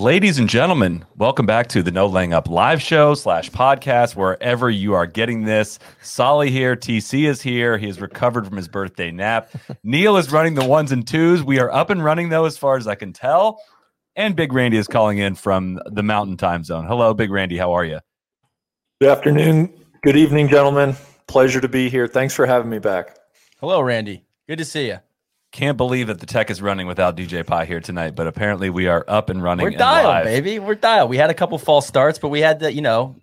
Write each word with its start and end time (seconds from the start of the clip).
Ladies 0.00 0.38
and 0.38 0.48
gentlemen, 0.48 1.04
welcome 1.18 1.44
back 1.44 1.66
to 1.68 1.82
the 1.82 1.90
No 1.90 2.06
Laying 2.06 2.32
Up 2.32 2.48
live 2.48 2.80
show 2.80 3.12
slash 3.12 3.50
podcast, 3.50 4.16
wherever 4.16 4.70
you 4.70 4.94
are 4.94 5.06
getting 5.06 5.44
this. 5.44 5.78
Solly 6.00 6.50
here, 6.50 6.74
TC 6.74 7.28
is 7.28 7.42
here. 7.42 7.76
He 7.76 7.86
has 7.86 8.00
recovered 8.00 8.46
from 8.46 8.56
his 8.56 8.66
birthday 8.66 9.10
nap. 9.10 9.50
Neil 9.84 10.16
is 10.16 10.32
running 10.32 10.54
the 10.54 10.64
ones 10.64 10.90
and 10.90 11.06
twos. 11.06 11.42
We 11.42 11.60
are 11.60 11.70
up 11.70 11.90
and 11.90 12.02
running 12.02 12.30
though, 12.30 12.46
as 12.46 12.56
far 12.56 12.78
as 12.78 12.86
I 12.86 12.94
can 12.94 13.12
tell. 13.12 13.60
And 14.16 14.34
Big 14.34 14.54
Randy 14.54 14.78
is 14.78 14.88
calling 14.88 15.18
in 15.18 15.34
from 15.34 15.78
the 15.84 16.02
Mountain 16.02 16.38
Time 16.38 16.64
Zone. 16.64 16.86
Hello, 16.86 17.12
Big 17.12 17.30
Randy. 17.30 17.58
How 17.58 17.72
are 17.74 17.84
you? 17.84 18.00
Good 19.02 19.10
afternoon. 19.10 19.70
Good 20.02 20.16
evening, 20.16 20.48
gentlemen. 20.48 20.96
Pleasure 21.26 21.60
to 21.60 21.68
be 21.68 21.90
here. 21.90 22.08
Thanks 22.08 22.32
for 22.32 22.46
having 22.46 22.70
me 22.70 22.78
back. 22.78 23.18
Hello, 23.60 23.82
Randy. 23.82 24.24
Good 24.48 24.56
to 24.56 24.64
see 24.64 24.86
you. 24.86 25.00
Can't 25.52 25.76
believe 25.76 26.06
that 26.06 26.20
the 26.20 26.26
tech 26.26 26.48
is 26.50 26.62
running 26.62 26.86
without 26.86 27.16
DJ 27.16 27.44
Pie 27.44 27.64
here 27.64 27.80
tonight, 27.80 28.14
but 28.14 28.28
apparently 28.28 28.70
we 28.70 28.86
are 28.86 29.04
up 29.08 29.30
and 29.30 29.42
running. 29.42 29.64
We're 29.64 29.70
and 29.70 29.78
dialed, 29.78 30.06
live. 30.06 30.24
baby. 30.24 30.58
We're 30.60 30.76
dialed. 30.76 31.10
We 31.10 31.16
had 31.16 31.28
a 31.30 31.34
couple 31.34 31.58
false 31.58 31.88
starts, 31.88 32.20
but 32.20 32.28
we 32.28 32.40
had 32.40 32.60
to, 32.60 32.72
you 32.72 32.82
know, 32.82 33.16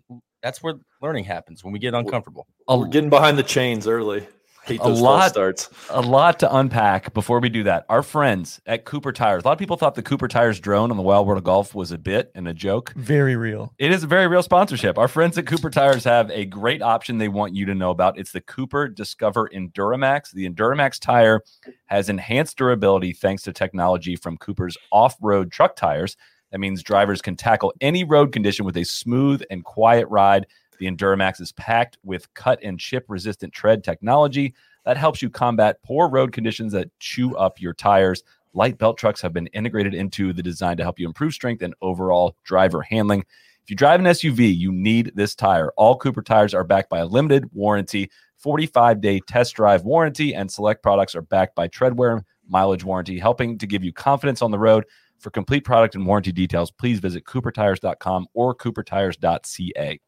that's 0.44 0.62
where 0.62 0.74
learning 1.02 1.24
happens 1.24 1.64
when 1.64 1.72
we 1.72 1.80
get 1.80 1.94
uncomfortable. 1.94 2.46
A- 2.68 2.78
We're 2.78 2.88
getting 2.88 3.10
behind 3.10 3.38
the 3.38 3.44
chains 3.44 3.88
early. 3.88 4.28
Hate 4.68 4.82
A 4.82 4.84
those 4.84 5.00
false 5.00 5.02
lot- 5.02 5.32
starts. 5.32 5.70
a 5.90 6.02
lot 6.02 6.40
to 6.40 6.56
unpack 6.56 7.14
before 7.14 7.40
we 7.40 7.48
do 7.50 7.64
that. 7.64 7.86
Our 7.88 8.04
friends 8.04 8.60
at 8.66 8.84
Cooper 8.84 9.12
Tires. 9.14 9.44
A 9.44 9.48
lot 9.48 9.54
of 9.54 9.60
people 9.60 9.78
thought 9.78 9.96
the 9.96 10.04
Cooper 10.04 10.28
Tires 10.28 10.60
drone 10.60 10.92
on 10.92 10.98
the 10.98 11.04
Wild 11.04 11.26
World 11.26 11.38
of 11.38 11.44
Golf 11.46 11.74
was 11.74 11.92
a 11.92 11.98
bit 11.98 12.32
and 12.36 12.48
a 12.48 12.54
joke. 12.54 12.94
Very 12.96 13.36
real. 13.38 13.74
It 13.80 13.92
is 13.92 14.04
a 14.04 14.08
very 14.08 14.28
real 14.28 14.44
sponsorship. 14.44 14.98
Our 14.98 15.08
friends 15.08 15.38
at 15.38 15.46
Cooper 15.48 15.70
Tires 15.70 16.04
have 16.04 16.30
a 16.32 16.46
great 16.46 16.82
option 16.82 17.18
they 17.18 17.30
want 17.30 17.56
you 17.56 17.66
to 17.66 17.74
know 17.76 17.92
about. 17.92 18.20
It's 18.20 18.32
the 18.34 18.42
Cooper 18.42 18.88
Discover 18.90 19.50
Enduramax. 19.56 20.32
The 20.32 20.50
Enduramax 20.50 21.00
tire 21.00 21.42
has 21.86 22.10
enhanced 22.10 22.58
durability 22.58 23.14
thanks 23.14 23.44
to 23.44 23.54
technology 23.54 24.16
from 24.18 24.38
Cooper's 24.38 24.78
off-road 24.92 25.52
truck 25.52 25.76
tires. 25.78 26.18
That 26.52 26.60
means 26.60 26.82
drivers 26.84 27.22
can 27.22 27.36
tackle 27.36 27.74
any 27.82 28.04
road 28.04 28.32
condition 28.32 28.66
with 28.66 28.78
a 28.78 28.84
smooth 28.86 29.44
and 29.50 29.64
quiet 29.66 30.08
ride. 30.10 30.48
The 30.80 30.88
Enduramax 30.88 31.42
is 31.42 31.52
packed 31.54 31.98
with 32.04 32.34
cut 32.34 32.60
and 32.64 32.80
chip 32.80 33.06
resistant 33.08 33.54
tread 33.54 33.84
technology 33.84 34.54
that 34.86 34.98
helps 34.98 35.22
you 35.22 35.30
combat 35.30 35.82
poor 35.84 36.10
road 36.10 36.32
conditions 36.32 36.72
that 36.74 36.90
chew 37.00 37.36
up 37.36 37.60
your 37.60 37.74
tires. 37.74 38.24
Light 38.54 38.78
belt 38.78 38.98
trucks 38.98 39.22
have 39.22 39.34
been 39.34 39.48
integrated 39.48 39.94
into 39.94 40.34
the 40.34 40.42
design 40.44 40.78
to 40.78 40.84
help 40.84 41.00
you 41.00 41.08
improve 41.08 41.34
strength 41.34 41.62
and 41.62 41.76
overall 41.82 42.36
driver 42.44 42.82
handling. 42.82 43.26
If 43.64 43.70
you 43.70 43.76
drive 43.76 44.00
an 44.00 44.06
SUV, 44.06 44.56
you 44.56 44.72
need 44.72 45.12
this 45.14 45.36
tire. 45.36 45.74
All 45.76 45.98
Cooper 45.98 46.22
tires 46.22 46.54
are 46.54 46.64
backed 46.64 46.90
by 46.90 47.00
a 47.00 47.06
limited 47.06 47.50
warranty, 47.54 48.10
45 48.38 49.02
day 49.02 49.20
test 49.28 49.56
drive 49.56 49.84
warranty, 49.84 50.34
and 50.34 50.50
select 50.50 50.82
products 50.82 51.16
are 51.16 51.22
backed 51.22 51.56
by 51.56 51.68
treadwear 51.68 52.22
mileage 52.48 52.86
warranty, 52.86 53.20
helping 53.20 53.58
to 53.58 53.68
give 53.68 53.84
you 53.84 53.92
confidence 53.92 54.42
on 54.42 54.52
the 54.52 54.60
road. 54.60 54.86
For 55.20 55.32
complete 55.32 55.66
product 55.66 55.96
and 55.96 56.06
warranty 56.06 56.32
details, 56.32 56.72
please 56.72 57.00
visit 57.00 57.26
coopertires.com 57.26 58.28
or 58.34 58.56
coopertires.ca. 58.56 60.00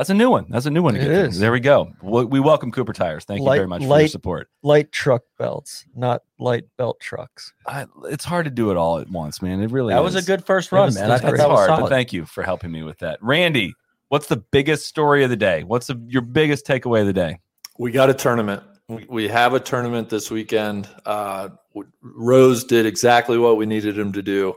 That's 0.00 0.08
a 0.08 0.14
new 0.14 0.30
one. 0.30 0.46
That's 0.48 0.64
a 0.64 0.70
new 0.70 0.82
one. 0.82 0.94
to 0.94 1.00
get 1.00 1.08
through. 1.08 1.28
There 1.40 1.52
we 1.52 1.60
go. 1.60 1.92
We 2.00 2.24
we 2.24 2.40
welcome 2.40 2.72
Cooper 2.72 2.94
Tires. 2.94 3.24
Thank 3.24 3.40
you 3.40 3.46
very 3.46 3.66
much 3.66 3.82
for 3.84 3.98
your 3.98 4.08
support. 4.08 4.48
Light 4.62 4.90
truck 4.92 5.24
belts, 5.38 5.84
not 5.94 6.22
light 6.38 6.64
belt 6.78 7.00
trucks. 7.00 7.52
I, 7.66 7.84
it's 8.04 8.24
hard 8.24 8.46
to 8.46 8.50
do 8.50 8.70
it 8.70 8.78
all 8.78 8.98
at 8.98 9.10
once, 9.10 9.42
man. 9.42 9.60
It 9.60 9.70
really 9.70 9.92
That 9.92 10.02
was 10.02 10.14
a 10.14 10.22
good 10.22 10.46
first 10.46 10.72
run, 10.72 10.86
was- 10.86 10.94
man. 10.94 11.04
I 11.04 11.08
that's 11.08 11.22
thought 11.22 11.36
that 11.36 11.50
was 11.50 11.68
hard, 11.68 11.80
but 11.82 11.88
thank 11.90 12.14
you 12.14 12.24
for 12.24 12.42
helping 12.42 12.72
me 12.72 12.82
with 12.82 12.96
that. 13.00 13.18
Randy, 13.22 13.74
what's 14.08 14.26
the 14.28 14.38
biggest 14.38 14.86
story 14.86 15.22
of 15.22 15.28
the 15.28 15.36
day? 15.36 15.64
What's 15.64 15.88
the, 15.88 16.02
your 16.08 16.22
biggest 16.22 16.66
takeaway 16.66 17.02
of 17.02 17.06
the 17.06 17.12
day? 17.12 17.38
We 17.78 17.90
got 17.90 18.08
a 18.08 18.14
tournament. 18.14 18.62
We, 18.88 19.04
we 19.06 19.28
have 19.28 19.52
a 19.52 19.60
tournament 19.60 20.08
this 20.08 20.30
weekend. 20.30 20.88
Uh, 21.04 21.50
Rose 22.00 22.64
did 22.64 22.86
exactly 22.86 23.36
what 23.36 23.58
we 23.58 23.66
needed 23.66 23.98
him 23.98 24.14
to 24.14 24.22
do, 24.22 24.54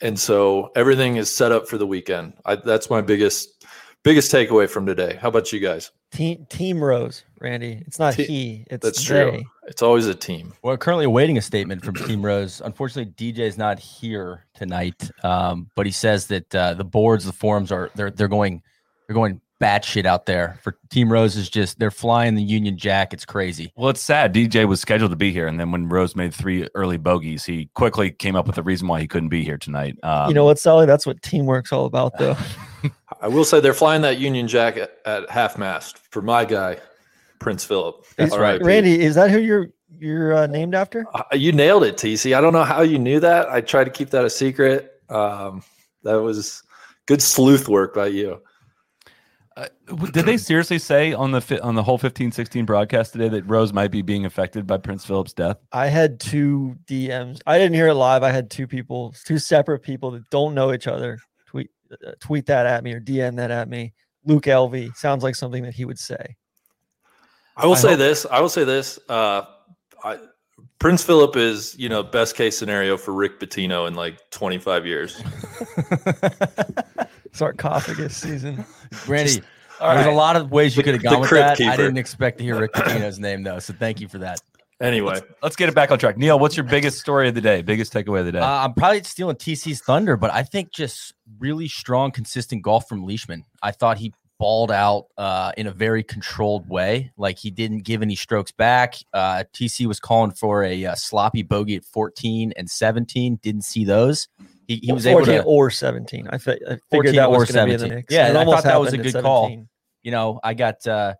and 0.00 0.16
so 0.16 0.70
everything 0.76 1.16
is 1.16 1.28
set 1.28 1.50
up 1.50 1.66
for 1.66 1.76
the 1.76 1.88
weekend. 1.88 2.34
I, 2.44 2.54
that's 2.54 2.88
my 2.88 3.00
biggest 3.00 3.59
biggest 4.02 4.32
takeaway 4.32 4.68
from 4.68 4.86
today. 4.86 5.18
How 5.20 5.28
about 5.28 5.52
you 5.52 5.60
guys? 5.60 5.90
Team 6.12 6.46
Team 6.50 6.82
Rose, 6.82 7.24
Randy. 7.40 7.82
It's 7.86 7.98
not 7.98 8.14
Te- 8.14 8.24
he. 8.24 8.64
It's 8.70 8.84
That's 8.84 9.06
they. 9.06 9.30
true. 9.30 9.42
It's 9.68 9.82
always 9.82 10.06
a 10.06 10.14
team. 10.14 10.52
We're 10.62 10.76
currently 10.76 11.04
awaiting 11.04 11.38
a 11.38 11.42
statement 11.42 11.84
from 11.84 11.94
Team 11.94 12.24
Rose. 12.24 12.60
Unfortunately, 12.64 13.12
DJ 13.12 13.40
is 13.40 13.56
not 13.56 13.78
here 13.78 14.46
tonight, 14.54 15.10
um, 15.22 15.70
but 15.76 15.86
he 15.86 15.92
says 15.92 16.26
that 16.26 16.52
uh, 16.54 16.74
the 16.74 16.84
boards, 16.84 17.24
the 17.24 17.32
forums 17.32 17.70
are 17.70 17.90
they're 17.94 18.10
they're 18.10 18.28
going 18.28 18.62
they're 19.06 19.14
going 19.14 19.40
batshit 19.60 20.06
out 20.06 20.26
there. 20.26 20.58
For 20.62 20.76
Team 20.88 21.12
Rose 21.12 21.36
is 21.36 21.48
just 21.48 21.78
they're 21.78 21.90
flying 21.92 22.34
the 22.34 22.42
Union 22.42 22.76
Jack. 22.76 23.12
It's 23.12 23.24
crazy. 23.24 23.72
Well, 23.76 23.90
it's 23.90 24.00
sad. 24.00 24.34
DJ 24.34 24.66
was 24.66 24.80
scheduled 24.80 25.10
to 25.12 25.16
be 25.16 25.30
here, 25.32 25.46
and 25.46 25.60
then 25.60 25.70
when 25.70 25.88
Rose 25.88 26.16
made 26.16 26.34
three 26.34 26.66
early 26.74 26.96
bogeys, 26.96 27.44
he 27.44 27.68
quickly 27.74 28.10
came 28.10 28.34
up 28.34 28.46
with 28.46 28.58
a 28.58 28.62
reason 28.62 28.88
why 28.88 29.00
he 29.00 29.06
couldn't 29.06 29.28
be 29.28 29.44
here 29.44 29.58
tonight. 29.58 29.96
Um, 30.02 30.28
you 30.28 30.34
know 30.34 30.44
what, 30.44 30.58
Sally? 30.58 30.86
That's 30.86 31.06
what 31.06 31.22
teamwork's 31.22 31.72
all 31.72 31.84
about, 31.84 32.18
though. 32.18 32.36
I 33.20 33.28
will 33.28 33.44
say 33.44 33.60
they're 33.60 33.74
flying 33.74 34.02
that 34.02 34.18
Union 34.18 34.48
Jack 34.48 34.76
at, 34.76 34.96
at 35.04 35.30
half 35.30 35.58
mast 35.58 35.98
for 35.98 36.22
my 36.22 36.44
guy, 36.44 36.78
Prince 37.38 37.64
Philip. 37.64 38.04
That's 38.16 38.32
R.I.P. 38.32 38.64
Randy, 38.64 39.00
is 39.00 39.14
that 39.14 39.30
who 39.30 39.38
you're 39.38 39.68
you're 39.98 40.34
uh, 40.34 40.46
named 40.46 40.74
after? 40.74 41.04
Uh, 41.12 41.22
You 41.32 41.52
nailed 41.52 41.84
it, 41.84 41.96
TC. 41.96 42.36
I 42.36 42.40
don't 42.40 42.52
know 42.52 42.64
how 42.64 42.82
you 42.82 42.98
knew 42.98 43.20
that. 43.20 43.48
I 43.50 43.60
tried 43.60 43.84
to 43.84 43.90
keep 43.90 44.10
that 44.10 44.24
a 44.24 44.30
secret. 44.30 45.02
Um, 45.08 45.62
that 46.04 46.14
was 46.14 46.62
good 47.06 47.20
sleuth 47.20 47.68
work 47.68 47.94
by 47.94 48.06
you. 48.06 48.40
Uh, 49.56 49.66
did 50.12 50.24
they 50.24 50.36
seriously 50.36 50.78
say 50.78 51.12
on 51.12 51.32
the 51.32 51.40
fi- 51.40 51.58
on 51.58 51.74
the 51.74 51.82
whole 51.82 51.98
15-16 51.98 52.64
broadcast 52.64 53.12
today 53.12 53.28
that 53.28 53.44
Rose 53.46 53.72
might 53.72 53.90
be 53.90 54.00
being 54.00 54.24
affected 54.24 54.66
by 54.66 54.78
Prince 54.78 55.04
Philip's 55.04 55.32
death? 55.32 55.58
I 55.72 55.88
had 55.88 56.20
two 56.20 56.76
DMs. 56.86 57.40
I 57.46 57.58
didn't 57.58 57.74
hear 57.74 57.88
it 57.88 57.94
live. 57.94 58.22
I 58.22 58.30
had 58.30 58.50
two 58.50 58.66
people, 58.66 59.14
two 59.26 59.38
separate 59.38 59.80
people 59.80 60.12
that 60.12 60.30
don't 60.30 60.54
know 60.54 60.72
each 60.72 60.86
other. 60.86 61.18
Tweet 62.20 62.48
uh, 62.48 62.54
that 62.54 62.66
at 62.66 62.84
me 62.84 62.92
or 62.92 63.00
DM 63.00 63.36
that 63.36 63.50
at 63.50 63.68
me. 63.68 63.92
Luke 64.24 64.44
Elvy 64.44 64.94
sounds 64.96 65.22
like 65.22 65.34
something 65.34 65.62
that 65.62 65.74
he 65.74 65.84
would 65.84 65.98
say. 65.98 66.36
I 67.56 67.66
will 67.66 67.74
I 67.74 67.78
say 67.78 67.88
hope- 67.90 67.98
this. 67.98 68.26
I 68.30 68.40
will 68.40 68.48
say 68.48 68.64
this. 68.64 68.98
Uh, 69.08 69.42
I, 70.02 70.18
Prince 70.78 71.02
Philip 71.02 71.36
is, 71.36 71.76
you 71.78 71.88
know, 71.88 72.02
best 72.02 72.36
case 72.36 72.56
scenario 72.56 72.96
for 72.96 73.12
Rick 73.12 73.40
Pitino 73.40 73.86
in 73.86 73.94
like 73.94 74.18
25 74.30 74.86
years. 74.86 75.16
Sarcophagus 77.32 78.16
season. 78.16 78.64
Randy, 79.06 79.42
there's 79.80 80.06
a 80.06 80.10
lot 80.10 80.36
of 80.36 80.50
ways 80.50 80.76
you 80.76 80.82
could 80.82 80.94
have 80.94 81.02
the 81.02 81.08
gone 81.08 81.20
with 81.20 81.28
crypt 81.28 81.58
that. 81.58 81.68
I 81.68 81.76
didn't 81.76 81.98
expect 81.98 82.38
to 82.38 82.44
hear 82.44 82.58
Rick 82.58 82.72
Pitino's 82.72 83.18
name 83.18 83.42
though, 83.42 83.58
so 83.58 83.74
thank 83.74 84.00
you 84.00 84.08
for 84.08 84.18
that. 84.18 84.40
Anyway, 84.80 85.20
Let's 85.42 85.56
get 85.56 85.68
it 85.68 85.74
back 85.74 85.90
on 85.90 85.98
track. 85.98 86.16
Neil, 86.16 86.38
what's 86.38 86.56
your 86.56 86.64
biggest 86.64 86.98
story 87.00 87.28
of 87.28 87.34
the 87.34 87.40
day? 87.40 87.60
Biggest 87.60 87.92
takeaway 87.92 88.20
of 88.20 88.26
the 88.26 88.32
day? 88.32 88.38
Uh, 88.38 88.64
I'm 88.64 88.72
probably 88.72 89.02
stealing 89.02 89.36
TC's 89.36 89.82
thunder, 89.82 90.16
but 90.16 90.32
I 90.32 90.42
think 90.42 90.72
just 90.72 91.14
really 91.38 91.68
strong, 91.68 92.10
consistent 92.10 92.62
golf 92.62 92.88
from 92.88 93.04
Leishman. 93.04 93.44
I 93.62 93.72
thought 93.72 93.98
he 93.98 94.14
balled 94.38 94.70
out 94.70 95.04
uh, 95.18 95.52
in 95.58 95.66
a 95.66 95.70
very 95.70 96.02
controlled 96.02 96.66
way. 96.66 97.12
Like 97.18 97.38
he 97.38 97.50
didn't 97.50 97.84
give 97.84 98.00
any 98.00 98.16
strokes 98.16 98.52
back. 98.52 98.94
Uh, 99.12 99.44
TC 99.52 99.84
was 99.84 100.00
calling 100.00 100.30
for 100.30 100.64
a, 100.64 100.86
uh 100.86 100.94
sloppy 100.94 101.42
bogey 101.42 101.76
at 101.76 101.84
14 101.84 102.54
and 102.56 102.68
17. 102.70 103.38
Didn't 103.42 103.64
see 103.64 103.84
those. 103.84 104.28
He, 104.66 104.76
he 104.76 104.92
was 104.92 105.06
able 105.06 105.20
14 105.20 105.34
to, 105.34 105.44
or 105.44 105.70
17. 105.70 106.28
I, 106.30 106.38
fi- 106.38 106.52
I 106.52 106.78
figured 106.90 107.16
that 107.16 107.30
was 107.30 107.50
going 107.50 107.66
to 107.68 107.72
be 107.72 107.72
the 107.72 107.78
17. 107.80 107.96
mix. 107.96 108.14
Yeah, 108.14 108.28
and 108.28 108.36
and 108.38 108.48
it 108.48 108.50
I 108.50 108.54
thought 108.54 108.64
that 108.64 108.80
was 108.80 108.94
a 108.94 108.98
good 108.98 109.14
call. 109.20 109.50
you 110.02 110.10
know, 110.10 110.40
I 110.42 110.54
got, 110.54 110.86
uh, 110.86 111.14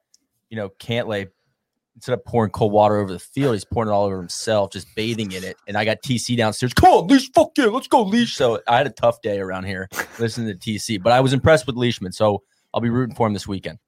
you 0.48 0.56
know, 0.56 0.70
Cantlay 0.80 1.28
instead 2.00 2.14
of 2.14 2.24
pouring 2.24 2.50
cold 2.50 2.72
water 2.72 2.96
over 2.96 3.12
the 3.12 3.18
field, 3.18 3.54
he's 3.54 3.64
pouring 3.66 3.90
it 3.90 3.92
all 3.92 4.06
over 4.06 4.16
himself, 4.16 4.72
just 4.72 4.86
bathing 4.96 5.32
in 5.32 5.44
it. 5.44 5.58
And 5.68 5.76
I 5.76 5.84
got 5.84 6.00
TC 6.00 6.34
downstairs. 6.34 6.72
Come 6.72 6.90
on, 6.90 7.06
Leash, 7.08 7.30
fuck 7.32 7.50
yeah, 7.58 7.66
let's 7.66 7.88
go, 7.88 8.02
Leash. 8.02 8.36
So 8.36 8.58
I 8.66 8.78
had 8.78 8.86
a 8.86 8.90
tough 8.90 9.20
day 9.20 9.38
around 9.38 9.64
here 9.64 9.86
listening 10.18 10.48
to 10.48 10.54
TC, 10.54 11.02
but 11.02 11.12
I 11.12 11.20
was 11.20 11.34
impressed 11.34 11.66
with 11.66 11.76
Leishman. 11.76 12.12
So 12.12 12.42
I'll 12.72 12.80
be 12.80 12.88
rooting 12.88 13.14
for 13.14 13.26
him 13.26 13.34
this 13.34 13.46
weekend. 13.46 13.78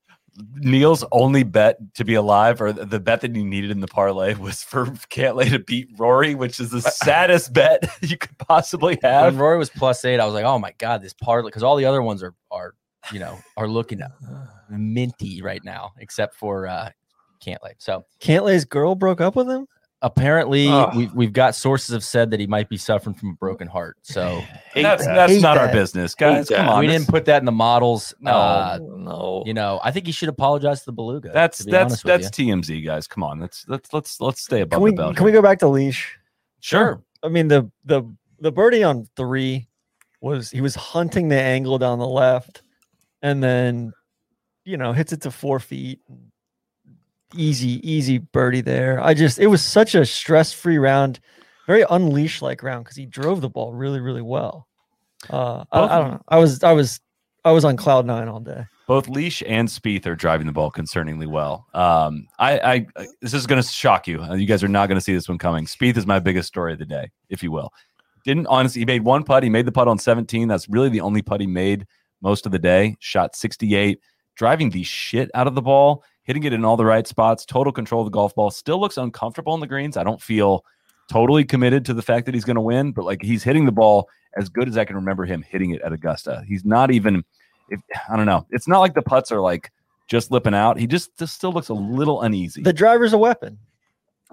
Neil's 0.55 1.03
only 1.11 1.41
bet 1.41 1.77
to 1.95 2.05
be 2.05 2.13
alive, 2.13 2.61
or 2.61 2.71
the 2.71 2.99
bet 2.99 3.21
that 3.21 3.35
he 3.35 3.43
needed 3.43 3.71
in 3.71 3.79
the 3.79 3.87
parlay, 3.87 4.35
was 4.35 4.61
for 4.61 4.85
Cantlay 4.85 5.49
to 5.49 5.57
beat 5.57 5.87
Rory, 5.97 6.35
which 6.35 6.59
is 6.59 6.69
the 6.69 6.81
saddest 7.03 7.51
bet 7.51 7.83
you 8.01 8.17
could 8.17 8.37
possibly 8.37 8.97
When 9.01 9.11
have. 9.11 9.37
Rory 9.37 9.57
was 9.57 9.71
plus 9.71 10.05
eight, 10.05 10.19
I 10.19 10.25
was 10.25 10.35
like, 10.35 10.45
oh 10.45 10.59
my 10.59 10.73
God, 10.77 11.01
this 11.01 11.13
parlay, 11.13 11.47
because 11.47 11.63
all 11.63 11.75
the 11.75 11.85
other 11.85 12.03
ones 12.03 12.21
are, 12.21 12.35
are, 12.51 12.75
you 13.11 13.19
know, 13.19 13.39
are 13.57 13.67
looking 13.67 14.01
minty 14.69 15.41
right 15.41 15.63
now, 15.63 15.93
except 15.97 16.35
for 16.35 16.67
uh 16.67 16.91
Cantlay. 17.43 17.73
So 17.77 18.05
Cantlay's 18.19 18.65
girl 18.65 18.95
broke 18.95 19.21
up 19.21 19.35
with 19.35 19.49
him? 19.49 19.67
apparently 20.03 20.67
Ugh. 20.67 20.95
we've, 20.95 21.13
we've 21.13 21.33
got 21.33 21.55
sources 21.55 21.93
have 21.93 22.03
said 22.03 22.29
that 22.31 22.39
he 22.39 22.45
might 22.45 22.67
be 22.69 22.77
suffering 22.77 23.15
from 23.15 23.29
a 23.29 23.33
broken 23.33 23.67
heart. 23.67 23.97
So 24.03 24.43
That's 24.75 25.05
that. 25.05 25.15
that's 25.15 25.31
Hate 25.33 25.41
not 25.41 25.57
our 25.57 25.71
business, 25.71 26.13
guys. 26.13 26.49
Hate 26.49 26.57
Come 26.57 26.65
that. 26.67 26.73
on. 26.73 26.79
we 26.81 26.87
didn't 26.87 27.07
put 27.07 27.25
that 27.25 27.41
in 27.41 27.45
the 27.45 27.51
models. 27.51 28.13
No. 28.19 28.31
Uh, 28.31 28.79
no. 28.81 29.43
you 29.45 29.53
know, 29.53 29.79
I 29.83 29.91
think 29.91 30.05
he 30.05 30.11
should 30.11 30.29
apologize 30.29 30.81
to 30.81 30.85
the 30.87 30.91
Beluga. 30.91 31.31
That's 31.33 31.59
to 31.59 31.65
be 31.65 31.71
that's 31.71 32.03
that's. 32.03 32.29
TMZ, 32.29 32.85
guys. 32.85 33.07
Come 33.07 33.23
on, 33.23 33.39
let's 33.39 33.65
let's 33.67 33.93
let's 33.93 34.19
let's 34.19 34.41
stay 34.41 34.61
above 34.61 34.77
Can 34.77 34.83
we 34.83 34.91
the 34.91 34.97
belt. 34.97 35.15
can 35.15 35.25
we 35.25 35.31
go 35.31 35.41
back 35.41 35.59
to 35.59 35.67
leash? 35.67 36.17
Sure. 36.59 37.01
I 37.23 37.29
mean 37.29 37.47
the 37.47 37.71
the 37.85 38.03
the 38.39 38.51
birdie 38.51 38.83
on 38.83 39.07
three 39.15 39.67
was 40.19 40.51
he 40.51 40.61
was 40.61 40.75
hunting 40.75 41.29
the 41.29 41.39
angle 41.41 41.77
down 41.77 41.99
the 41.99 42.07
left, 42.07 42.61
and 43.21 43.41
then 43.41 43.93
you 44.65 44.75
know 44.75 44.91
hits 44.91 45.13
it 45.13 45.21
to 45.21 45.31
four 45.31 45.59
feet. 45.59 46.01
Easy, 47.35 47.79
easy 47.89 48.19
birdie 48.19 48.61
there. 48.61 49.01
I 49.01 49.13
just 49.13 49.39
it 49.39 49.47
was 49.47 49.63
such 49.63 49.95
a 49.95 50.05
stress 50.05 50.53
free 50.53 50.77
round, 50.77 51.19
very 51.67 51.85
unleash 51.89 52.41
like 52.41 52.63
round 52.63 52.85
because 52.85 52.97
he 52.97 53.05
drove 53.05 53.41
the 53.41 53.49
ball 53.49 53.73
really, 53.73 53.99
really 53.99 54.21
well. 54.21 54.67
Uh, 55.29 55.63
I, 55.71 55.81
I 55.81 55.99
don't 55.99 56.11
know. 56.11 56.21
I 56.27 56.37
was 56.37 56.63
I 56.63 56.73
was 56.73 56.99
I 57.45 57.51
was 57.51 57.65
on 57.65 57.77
cloud 57.77 58.05
nine 58.05 58.27
all 58.27 58.39
day. 58.39 58.65
Both 58.87 59.07
Leash 59.07 59.41
and 59.47 59.67
Spieth 59.67 60.05
are 60.05 60.15
driving 60.15 60.45
the 60.45 60.51
ball 60.51 60.69
concerningly 60.69 61.25
well. 61.25 61.65
Um, 61.73 62.27
I, 62.37 62.59
I, 62.59 62.87
I 62.97 63.07
this 63.21 63.33
is 63.33 63.47
going 63.47 63.61
to 63.61 63.67
shock 63.67 64.07
you. 64.07 64.21
Uh, 64.21 64.33
You 64.35 64.45
guys 64.45 64.61
are 64.63 64.67
not 64.67 64.87
going 64.87 64.97
to 64.97 65.01
see 65.01 65.13
this 65.13 65.29
one 65.29 65.37
coming. 65.37 65.65
Spieth 65.65 65.95
is 65.95 66.05
my 66.05 66.19
biggest 66.19 66.49
story 66.49 66.73
of 66.73 66.79
the 66.79 66.85
day, 66.85 67.09
if 67.29 67.41
you 67.41 67.51
will. 67.51 67.71
Didn't 68.25 68.47
honestly, 68.47 68.79
he 68.79 68.85
made 68.85 69.03
one 69.03 69.23
putt. 69.23 69.43
He 69.43 69.49
made 69.49 69.65
the 69.65 69.71
putt 69.71 69.87
on 69.87 69.97
17. 69.99 70.47
That's 70.47 70.67
really 70.67 70.89
the 70.89 71.01
only 71.01 71.21
putt 71.21 71.39
he 71.39 71.47
made 71.47 71.87
most 72.21 72.45
of 72.45 72.51
the 72.51 72.59
day. 72.59 72.95
Shot 72.99 73.35
68, 73.35 73.99
driving 74.35 74.69
the 74.69 74.83
shit 74.83 75.31
out 75.33 75.47
of 75.47 75.55
the 75.55 75.61
ball, 75.61 76.03
hitting 76.23 76.43
it 76.43 76.53
in 76.53 76.65
all 76.65 76.77
the 76.77 76.85
right 76.85 77.07
spots. 77.07 77.45
Total 77.45 77.71
control 77.71 78.01
of 78.01 78.07
the 78.07 78.11
golf 78.11 78.33
ball. 78.35 78.51
Still 78.51 78.79
looks 78.79 78.97
uncomfortable 78.97 79.53
on 79.53 79.59
the 79.59 79.67
greens. 79.67 79.97
I 79.97 80.03
don't 80.03 80.21
feel 80.21 80.65
totally 81.11 81.43
committed 81.43 81.85
to 81.85 81.93
the 81.93 82.01
fact 82.01 82.25
that 82.25 82.33
he's 82.33 82.45
going 82.45 82.55
to 82.55 82.61
win, 82.61 82.91
but 82.91 83.05
like 83.05 83.21
he's 83.21 83.43
hitting 83.43 83.65
the 83.65 83.71
ball 83.71 84.09
as 84.37 84.49
good 84.49 84.67
as 84.67 84.77
I 84.77 84.85
can 84.85 84.95
remember 84.95 85.25
him 85.25 85.41
hitting 85.41 85.71
it 85.71 85.81
at 85.81 85.93
Augusta. 85.93 86.43
He's 86.47 86.65
not 86.65 86.91
even 86.91 87.23
if 87.69 87.81
I 88.09 88.17
don't 88.17 88.25
know. 88.25 88.45
It's 88.49 88.67
not 88.67 88.79
like 88.79 88.93
the 88.93 89.01
putts 89.01 89.31
are 89.31 89.41
like 89.41 89.71
just 90.07 90.31
lipping 90.31 90.53
out. 90.53 90.79
He 90.79 90.87
just, 90.87 91.17
just 91.17 91.35
still 91.35 91.51
looks 91.51 91.69
a 91.69 91.73
little 91.73 92.21
uneasy. 92.21 92.61
The 92.61 92.73
driver's 92.73 93.13
a 93.13 93.17
weapon. 93.17 93.59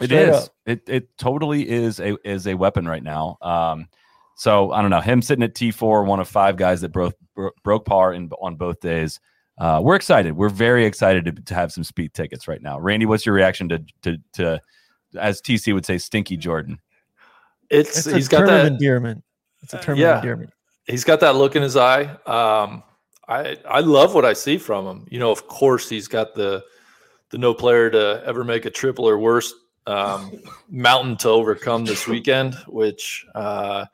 It 0.00 0.12
is. 0.12 0.34
up. 0.34 0.48
It 0.64 0.82
it 0.88 1.19
totally 1.19 1.69
is 1.69 2.00
a 2.00 2.16
is 2.26 2.46
a 2.46 2.54
weapon 2.54 2.87
right 2.87 3.02
now. 3.02 3.37
Um, 3.42 3.88
so 4.37 4.72
I 4.72 4.81
don't 4.81 4.90
know. 4.90 5.00
Him 5.00 5.20
sitting 5.20 5.42
at 5.42 5.54
T 5.54 5.70
four, 5.70 6.04
one 6.04 6.20
of 6.20 6.28
five 6.28 6.56
guys 6.56 6.81
that 6.81 6.90
broke 6.90 7.14
bro- 7.34 7.50
broke 7.62 7.84
par 7.84 8.14
in 8.14 8.31
on 8.40 8.56
both 8.56 8.81
days. 8.81 9.20
Uh, 9.61 9.79
we're 9.83 9.95
excited. 9.95 10.33
We're 10.33 10.49
very 10.49 10.87
excited 10.87 11.27
to, 11.27 11.33
to 11.33 11.55
have 11.55 11.71
some 11.71 11.85
Spieth 11.85 12.15
tickets 12.15 12.49
right 12.49 12.62
now. 12.62 12.81
Randy, 12.81 13.05
what's 13.05 13.27
your 13.27 13.35
reaction 13.35 13.69
to 13.69 13.85
to 14.03 14.17
to 14.33 14.61
as 15.19 15.43
TC 15.43 15.75
would 15.75 15.85
say, 15.85 15.99
Stinky 15.99 16.39
Jordan? 16.39 16.81
It's, 17.69 17.99
It's 17.99 18.07
a 18.07 18.15
he's 18.15 18.27
got 18.27 18.39
term 18.39 18.47
that 18.47 18.61
of 18.61 18.73
endearment. 18.73 19.23
It's 19.62 19.75
a 19.75 19.79
term 19.79 19.99
yeah. 19.99 20.19
of 20.19 20.25
endearment. 20.25 20.53
he's 20.87 21.05
got 21.05 21.21
that 21.21 21.37
look 21.37 21.57
in 21.57 21.62
his 21.62 21.77
eye. 21.77 22.05
Um, 22.27 22.83
I 23.29 23.59
I 23.69 23.81
love 23.81 24.15
what 24.15 24.25
I 24.25 24.33
see 24.33 24.57
from 24.57 24.87
him. 24.87 25.07
You 25.11 25.19
know, 25.19 25.31
of 25.31 25.47
course, 25.47 25.91
he's 25.91 26.09
got 26.09 26.35
the 26.35 26.65
the 27.29 27.37
no 27.37 27.53
player 27.53 27.91
to 27.91 28.23
ever 28.25 28.45
make 28.45 28.65
a 28.65 28.71
triple 28.71 29.07
or 29.07 29.19
worse 29.19 29.53
um, 29.87 30.33
mountain 30.71 31.17
to 31.19 31.29
overcome 31.29 31.85
this 31.85 32.07
weekend, 32.09 32.55
which 32.67 33.27
uh, 33.35 33.85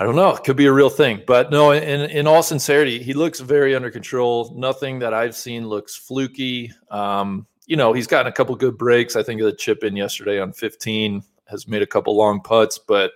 I 0.00 0.04
don't 0.04 0.14
know, 0.14 0.30
it 0.30 0.44
could 0.44 0.56
be 0.56 0.66
a 0.66 0.72
real 0.72 0.90
thing. 0.90 1.22
But 1.26 1.50
no, 1.50 1.72
in 1.72 2.02
in 2.10 2.26
all 2.26 2.42
sincerity, 2.42 3.02
he 3.02 3.14
looks 3.14 3.40
very 3.40 3.74
under 3.74 3.90
control. 3.90 4.52
Nothing 4.54 5.00
that 5.00 5.12
I've 5.12 5.34
seen 5.34 5.68
looks 5.68 5.96
fluky. 5.96 6.72
Um, 6.90 7.46
you 7.66 7.76
know, 7.76 7.92
he's 7.92 8.06
gotten 8.06 8.30
a 8.30 8.34
couple 8.34 8.54
good 8.54 8.78
breaks. 8.78 9.16
I 9.16 9.22
think 9.22 9.40
of 9.40 9.46
the 9.46 9.52
chip 9.52 9.84
in 9.84 9.96
yesterday 9.96 10.40
on 10.40 10.52
15 10.52 11.22
has 11.48 11.66
made 11.66 11.82
a 11.82 11.86
couple 11.86 12.16
long 12.16 12.40
putts, 12.40 12.78
but 12.78 13.12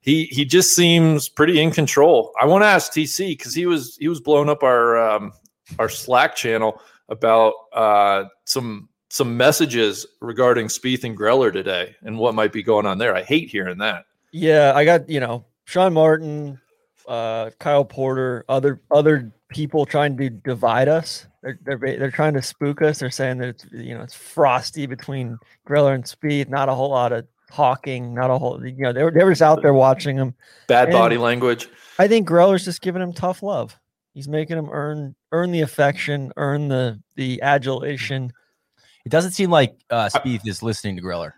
he 0.00 0.24
he 0.24 0.44
just 0.44 0.74
seems 0.74 1.28
pretty 1.28 1.60
in 1.60 1.70
control. 1.70 2.32
I 2.40 2.46
want 2.46 2.62
to 2.62 2.66
ask 2.66 2.92
TC 2.92 3.28
because 3.28 3.54
he 3.54 3.66
was 3.66 3.96
he 3.96 4.08
was 4.08 4.20
blowing 4.20 4.48
up 4.48 4.62
our 4.62 4.98
um, 4.98 5.32
our 5.78 5.88
Slack 5.88 6.34
channel 6.34 6.80
about 7.08 7.54
uh, 7.72 8.24
some 8.44 8.88
some 9.10 9.36
messages 9.36 10.06
regarding 10.20 10.68
Spieth 10.68 11.04
and 11.04 11.16
Greller 11.16 11.52
today 11.52 11.94
and 12.02 12.18
what 12.18 12.34
might 12.34 12.52
be 12.52 12.62
going 12.62 12.86
on 12.86 12.98
there. 12.98 13.14
I 13.14 13.22
hate 13.22 13.50
hearing 13.50 13.78
that. 13.78 14.06
Yeah, 14.32 14.72
I 14.74 14.84
got 14.84 15.08
you 15.08 15.20
know 15.20 15.44
Sean 15.70 15.92
Martin, 15.92 16.60
uh, 17.06 17.50
Kyle 17.60 17.84
Porter, 17.84 18.44
other 18.48 18.80
other 18.90 19.30
people 19.48 19.86
trying 19.86 20.16
to 20.16 20.28
divide 20.28 20.88
us. 20.88 21.28
They're 21.44 21.60
they're 21.64 21.78
they're 21.78 22.10
trying 22.10 22.34
to 22.34 22.42
spook 22.42 22.82
us. 22.82 22.98
They're 22.98 23.08
saying 23.12 23.38
that 23.38 23.50
it's 23.50 23.66
you 23.70 23.94
know 23.96 24.02
it's 24.02 24.16
frosty 24.16 24.86
between 24.86 25.38
Greller 25.68 25.94
and 25.94 26.02
Spieth. 26.02 26.48
Not 26.48 26.68
a 26.68 26.74
whole 26.74 26.90
lot 26.90 27.12
of 27.12 27.24
talking. 27.52 28.12
Not 28.14 28.30
a 28.30 28.38
whole 28.38 28.66
you 28.66 28.82
know 28.82 28.92
they 28.92 29.04
were 29.04 29.12
they 29.12 29.22
were 29.22 29.30
just 29.30 29.42
out 29.42 29.62
there 29.62 29.72
watching 29.72 30.16
him. 30.16 30.34
Bad 30.66 30.88
And- 30.88 30.92
body 30.92 31.18
language. 31.18 31.68
I 32.00 32.08
think 32.08 32.26
Greller's 32.28 32.64
just 32.64 32.80
giving 32.80 33.00
him 33.00 33.12
tough 33.12 33.40
love. 33.40 33.78
He's 34.12 34.26
making 34.26 34.58
him 34.58 34.70
earn 34.72 35.14
earn 35.30 35.52
the 35.52 35.60
affection, 35.60 36.32
earn 36.36 36.66
the 36.66 37.00
the 37.14 37.40
adulation. 37.42 38.32
It 39.04 39.10
doesn't 39.10 39.32
seem 39.32 39.50
like 39.50 39.76
uh, 39.88 40.08
Spieth 40.12 40.48
is 40.48 40.64
listening 40.64 40.96
to 40.96 41.02
Greller. 41.02 41.32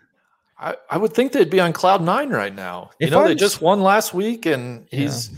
I, 0.57 0.75
I 0.89 0.97
would 0.97 1.13
think 1.13 1.31
they'd 1.31 1.49
be 1.49 1.59
on 1.59 1.73
cloud 1.73 2.01
nine 2.03 2.29
right 2.29 2.53
now. 2.53 2.91
You 2.99 3.07
If 3.07 3.11
know, 3.13 3.23
they 3.23 3.29
I'm- 3.29 3.37
just 3.37 3.61
won 3.61 3.81
last 3.81 4.13
week 4.13 4.45
and 4.45 4.87
Yeah. 4.91 4.99
he's 5.01 5.31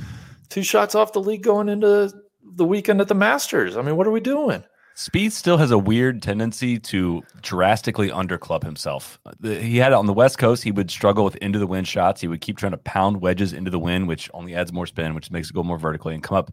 two 0.49 0.63
shots 0.63 0.93
off 0.95 1.13
the 1.13 1.21
lead 1.21 1.41
going 1.43 1.69
into 1.69 2.13
the 2.43 2.65
weekend 2.65 3.01
at 3.01 3.07
the 3.07 3.15
Masters. 3.15 3.75
I 3.77 3.81
mean, 3.81 3.95
what 3.95 4.07
are 4.07 4.11
we 4.11 4.19
doing? 4.19 4.63
Spieth 4.95 5.33
still 5.33 5.57
has 5.57 5.71
a 5.71 5.77
weird 5.77 6.21
tendency 6.21 6.79
to 6.79 7.21
drastically 7.41 8.09
underclub 8.09 8.63
himself. 8.63 9.19
He 9.43 9.75
had 9.77 9.91
it 9.91 9.95
on 9.95 10.05
the 10.05 10.13
West 10.13 10.37
Coast. 10.37 10.63
He 10.63 10.71
would 10.71 10.89
struggle 10.89 11.25
with 11.25 11.35
into 11.37 11.59
the 11.59 11.67
wind 11.67 11.85
shots. 11.85 12.21
He 12.21 12.29
would 12.29 12.39
keep 12.39 12.57
trying 12.57 12.71
to 12.71 12.77
pound 12.77 13.19
wedges 13.21 13.51
into 13.51 13.69
the 13.69 13.79
wind, 13.79 14.07
which 14.07 14.29
only 14.33 14.55
adds 14.55 14.71
more 14.71 14.85
spin, 14.85 15.13
which 15.13 15.31
makes 15.31 15.49
it 15.49 15.53
go 15.53 15.63
more 15.63 15.77
vertically 15.77 16.13
and 16.13 16.23
come 16.23 16.37
up 16.37 16.49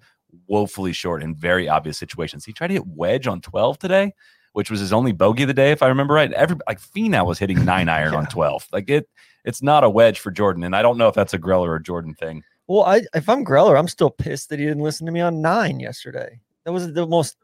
woefully 0.49 0.93
short 0.93 1.23
in 1.23 1.37
very 1.37 1.69
obvious 1.69 1.99
situations. 1.99 2.45
He 2.45 2.53
tried 2.53 2.69
to 2.69 2.75
hit 2.75 2.87
wedge 2.87 3.29
on 3.29 3.41
12 3.43 3.79
today, 3.79 4.13
which 4.53 4.71
was 4.71 4.81
his 4.81 4.93
only 4.93 5.13
bogey 5.13 5.45
of 5.45 5.49
the 5.49 5.55
day, 5.55 5.71
if 5.71 5.83
I 5.83 5.89
remember 5.89 6.15
right. 6.15 6.33
Every 6.33 6.57
like 6.67 6.81
Finau 6.81 7.27
was 7.27 7.39
hitting 7.39 7.65
nine 7.65 7.89
iron 7.89 8.15
on 8.15 8.27
12. 8.27 8.69
Like 8.73 8.89
it, 8.91 9.09
it's 9.45 9.63
not 9.63 9.85
a 9.85 9.91
wedge 9.91 10.21
for 10.21 10.31
Jordan. 10.31 10.65
And 10.65 10.77
I 10.77 10.83
don't 10.83 10.99
know 10.99 11.09
if 11.09 11.15
that's 11.15 11.35
a 11.35 11.39
Greller 11.39 11.69
or 11.69 11.79
Jordan 11.79 12.15
thing. 12.15 12.43
Well, 12.69 12.85
I 12.85 13.03
if 13.15 13.29
I'm 13.29 13.45
Greller, 13.45 13.79
I'm 13.79 13.89
still 13.89 14.11
pissed 14.11 14.49
that 14.51 14.59
he 14.59 14.65
didn't 14.65 14.83
listen 14.83 15.07
to 15.07 15.13
me 15.13 15.21
on 15.21 15.43
nine 15.43 15.81
yesterday. 15.81 16.41
That 16.65 16.73
was 16.73 16.93
the 16.93 17.07
most 17.07 17.37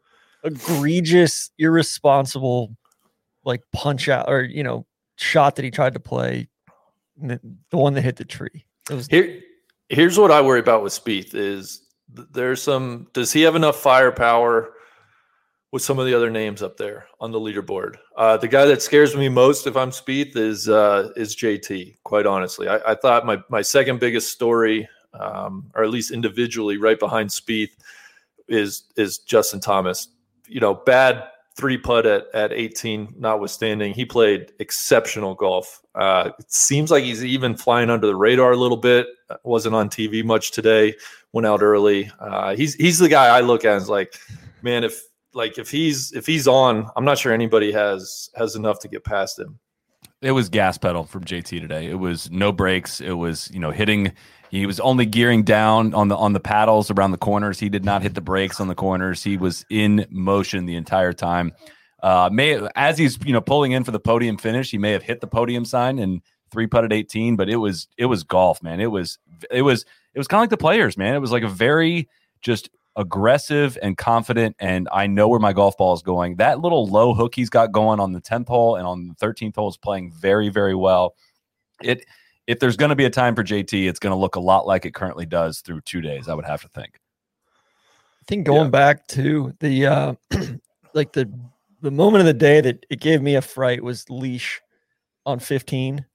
egregious, 0.43 1.51
irresponsible, 1.59 2.75
like 3.43 3.61
punch 3.73 4.07
out 4.07 4.29
or 4.29 4.43
you 4.43 4.63
know 4.63 4.85
shot 5.17 5.55
that 5.57 5.65
he 5.65 5.71
tried 5.71 5.93
to 5.93 5.99
play. 5.99 6.47
The, 7.21 7.39
the 7.69 7.77
one 7.77 7.95
that 7.95 8.01
hit 8.01 8.15
the 8.15 8.23
tree. 8.23 8.65
It 8.89 8.93
was 8.93 9.07
Here, 9.07 9.41
here's 9.89 10.17
what 10.17 10.31
I 10.31 10.39
worry 10.39 10.61
about 10.61 10.83
with 10.83 10.93
Spieth 10.93 11.35
is 11.35 11.81
there's 12.31 12.61
some. 12.61 13.07
Does 13.13 13.33
he 13.33 13.41
have 13.41 13.55
enough 13.55 13.75
firepower 13.75 14.71
with 15.71 15.81
some 15.81 15.99
of 15.99 16.05
the 16.05 16.13
other 16.13 16.29
names 16.29 16.63
up 16.63 16.77
there 16.77 17.07
on 17.19 17.31
the 17.31 17.39
leaderboard? 17.39 17.95
Uh, 18.15 18.37
the 18.37 18.47
guy 18.47 18.65
that 18.65 18.81
scares 18.81 19.15
me 19.15 19.29
most 19.29 19.67
if 19.67 19.75
I'm 19.77 19.91
Spieth 19.91 20.35
is 20.35 20.69
uh, 20.69 21.09
is 21.15 21.35
JT. 21.35 21.97
Quite 22.03 22.25
honestly, 22.25 22.67
I, 22.67 22.91
I 22.91 22.95
thought 22.95 23.25
my 23.25 23.37
my 23.49 23.61
second 23.61 23.99
biggest 23.99 24.31
story, 24.31 24.87
um, 25.13 25.69
or 25.75 25.83
at 25.83 25.89
least 25.89 26.11
individually, 26.11 26.77
right 26.77 26.99
behind 26.99 27.29
Spieth, 27.29 27.71
is 28.47 28.83
is 28.95 29.19
Justin 29.19 29.59
Thomas. 29.59 30.09
You 30.47 30.59
know, 30.59 30.73
bad 30.73 31.25
three 31.59 31.77
putt 31.77 32.05
at, 32.05 32.23
at 32.33 32.53
18 32.53 33.15
notwithstanding 33.17 33.93
he 33.93 34.05
played 34.05 34.53
exceptional 34.59 35.35
golf 35.35 35.81
uh, 35.95 36.31
it 36.39 36.49
seems 36.49 36.89
like 36.89 37.03
he's 37.03 37.25
even 37.25 37.53
flying 37.57 37.89
under 37.89 38.07
the 38.07 38.15
radar 38.15 38.53
a 38.53 38.55
little 38.55 38.77
bit 38.77 39.07
Uh, 39.29 39.35
wasn't 39.43 39.75
on 39.75 39.89
tv 39.89 40.23
much 40.23 40.51
today 40.51 40.95
went 41.33 41.45
out 41.45 41.61
early 41.61 42.09
uh, 42.21 42.55
he's 42.55 42.75
he's 42.75 42.97
the 42.97 43.09
guy 43.09 43.27
i 43.37 43.41
look 43.41 43.65
at 43.65 43.75
as 43.75 43.89
like 43.89 44.13
man 44.61 44.85
if 44.85 45.08
like 45.33 45.57
if 45.57 45.69
he's 45.69 46.11
if 46.13 46.25
he's 46.25 46.47
on 46.47 46.89
i'm 46.95 47.05
not 47.05 47.17
sure 47.17 47.31
anybody 47.33 47.71
has 47.71 48.29
has 48.35 48.55
enough 48.55 48.79
to 48.79 48.87
get 48.87 49.03
past 49.03 49.37
him 49.39 49.59
It 50.21 50.31
was 50.31 50.49
gas 50.49 50.77
pedal 50.77 51.05
from 51.05 51.23
JT 51.23 51.61
today. 51.61 51.85
It 51.87 51.97
was 51.97 52.29
no 52.29 52.51
brakes. 52.51 52.99
It 52.99 53.13
was 53.13 53.49
you 53.53 53.59
know 53.59 53.71
hitting. 53.71 54.11
He 54.51 54.65
was 54.65 54.79
only 54.81 55.05
gearing 55.05 55.43
down 55.43 55.93
on 55.93 56.09
the 56.09 56.17
on 56.17 56.33
the 56.33 56.41
paddles 56.41 56.91
around 56.91 57.11
the 57.11 57.17
corners. 57.17 57.57
He 57.57 57.69
did 57.69 57.85
not 57.85 58.01
hit 58.01 58.15
the 58.15 58.21
brakes 58.21 58.59
on 58.59 58.67
the 58.67 58.75
corners. 58.75 59.23
He 59.23 59.37
was 59.37 59.65
in 59.69 60.05
motion 60.09 60.65
the 60.65 60.75
entire 60.75 61.13
time. 61.13 61.53
Uh, 62.03 62.29
may 62.33 62.59
as 62.75 62.97
he's 62.97 63.17
you 63.25 63.31
know 63.31 63.39
pulling 63.39 63.71
in 63.71 63.85
for 63.85 63.91
the 63.91 63.99
podium 63.99 64.37
finish, 64.37 64.71
he 64.71 64.77
may 64.77 64.91
have 64.91 65.03
hit 65.03 65.21
the 65.21 65.27
podium 65.27 65.63
sign 65.63 65.99
and 65.99 66.21
three 66.51 66.67
putted 66.67 66.91
eighteen. 66.91 67.37
But 67.37 67.49
it 67.49 67.57
was 67.57 67.87
it 67.97 68.07
was 68.07 68.23
golf, 68.23 68.61
man. 68.61 68.81
It 68.81 68.91
was 68.91 69.19
it 69.49 69.61
was 69.61 69.85
it 70.13 70.19
was 70.19 70.27
kind 70.27 70.39
of 70.39 70.43
like 70.43 70.49
the 70.49 70.57
players, 70.57 70.97
man. 70.97 71.15
It 71.15 71.19
was 71.19 71.31
like 71.31 71.43
a 71.43 71.47
very 71.47 72.09
just 72.41 72.69
aggressive 72.99 73.77
and 73.81 73.97
confident, 73.97 74.55
and 74.59 74.89
I 74.91 75.07
know 75.07 75.29
where 75.29 75.39
my 75.39 75.53
golf 75.53 75.77
ball 75.77 75.93
is 75.93 76.01
going. 76.01 76.35
That 76.35 76.59
little 76.59 76.85
low 76.85 77.13
hook 77.13 77.33
he's 77.33 77.49
got 77.49 77.71
going 77.71 77.99
on 77.99 78.11
the 78.11 78.21
10th 78.21 78.47
hole 78.49 78.75
and 78.75 78.85
on 78.85 79.07
the 79.07 79.15
13th 79.15 79.55
hole 79.55 79.69
is 79.69 79.77
playing 79.77 80.11
very, 80.11 80.49
very 80.49 80.75
well. 80.75 81.15
It 81.81 82.05
if 82.45 82.59
there's 82.59 82.75
going 82.75 82.89
to 82.89 82.95
be 82.95 83.05
a 83.05 83.09
time 83.09 83.35
for 83.35 83.43
JT, 83.43 83.87
it's 83.87 83.99
going 83.99 84.11
to 84.11 84.19
look 84.19 84.35
a 84.35 84.39
lot 84.39 84.67
like 84.67 84.85
it 84.85 84.93
currently 84.93 85.25
does 85.25 85.61
through 85.61 85.81
two 85.81 86.01
days. 86.01 86.27
I 86.27 86.33
would 86.33 86.45
have 86.45 86.61
to 86.63 86.67
think. 86.67 86.99
I 88.21 88.23
think 88.27 88.45
going 88.45 88.69
back 88.69 89.07
to 89.09 89.53
the 89.59 89.85
uh 89.85 90.13
like 90.93 91.13
the 91.13 91.31
the 91.81 91.91
moment 91.91 92.19
of 92.19 92.25
the 92.25 92.33
day 92.33 92.59
that 92.59 92.85
it 92.89 92.99
gave 92.99 93.21
me 93.21 93.35
a 93.35 93.41
fright 93.41 93.81
was 93.81 94.09
leash 94.09 94.61
on 95.25 95.39
15 95.39 96.05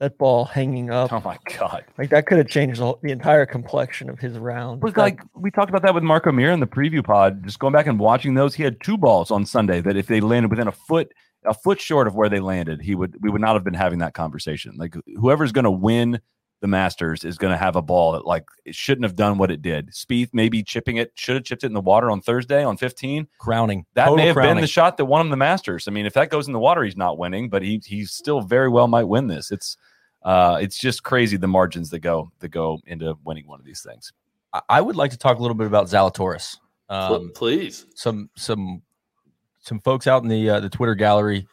that 0.00 0.16
ball 0.16 0.46
hanging 0.46 0.90
up. 0.90 1.12
Oh 1.12 1.20
my 1.20 1.38
god! 1.58 1.84
Like 1.98 2.10
that 2.10 2.26
could 2.26 2.38
have 2.38 2.48
changed 2.48 2.80
the, 2.80 2.94
the 3.02 3.12
entire 3.12 3.46
complexion 3.46 4.10
of 4.10 4.18
his 4.18 4.38
round. 4.38 4.80
But 4.80 4.94
That- 4.94 5.00
like 5.00 5.20
we 5.34 5.50
talked 5.50 5.68
about 5.68 5.82
that 5.82 5.94
with 5.94 6.02
Marco 6.02 6.32
Mir 6.32 6.50
in 6.50 6.60
the 6.60 6.66
preview 6.66 7.04
pod. 7.04 7.44
Just 7.44 7.58
going 7.58 7.72
back 7.72 7.86
and 7.86 7.98
watching 7.98 8.34
those, 8.34 8.54
he 8.54 8.62
had 8.62 8.80
two 8.82 8.96
balls 8.96 9.30
on 9.30 9.46
Sunday 9.46 9.80
that 9.82 9.96
if 9.96 10.06
they 10.06 10.20
landed 10.20 10.50
within 10.50 10.68
a 10.68 10.72
foot, 10.72 11.12
a 11.44 11.54
foot 11.54 11.80
short 11.80 12.06
of 12.06 12.14
where 12.14 12.28
they 12.28 12.40
landed, 12.40 12.80
he 12.80 12.94
would 12.94 13.16
we 13.20 13.30
would 13.30 13.42
not 13.42 13.54
have 13.54 13.62
been 13.64 13.74
having 13.74 13.98
that 14.00 14.14
conversation. 14.14 14.72
Like 14.76 14.96
whoever's 15.16 15.52
going 15.52 15.64
to 15.64 15.70
win 15.70 16.20
the 16.62 16.68
Masters 16.68 17.24
is 17.24 17.38
going 17.38 17.52
to 17.52 17.56
have 17.56 17.76
a 17.76 17.82
ball 17.82 18.12
that 18.12 18.26
like 18.26 18.44
it 18.64 18.74
shouldn't 18.74 19.04
have 19.04 19.16
done 19.16 19.38
what 19.38 19.50
it 19.50 19.62
did. 19.62 19.90
Spieth 19.92 20.30
maybe 20.32 20.62
chipping 20.62 20.96
it, 20.96 21.12
should 21.14 21.36
have 21.36 21.44
chipped 21.44 21.64
it 21.64 21.68
in 21.68 21.72
the 21.72 21.80
water 21.80 22.10
on 22.10 22.20
Thursday 22.20 22.62
on 22.62 22.76
15. 22.76 23.28
Crowning. 23.38 23.86
That 23.94 24.04
Total 24.06 24.16
may 24.16 24.26
have 24.26 24.36
been 24.36 24.60
the 24.60 24.66
shot 24.66 24.96
that 24.98 25.06
won 25.06 25.22
him 25.22 25.30
the 25.30 25.36
Masters. 25.36 25.88
I 25.88 25.90
mean, 25.90 26.06
if 26.06 26.12
that 26.14 26.30
goes 26.30 26.46
in 26.46 26.52
the 26.52 26.58
water, 26.58 26.84
he's 26.84 26.96
not 26.96 27.18
winning, 27.18 27.48
but 27.48 27.62
he 27.62 27.80
he 27.84 28.04
still 28.04 28.40
very 28.42 28.68
well 28.68 28.88
might 28.88 29.04
win 29.04 29.26
this. 29.26 29.50
It's 29.50 29.76
uh 30.22 30.58
it's 30.60 30.78
just 30.78 31.02
crazy 31.02 31.36
the 31.36 31.48
margins 31.48 31.90
that 31.90 32.00
go 32.00 32.30
that 32.40 32.48
go 32.48 32.78
into 32.86 33.14
winning 33.24 33.46
one 33.46 33.58
of 33.58 33.64
these 33.64 33.82
things. 33.82 34.12
I- 34.68 34.80
would 34.80 34.96
like 34.96 35.12
to 35.12 35.18
talk 35.18 35.38
a 35.38 35.42
little 35.42 35.54
bit 35.54 35.66
about 35.66 35.86
Zalatoris. 35.86 36.56
Um, 36.88 37.30
Please. 37.34 37.86
some 37.94 38.30
some 38.36 38.82
some 39.60 39.78
folks 39.80 40.06
out 40.06 40.22
in 40.22 40.28
the 40.28 40.50
uh, 40.50 40.60
the 40.60 40.68
Twitter 40.68 40.94
gallery, 40.94 41.46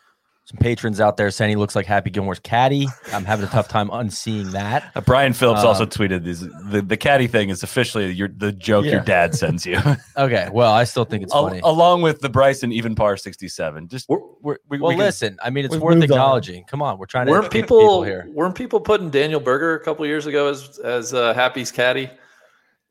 some 0.49 0.57
patrons 0.59 1.01
out 1.01 1.17
there 1.17 1.29
saying 1.29 1.49
he 1.49 1.55
looks 1.57 1.75
like 1.75 1.85
Happy 1.85 2.09
Gilmore's 2.09 2.39
caddy. 2.39 2.87
I'm 3.11 3.25
having 3.25 3.45
a 3.45 3.49
tough 3.49 3.67
time 3.67 3.89
unseeing 3.91 4.51
that. 4.51 4.91
Uh, 4.95 5.01
Brian 5.01 5.33
Phillips 5.33 5.61
also 5.65 5.83
Um, 5.83 5.89
tweeted 5.89 6.23
this. 6.23 6.39
The, 6.39 6.81
the 6.81 6.95
caddy 6.95 7.27
thing 7.27 7.49
is 7.49 7.63
officially 7.63 8.09
your 8.13 8.29
the 8.29 8.53
joke 8.53 8.85
your 8.85 9.01
dad 9.01 9.35
sends 9.35 9.65
you, 9.65 9.77
Okay, 10.17 10.47
well, 10.53 10.71
I 10.71 10.85
still 10.85 11.03
think 11.03 11.23
it's 11.23 11.33
Al- 11.35 11.49
funny. 11.49 11.59
along 11.65 12.01
with 12.01 12.21
the 12.21 12.29
Bryson 12.29 12.71
even 12.71 12.95
par 12.95 13.17
sixty 13.17 13.49
seven. 13.49 13.89
Just 13.89 14.07
We're- 14.07 14.21
we're, 14.41 14.57
we, 14.69 14.79
well, 14.79 14.89
we 14.89 14.95
can- 14.95 15.03
listen, 15.03 15.37
I 15.43 15.49
mean, 15.49 15.65
it's 15.65 15.75
worth 15.75 15.95
moved 15.97 16.11
on. 16.11 16.17
acknowledging. 16.17 16.63
Come 16.63 16.81
on, 16.81 16.97
we're 16.97 17.07
trying 17.07 17.25
to 17.25 17.31
weren't 17.33 17.45
educate 17.47 17.63
people, 17.63 18.03
here. 18.03 18.25
weren't 18.33 18.55
people 18.55 18.79
putting 18.79 19.09
Daniel 19.09 19.41
Berger 19.41 19.73
a 19.75 19.83
couple 19.83 20.05
years 20.05 20.27
ago 20.27 20.47
as 20.47 20.79
as 20.79 21.13
uh, 21.13 21.33
Happy's 21.33 21.71
caddy? 21.73 22.09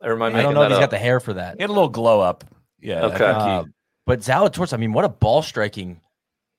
Or 0.02 0.12
am 0.12 0.20
I 0.22 0.26
I 0.26 0.42
don't 0.42 0.52
know 0.52 0.60
if 0.62 0.68
that 0.68 0.74
he's 0.74 0.76
up? 0.76 0.82
got 0.82 0.90
the 0.90 0.98
hair 0.98 1.20
for 1.20 1.32
that. 1.32 1.56
he 1.56 1.62
had 1.62 1.70
a 1.70 1.72
little 1.72 1.88
glow 1.88 2.20
up. 2.20 2.44
Yeah. 2.82 2.96
I 3.00 3.04
Okay. 3.04 3.16
think 3.18 3.38
he- 3.38 3.48
Uh, 3.48 3.64
but 4.04 4.20
Zalatoris, 4.20 4.74
I 4.74 4.76
mean, 4.76 4.92
what 4.92 5.06
a 5.06 5.08
ball 5.08 5.40
striking, 5.40 6.02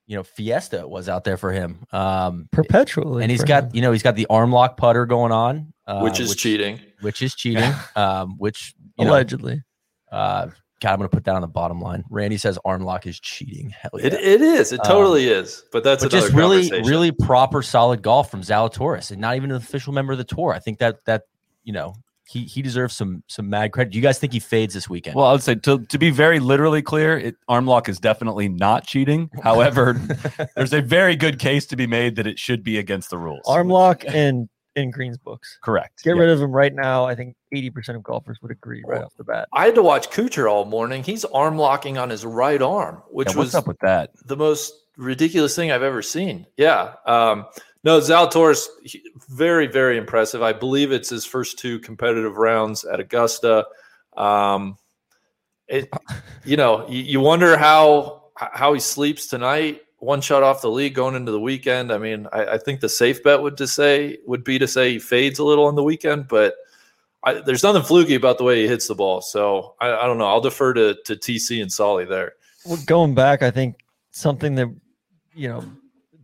you 0.08 0.16
know, 0.16 0.22
fiesta 0.24 0.88
was 0.88 1.08
out 1.08 1.22
there 1.22 1.36
for 1.36 1.52
him. 1.52 1.84
Um, 1.92 2.48
perpetually. 2.50 3.22
and 3.22 3.30
he's 3.30 3.44
got, 3.44 3.64
him. 3.64 3.70
you 3.74 3.82
know, 3.82 3.92
he's 3.92 4.02
got 4.02 4.16
the 4.16 4.26
arm 4.30 4.50
lock 4.50 4.78
putter 4.78 5.04
going 5.04 5.32
on, 5.32 5.72
uh, 5.86 6.00
which 6.00 6.18
is 6.18 6.34
cheating. 6.34 6.80
which 7.02 7.20
is 7.22 7.34
cheating. 7.34 7.70
um, 7.96 8.36
which 8.38 8.74
you 8.98 9.04
know, 9.04 9.12
allegedly. 9.12 9.62
uh, 10.10 10.48
God, 10.80 10.92
I'm 10.92 10.98
gonna 10.98 11.08
put 11.08 11.24
that 11.24 11.34
on 11.34 11.42
the 11.42 11.46
bottom 11.48 11.80
line. 11.80 12.04
Randy 12.08 12.38
says 12.38 12.58
arm 12.64 12.82
lock 12.84 13.06
is 13.06 13.20
cheating. 13.20 13.70
Hell 13.70 13.90
yeah. 13.98 14.06
It, 14.06 14.14
it 14.14 14.40
is. 14.40 14.72
It 14.72 14.80
Um, 14.80 14.86
totally 14.86 15.26
is. 15.28 15.64
But 15.72 15.84
that's 15.84 16.04
but 16.04 16.10
just 16.10 16.32
really, 16.32 16.70
really 16.82 17.10
proper, 17.10 17.62
solid 17.62 18.00
golf 18.00 18.30
from 18.30 18.40
Zalatoris, 18.42 19.10
and 19.10 19.20
not 19.20 19.36
even 19.36 19.50
an 19.50 19.56
official 19.56 19.92
member 19.92 20.12
of 20.12 20.18
the 20.18 20.24
tour. 20.24 20.54
I 20.54 20.58
think 20.58 20.78
that 20.78 21.04
that 21.04 21.24
you 21.64 21.72
know 21.72 21.94
he 22.28 22.44
he 22.44 22.62
deserves 22.62 22.94
some 22.96 23.22
some 23.26 23.48
mad 23.48 23.72
credit. 23.72 23.90
Do 23.90 23.98
you 23.98 24.02
guys 24.02 24.18
think 24.18 24.32
he 24.32 24.40
fades 24.40 24.74
this 24.74 24.88
weekend? 24.88 25.16
well, 25.16 25.26
I 25.26 25.32
would 25.32 25.42
say 25.42 25.54
to, 25.54 25.78
to 25.86 25.98
be 25.98 26.10
very 26.10 26.38
literally 26.40 26.82
clear, 26.82 27.18
it, 27.18 27.36
arm 27.48 27.66
lock 27.66 27.88
is 27.88 27.98
definitely 27.98 28.48
not 28.48 28.86
cheating. 28.86 29.30
However, 29.42 29.94
there's 30.54 30.72
a 30.72 30.82
very 30.82 31.16
good 31.16 31.38
case 31.38 31.66
to 31.66 31.76
be 31.76 31.86
made 31.86 32.16
that 32.16 32.26
it 32.26 32.38
should 32.38 32.62
be 32.62 32.78
against 32.78 33.10
the 33.10 33.18
rules. 33.18 33.40
Arm 33.46 33.68
lock 33.68 34.04
and 34.06 34.48
in 34.76 34.90
Green's 34.92 35.18
books. 35.18 35.58
correct. 35.64 36.04
Get 36.04 36.14
Yeah. 36.14 36.20
rid 36.22 36.30
of 36.30 36.40
him 36.40 36.52
right 36.52 36.72
now. 36.72 37.04
I 37.04 37.14
think 37.16 37.34
80% 37.52 37.96
of 37.96 38.02
golfers 38.04 38.38
would 38.42 38.52
agree 38.52 38.84
right 38.86 39.02
off 39.02 39.12
the 39.16 39.24
bat. 39.24 39.48
I 39.52 39.64
had 39.64 39.74
to 39.74 39.82
watch 39.82 40.08
Kuchar 40.10 40.48
all 40.48 40.66
morning. 40.66 41.02
He's 41.02 41.24
arm 41.24 41.58
locking 41.58 41.98
on 41.98 42.10
his 42.10 42.24
right 42.24 42.62
arm, 42.62 43.02
which 43.10 43.30
Yeah, 43.30 43.38
what's 43.38 43.46
was 43.48 43.54
up 43.56 43.66
with 43.66 43.78
that? 43.80 44.10
the 44.26 44.36
most 44.36 44.72
ridiculous 44.96 45.56
thing 45.56 45.72
I've 45.72 45.82
ever 45.82 46.00
seen. 46.02 46.46
Yeah. 46.56 46.92
Um, 47.06 47.46
no, 47.84 48.00
Zalatoris, 48.00 48.66
very, 49.28 49.66
very 49.66 49.98
impressive. 49.98 50.42
I 50.42 50.52
believe 50.52 50.90
it's 50.90 51.10
his 51.10 51.24
first 51.24 51.58
two 51.58 51.78
competitive 51.78 52.36
rounds 52.36 52.84
at 52.84 53.00
Augusta. 53.00 53.66
Um, 54.16 54.76
it, 55.68 55.88
you 56.44 56.56
know, 56.56 56.88
you, 56.88 57.02
you 57.02 57.20
wonder 57.20 57.56
how 57.56 58.30
how 58.36 58.72
he 58.72 58.80
sleeps 58.80 59.26
tonight. 59.26 59.82
One 59.98 60.20
shot 60.20 60.42
off 60.42 60.62
the 60.62 60.70
lead 60.70 60.94
going 60.94 61.16
into 61.16 61.32
the 61.32 61.40
weekend. 61.40 61.92
I 61.92 61.98
mean, 61.98 62.28
I, 62.32 62.46
I 62.46 62.58
think 62.58 62.80
the 62.80 62.88
safe 62.88 63.22
bet 63.22 63.42
would 63.42 63.56
to 63.56 63.66
say 63.66 64.18
would 64.26 64.44
be 64.44 64.58
to 64.58 64.68
say 64.68 64.92
he 64.92 64.98
fades 64.98 65.38
a 65.38 65.44
little 65.44 65.66
on 65.66 65.74
the 65.74 65.82
weekend, 65.82 66.28
but 66.28 66.54
I, 67.24 67.34
there's 67.34 67.64
nothing 67.64 67.82
fluky 67.82 68.14
about 68.14 68.38
the 68.38 68.44
way 68.44 68.62
he 68.62 68.68
hits 68.68 68.86
the 68.88 68.94
ball. 68.94 69.20
So 69.20 69.74
I, 69.80 69.92
I 69.92 70.06
don't 70.06 70.18
know. 70.18 70.26
I'll 70.26 70.40
defer 70.40 70.72
to 70.74 70.96
to 71.04 71.16
TC 71.16 71.60
and 71.62 71.72
Solly 71.72 72.04
there. 72.04 72.34
Well, 72.64 72.78
going 72.86 73.14
back, 73.14 73.42
I 73.42 73.50
think 73.50 73.76
something 74.10 74.54
that, 74.56 74.68
you 75.34 75.48
know, 75.48 75.64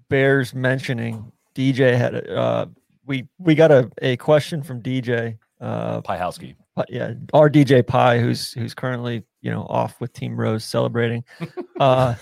bears 0.08 0.54
mentioning, 0.54 1.32
DJ 1.54 1.96
had 1.96 2.14
a, 2.14 2.36
uh, 2.36 2.66
we, 3.06 3.26
we 3.38 3.54
got 3.54 3.70
a, 3.70 3.90
a 4.02 4.16
question 4.16 4.62
from 4.62 4.82
DJ, 4.82 5.38
uh, 5.60 6.00
Piehowski. 6.02 6.56
Pi- 6.76 6.84
yeah, 6.88 7.14
our 7.32 7.48
DJ 7.48 7.86
Pie, 7.86 8.18
who's 8.18 8.52
who's 8.52 8.74
currently 8.74 9.22
you 9.42 9.50
know 9.50 9.62
off 9.70 10.00
with 10.00 10.12
Team 10.12 10.36
Rose 10.36 10.64
celebrating. 10.64 11.22
uh, 11.80 12.14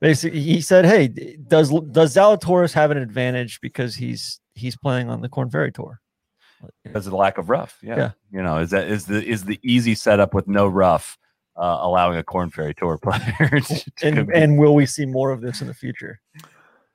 basically, 0.00 0.40
he 0.40 0.60
said, 0.60 0.86
"Hey, 0.86 1.08
does 1.08 1.70
does 1.90 2.14
Zalatoris 2.14 2.72
have 2.72 2.92
an 2.92 2.98
advantage 2.98 3.60
because 3.60 3.96
he's 3.96 4.40
he's 4.54 4.76
playing 4.76 5.10
on 5.10 5.22
the 5.22 5.28
Corn 5.28 5.50
Ferry 5.50 5.72
Tour?" 5.72 6.00
because 6.84 7.06
of 7.06 7.10
the 7.10 7.16
lack 7.16 7.38
of 7.38 7.50
rough. 7.50 7.78
Yeah. 7.82 7.96
Yeah. 7.96 8.10
You 8.30 8.42
know, 8.42 8.58
is 8.58 8.70
that 8.70 8.88
is 8.88 9.06
the 9.06 9.24
is 9.24 9.44
the 9.44 9.58
easy 9.62 9.94
setup 9.94 10.34
with 10.34 10.46
no 10.46 10.66
rough, 10.66 11.18
uh, 11.56 11.78
allowing 11.80 12.18
a 12.18 12.22
Corn 12.22 12.50
Ferry 12.50 12.74
Tour 12.74 12.98
player 12.98 13.60
to 13.60 13.92
And 14.02 14.30
and 14.30 14.58
will 14.58 14.74
we 14.74 14.86
see 14.86 15.06
more 15.06 15.30
of 15.30 15.40
this 15.40 15.60
in 15.60 15.66
the 15.66 15.74
future? 15.74 16.20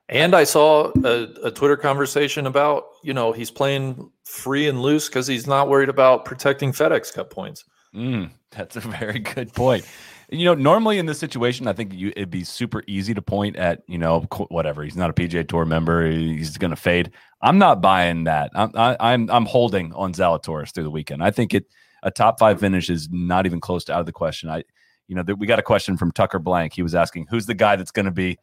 And 0.07 0.35
I 0.35 0.43
saw 0.43 0.91
a, 1.03 1.27
a 1.43 1.51
Twitter 1.51 1.77
conversation 1.77 2.45
about, 2.45 2.85
you 3.03 3.13
know, 3.13 3.31
he's 3.31 3.49
playing 3.49 4.11
free 4.23 4.67
and 4.67 4.81
loose 4.81 5.07
because 5.07 5.25
he's 5.25 5.47
not 5.47 5.67
worried 5.67 5.89
about 5.89 6.25
protecting 6.25 6.71
FedEx 6.71 7.13
Cup 7.13 7.31
points. 7.31 7.65
Mm, 7.95 8.31
that's 8.51 8.75
a 8.75 8.81
very 8.81 9.19
good 9.19 9.53
point. 9.53 9.85
You 10.29 10.45
know, 10.45 10.53
normally 10.55 10.97
in 10.97 11.05
this 11.05 11.19
situation, 11.19 11.67
I 11.67 11.73
think 11.73 11.93
you, 11.93 12.09
it'd 12.15 12.31
be 12.31 12.43
super 12.43 12.83
easy 12.87 13.13
to 13.13 13.21
point 13.21 13.55
at, 13.55 13.83
you 13.87 13.97
know, 13.97 14.21
whatever. 14.49 14.83
He's 14.83 14.95
not 14.95 15.09
a 15.09 15.13
PGA 15.13 15.47
Tour 15.47 15.65
member. 15.65 16.09
He's 16.09 16.57
going 16.57 16.71
to 16.71 16.75
fade. 16.75 17.11
I'm 17.41 17.57
not 17.59 17.81
buying 17.81 18.23
that. 18.23 18.51
I'm 18.55 18.71
I, 18.73 18.97
I'm 18.99 19.29
I'm 19.29 19.45
holding 19.45 19.93
on 19.93 20.13
Zalatoris 20.13 20.73
through 20.73 20.83
the 20.83 20.91
weekend. 20.91 21.23
I 21.23 21.29
think 21.29 21.53
it 21.53 21.67
a 22.01 22.09
top 22.09 22.39
five 22.39 22.59
finish 22.59 22.89
is 22.89 23.07
not 23.11 23.45
even 23.45 23.59
close 23.59 23.83
to 23.85 23.93
out 23.93 23.99
of 23.99 24.07
the 24.07 24.11
question. 24.11 24.49
I, 24.49 24.63
you 25.07 25.15
know, 25.15 25.21
that 25.23 25.35
we 25.35 25.45
got 25.45 25.59
a 25.59 25.63
question 25.63 25.95
from 25.95 26.11
Tucker 26.11 26.39
Blank. 26.39 26.73
He 26.73 26.81
was 26.81 26.95
asking 26.95 27.27
who's 27.29 27.45
the 27.45 27.53
guy 27.53 27.75
that's 27.75 27.91
going 27.91 28.07
to 28.07 28.11
be. 28.11 28.37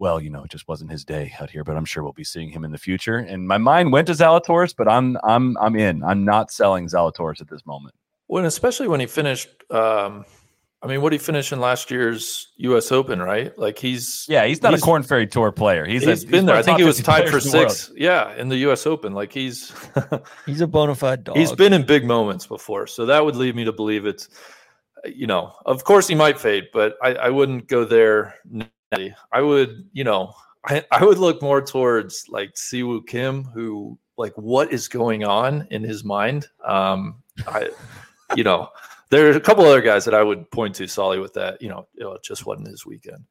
Well, 0.00 0.18
you 0.18 0.30
know, 0.30 0.42
it 0.42 0.50
just 0.50 0.66
wasn't 0.66 0.90
his 0.90 1.04
day 1.04 1.32
out 1.40 1.50
here, 1.50 1.62
but 1.62 1.76
I'm 1.76 1.84
sure 1.84 2.02
we'll 2.02 2.14
be 2.14 2.24
seeing 2.24 2.48
him 2.48 2.64
in 2.64 2.72
the 2.72 2.78
future. 2.78 3.18
And 3.18 3.46
my 3.46 3.58
mind 3.58 3.92
went 3.92 4.06
to 4.06 4.14
Zalatoris, 4.14 4.74
but 4.76 4.88
I'm 4.90 5.18
I'm 5.22 5.56
I'm 5.58 5.76
in. 5.76 6.02
I'm 6.02 6.24
not 6.24 6.50
selling 6.50 6.86
Zalatoris 6.88 7.40
at 7.42 7.48
this 7.50 7.64
moment. 7.66 7.94
When 8.26 8.46
especially 8.46 8.88
when 8.88 8.98
he 9.00 9.06
finished 9.06 9.48
um 9.70 10.24
I 10.82 10.86
mean, 10.86 11.02
what 11.02 11.10
did 11.10 11.20
he 11.20 11.24
finish 11.26 11.52
in 11.52 11.60
last 11.60 11.90
year's 11.90 12.48
US 12.56 12.90
Open, 12.90 13.20
right? 13.20 13.56
Like 13.58 13.78
he's 13.78 14.24
Yeah, 14.26 14.46
he's 14.46 14.62
not 14.62 14.70
He's- 14.72 14.80
a 14.80 14.84
Corn 14.86 15.02
Ferry 15.02 15.26
Tour 15.26 15.52
player. 15.52 15.84
He's, 15.84 16.02
he's 16.02 16.24
a, 16.24 16.26
been 16.26 16.46
there. 16.46 16.56
I 16.56 16.62
think 16.62 16.78
he 16.78 16.84
was 16.84 17.02
tied 17.02 17.24
for 17.26 17.38
players 17.38 17.52
world. 17.52 17.70
six. 17.70 17.92
Yeah, 17.94 18.34
in 18.36 18.48
the 18.48 18.56
US 18.70 18.86
Open. 18.86 19.12
Like 19.12 19.32
he's 19.34 19.70
He's 20.46 20.62
a 20.62 20.66
bona 20.66 20.94
fide 20.94 21.24
dog. 21.24 21.36
he's 21.36 21.52
been 21.52 21.74
in 21.74 21.84
big 21.84 22.06
moments 22.06 22.46
before. 22.46 22.86
So 22.86 23.04
that 23.04 23.22
would 23.22 23.36
lead 23.36 23.54
me 23.54 23.64
to 23.64 23.72
believe 23.72 24.06
it's 24.06 24.30
you 25.04 25.26
know, 25.26 25.52
of 25.66 25.84
course 25.84 26.08
he 26.08 26.14
might 26.14 26.40
fade, 26.40 26.68
but 26.72 26.96
I, 27.02 27.14
I 27.14 27.28
wouldn't 27.28 27.68
go 27.68 27.84
there. 27.84 28.34
Natty. 28.92 29.14
I 29.32 29.40
would, 29.40 29.88
you 29.92 30.04
know, 30.04 30.34
I, 30.66 30.84
I 30.90 31.04
would 31.04 31.18
look 31.18 31.42
more 31.42 31.62
towards 31.62 32.26
like 32.28 32.56
Si 32.56 32.82
Woo 32.82 33.02
Kim, 33.02 33.44
who 33.44 33.98
like 34.18 34.32
what 34.36 34.72
is 34.72 34.88
going 34.88 35.24
on 35.24 35.66
in 35.70 35.82
his 35.82 36.04
mind. 36.04 36.46
Um, 36.64 37.22
I, 37.46 37.70
you 38.36 38.44
know, 38.44 38.68
there 39.10 39.28
are 39.28 39.36
a 39.36 39.40
couple 39.40 39.64
other 39.64 39.80
guys 39.80 40.04
that 40.04 40.14
I 40.14 40.22
would 40.22 40.50
point 40.50 40.74
to, 40.76 40.86
Solly, 40.86 41.18
with 41.18 41.34
that. 41.34 41.60
You 41.62 41.68
know, 41.68 41.88
you 41.94 42.04
know, 42.04 42.12
it 42.12 42.22
just 42.22 42.46
wasn't 42.46 42.68
his 42.68 42.84
weekend. 42.84 43.24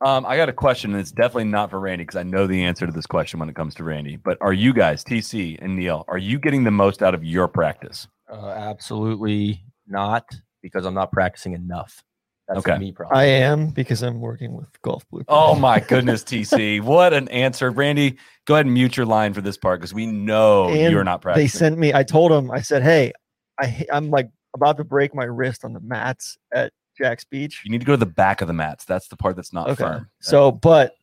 Um, 0.00 0.26
I 0.26 0.36
got 0.36 0.48
a 0.48 0.52
question, 0.52 0.92
and 0.92 1.00
it's 1.00 1.12
definitely 1.12 1.44
not 1.44 1.70
for 1.70 1.80
Randy 1.80 2.04
because 2.04 2.16
I 2.16 2.24
know 2.24 2.46
the 2.46 2.64
answer 2.64 2.84
to 2.86 2.92
this 2.92 3.06
question 3.06 3.40
when 3.40 3.48
it 3.48 3.56
comes 3.56 3.74
to 3.76 3.84
Randy. 3.84 4.16
But 4.16 4.38
are 4.40 4.52
you 4.52 4.72
guys, 4.72 5.04
TC 5.04 5.58
and 5.62 5.76
Neil, 5.76 6.04
are 6.08 6.18
you 6.18 6.38
getting 6.38 6.64
the 6.64 6.70
most 6.70 7.02
out 7.02 7.14
of 7.14 7.24
your 7.24 7.48
practice? 7.48 8.06
Uh, 8.30 8.48
absolutely 8.48 9.62
not, 9.86 10.28
because 10.62 10.84
I'm 10.84 10.94
not 10.94 11.12
practicing 11.12 11.52
enough. 11.52 12.02
That's 12.48 12.58
Okay. 12.60 12.78
me 12.78 12.92
problem. 12.92 13.18
I 13.18 13.24
am 13.24 13.68
because 13.68 14.02
I'm 14.02 14.20
working 14.20 14.54
with 14.54 14.68
Golf 14.82 15.08
Blue. 15.08 15.24
Oh 15.28 15.54
my 15.54 15.80
goodness, 15.80 16.22
TC, 16.22 16.80
what 16.82 17.12
an 17.14 17.28
answer, 17.28 17.70
Randy! 17.70 18.18
Go 18.46 18.54
ahead 18.54 18.66
and 18.66 18.74
mute 18.74 18.96
your 18.96 19.06
line 19.06 19.32
for 19.32 19.40
this 19.40 19.56
part 19.56 19.80
because 19.80 19.94
we 19.94 20.06
know 20.06 20.68
And 20.68 20.92
you're 20.92 21.04
not 21.04 21.22
practicing. 21.22 21.58
They 21.58 21.64
sent 21.64 21.78
me. 21.78 21.94
I 21.94 22.02
told 22.02 22.32
him. 22.32 22.50
I 22.50 22.60
said, 22.60 22.82
"Hey, 22.82 23.12
I, 23.58 23.86
I'm 23.92 24.10
like 24.10 24.28
about 24.54 24.76
to 24.76 24.84
break 24.84 25.14
my 25.14 25.24
wrist 25.24 25.64
on 25.64 25.72
the 25.72 25.80
mats 25.80 26.36
at 26.52 26.72
Jax 26.98 27.24
Beach." 27.24 27.62
you 27.64 27.70
need 27.70 27.80
to 27.80 27.86
go 27.86 27.94
to 27.94 27.96
the 27.96 28.06
back 28.06 28.42
of 28.42 28.48
the 28.48 28.54
mats. 28.54 28.84
That's 28.84 29.08
the 29.08 29.16
part 29.16 29.36
that's 29.36 29.52
not 29.52 29.70
Okay. 29.70 29.82
firm. 29.84 30.10
So, 30.20 30.52
but 30.52 30.94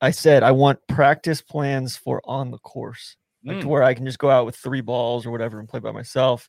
I 0.00 0.12
said 0.12 0.44
I 0.44 0.52
want 0.52 0.78
practice 0.88 1.42
plans 1.42 1.96
for 1.96 2.20
on 2.24 2.52
the 2.52 2.58
course, 2.58 3.16
like 3.44 3.58
to 3.60 3.66
Mm. 3.66 3.70
where 3.70 3.82
I 3.82 3.94
can 3.94 4.06
just 4.06 4.20
go 4.20 4.30
out 4.30 4.46
with 4.46 4.54
three 4.54 4.82
balls 4.82 5.26
or 5.26 5.32
whatever 5.32 5.58
and 5.58 5.68
play 5.68 5.80
by 5.80 5.90
myself. 5.90 6.48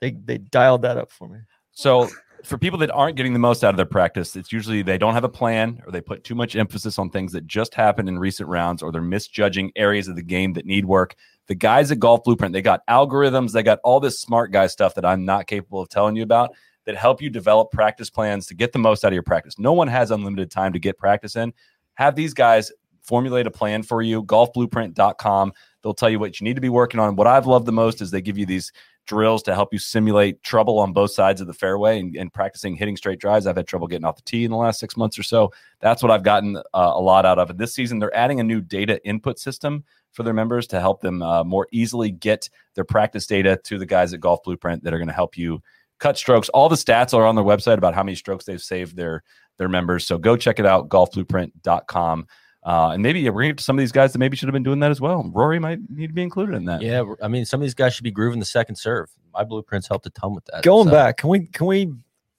They 0.00 0.12
they 0.12 0.38
dialed 0.38 0.82
that 0.82 0.96
up 0.96 1.10
for 1.12 1.28
me. 1.28 1.40
So 1.72 2.08
for 2.44 2.58
people 2.58 2.78
that 2.78 2.90
aren't 2.90 3.16
getting 3.16 3.32
the 3.32 3.38
most 3.38 3.64
out 3.64 3.70
of 3.70 3.76
their 3.76 3.86
practice, 3.86 4.36
it's 4.36 4.52
usually 4.52 4.82
they 4.82 4.98
don't 4.98 5.14
have 5.14 5.24
a 5.24 5.28
plan 5.28 5.82
or 5.84 5.92
they 5.92 6.00
put 6.00 6.24
too 6.24 6.34
much 6.34 6.56
emphasis 6.56 6.98
on 6.98 7.10
things 7.10 7.32
that 7.32 7.46
just 7.46 7.74
happened 7.74 8.08
in 8.08 8.18
recent 8.18 8.48
rounds 8.48 8.82
or 8.82 8.92
they're 8.92 9.00
misjudging 9.00 9.72
areas 9.76 10.08
of 10.08 10.16
the 10.16 10.22
game 10.22 10.52
that 10.54 10.66
need 10.66 10.84
work. 10.84 11.14
The 11.46 11.54
guys 11.54 11.90
at 11.90 11.98
Golf 11.98 12.24
Blueprint, 12.24 12.52
they 12.52 12.62
got 12.62 12.86
algorithms, 12.88 13.52
they 13.52 13.62
got 13.62 13.80
all 13.84 14.00
this 14.00 14.20
smart 14.20 14.52
guy 14.52 14.66
stuff 14.66 14.94
that 14.94 15.04
I'm 15.04 15.24
not 15.24 15.46
capable 15.46 15.80
of 15.80 15.88
telling 15.88 16.16
you 16.16 16.22
about 16.22 16.50
that 16.86 16.96
help 16.96 17.20
you 17.20 17.28
develop 17.28 17.70
practice 17.70 18.10
plans 18.10 18.46
to 18.46 18.54
get 18.54 18.72
the 18.72 18.78
most 18.78 19.04
out 19.04 19.08
of 19.08 19.14
your 19.14 19.22
practice. 19.22 19.58
No 19.58 19.72
one 19.72 19.88
has 19.88 20.10
unlimited 20.10 20.50
time 20.50 20.72
to 20.72 20.78
get 20.78 20.96
practice 20.96 21.36
in. 21.36 21.52
Have 21.94 22.14
these 22.14 22.34
guys 22.34 22.72
formulate 23.02 23.46
a 23.46 23.50
plan 23.50 23.82
for 23.82 24.02
you. 24.02 24.22
Golfblueprint.com. 24.22 25.52
They'll 25.82 25.94
tell 25.94 26.10
you 26.10 26.18
what 26.18 26.40
you 26.40 26.44
need 26.44 26.54
to 26.54 26.60
be 26.60 26.68
working 26.68 27.00
on. 27.00 27.16
What 27.16 27.26
I've 27.26 27.46
loved 27.46 27.66
the 27.66 27.72
most 27.72 28.00
is 28.00 28.10
they 28.10 28.22
give 28.22 28.38
you 28.38 28.46
these 28.46 28.72
drills 29.08 29.42
to 29.42 29.54
help 29.54 29.72
you 29.72 29.78
simulate 29.78 30.42
trouble 30.42 30.78
on 30.78 30.92
both 30.92 31.10
sides 31.10 31.40
of 31.40 31.46
the 31.46 31.54
fairway 31.54 31.98
and, 31.98 32.14
and 32.14 32.32
practicing 32.32 32.76
hitting 32.76 32.96
straight 32.96 33.18
drives. 33.18 33.46
I've 33.46 33.56
had 33.56 33.66
trouble 33.66 33.88
getting 33.88 34.04
off 34.04 34.16
the 34.16 34.22
tee 34.22 34.44
in 34.44 34.50
the 34.50 34.56
last 34.56 34.78
six 34.78 34.96
months 34.96 35.18
or 35.18 35.22
so. 35.24 35.52
That's 35.80 36.02
what 36.02 36.12
I've 36.12 36.22
gotten 36.22 36.56
uh, 36.56 36.60
a 36.72 37.00
lot 37.00 37.26
out 37.26 37.38
of. 37.38 37.50
And 37.50 37.58
this 37.58 37.74
season, 37.74 37.98
they're 37.98 38.14
adding 38.14 38.38
a 38.38 38.44
new 38.44 38.60
data 38.60 39.04
input 39.04 39.38
system 39.38 39.82
for 40.12 40.22
their 40.22 40.34
members 40.34 40.66
to 40.68 40.80
help 40.80 41.00
them 41.00 41.22
uh, 41.22 41.42
more 41.42 41.66
easily 41.72 42.10
get 42.10 42.48
their 42.74 42.84
practice 42.84 43.26
data 43.26 43.58
to 43.64 43.78
the 43.78 43.86
guys 43.86 44.12
at 44.12 44.20
Golf 44.20 44.42
Blueprint 44.44 44.84
that 44.84 44.94
are 44.94 44.98
going 44.98 45.08
to 45.08 45.14
help 45.14 45.36
you 45.36 45.62
cut 45.98 46.16
strokes. 46.16 46.48
All 46.50 46.68
the 46.68 46.76
stats 46.76 47.14
are 47.14 47.26
on 47.26 47.34
their 47.34 47.44
website 47.44 47.78
about 47.78 47.94
how 47.94 48.02
many 48.02 48.14
strokes 48.14 48.44
they've 48.44 48.62
saved 48.62 48.96
their 48.96 49.22
their 49.56 49.68
members. 49.68 50.06
So 50.06 50.18
go 50.18 50.36
check 50.36 50.60
it 50.60 50.66
out, 50.66 50.88
golfblueprint.com. 50.88 52.26
Uh, 52.64 52.90
and 52.90 53.02
maybe 53.02 53.20
yeah, 53.20 53.30
we're 53.30 53.42
going 53.42 53.56
to 53.56 53.62
some 53.62 53.78
of 53.78 53.80
these 53.80 53.92
guys 53.92 54.12
that 54.12 54.18
maybe 54.18 54.36
should 54.36 54.48
have 54.48 54.52
been 54.52 54.62
doing 54.62 54.80
that 54.80 54.90
as 54.90 55.00
well. 55.00 55.30
Rory 55.32 55.58
might 55.58 55.78
need 55.88 56.08
to 56.08 56.12
be 56.12 56.22
included 56.22 56.54
in 56.54 56.64
that. 56.66 56.82
Yeah, 56.82 57.04
I 57.22 57.28
mean, 57.28 57.44
some 57.44 57.60
of 57.60 57.62
these 57.62 57.74
guys 57.74 57.94
should 57.94 58.04
be 58.04 58.10
grooving 58.10 58.40
the 58.40 58.46
second 58.46 58.76
serve. 58.76 59.10
My 59.32 59.44
blueprints 59.44 59.88
helped 59.88 60.06
a 60.06 60.10
ton 60.10 60.34
with 60.34 60.44
that. 60.46 60.64
Going 60.64 60.88
so- 60.88 60.92
back, 60.92 61.18
can 61.18 61.30
we 61.30 61.46
can 61.46 61.66
we? 61.66 61.92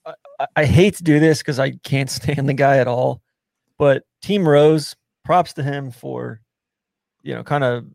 I, 0.06 0.14
I- 0.40 0.48
I 0.58 0.66
hate 0.66 0.96
to 0.96 1.04
do 1.04 1.20
this 1.20 1.40
because 1.40 1.60
I 1.60 1.72
can't 1.84 2.10
stand 2.10 2.48
the 2.48 2.54
guy 2.54 2.78
at 2.78 2.88
all, 2.88 3.22
but 3.78 4.04
Team 4.22 4.48
Rose, 4.48 4.96
props 5.24 5.54
to 5.54 5.64
him 5.64 5.92
for, 5.92 6.42
you 7.24 7.36
know, 7.36 7.44
kind 7.44 7.64
of 7.64 7.86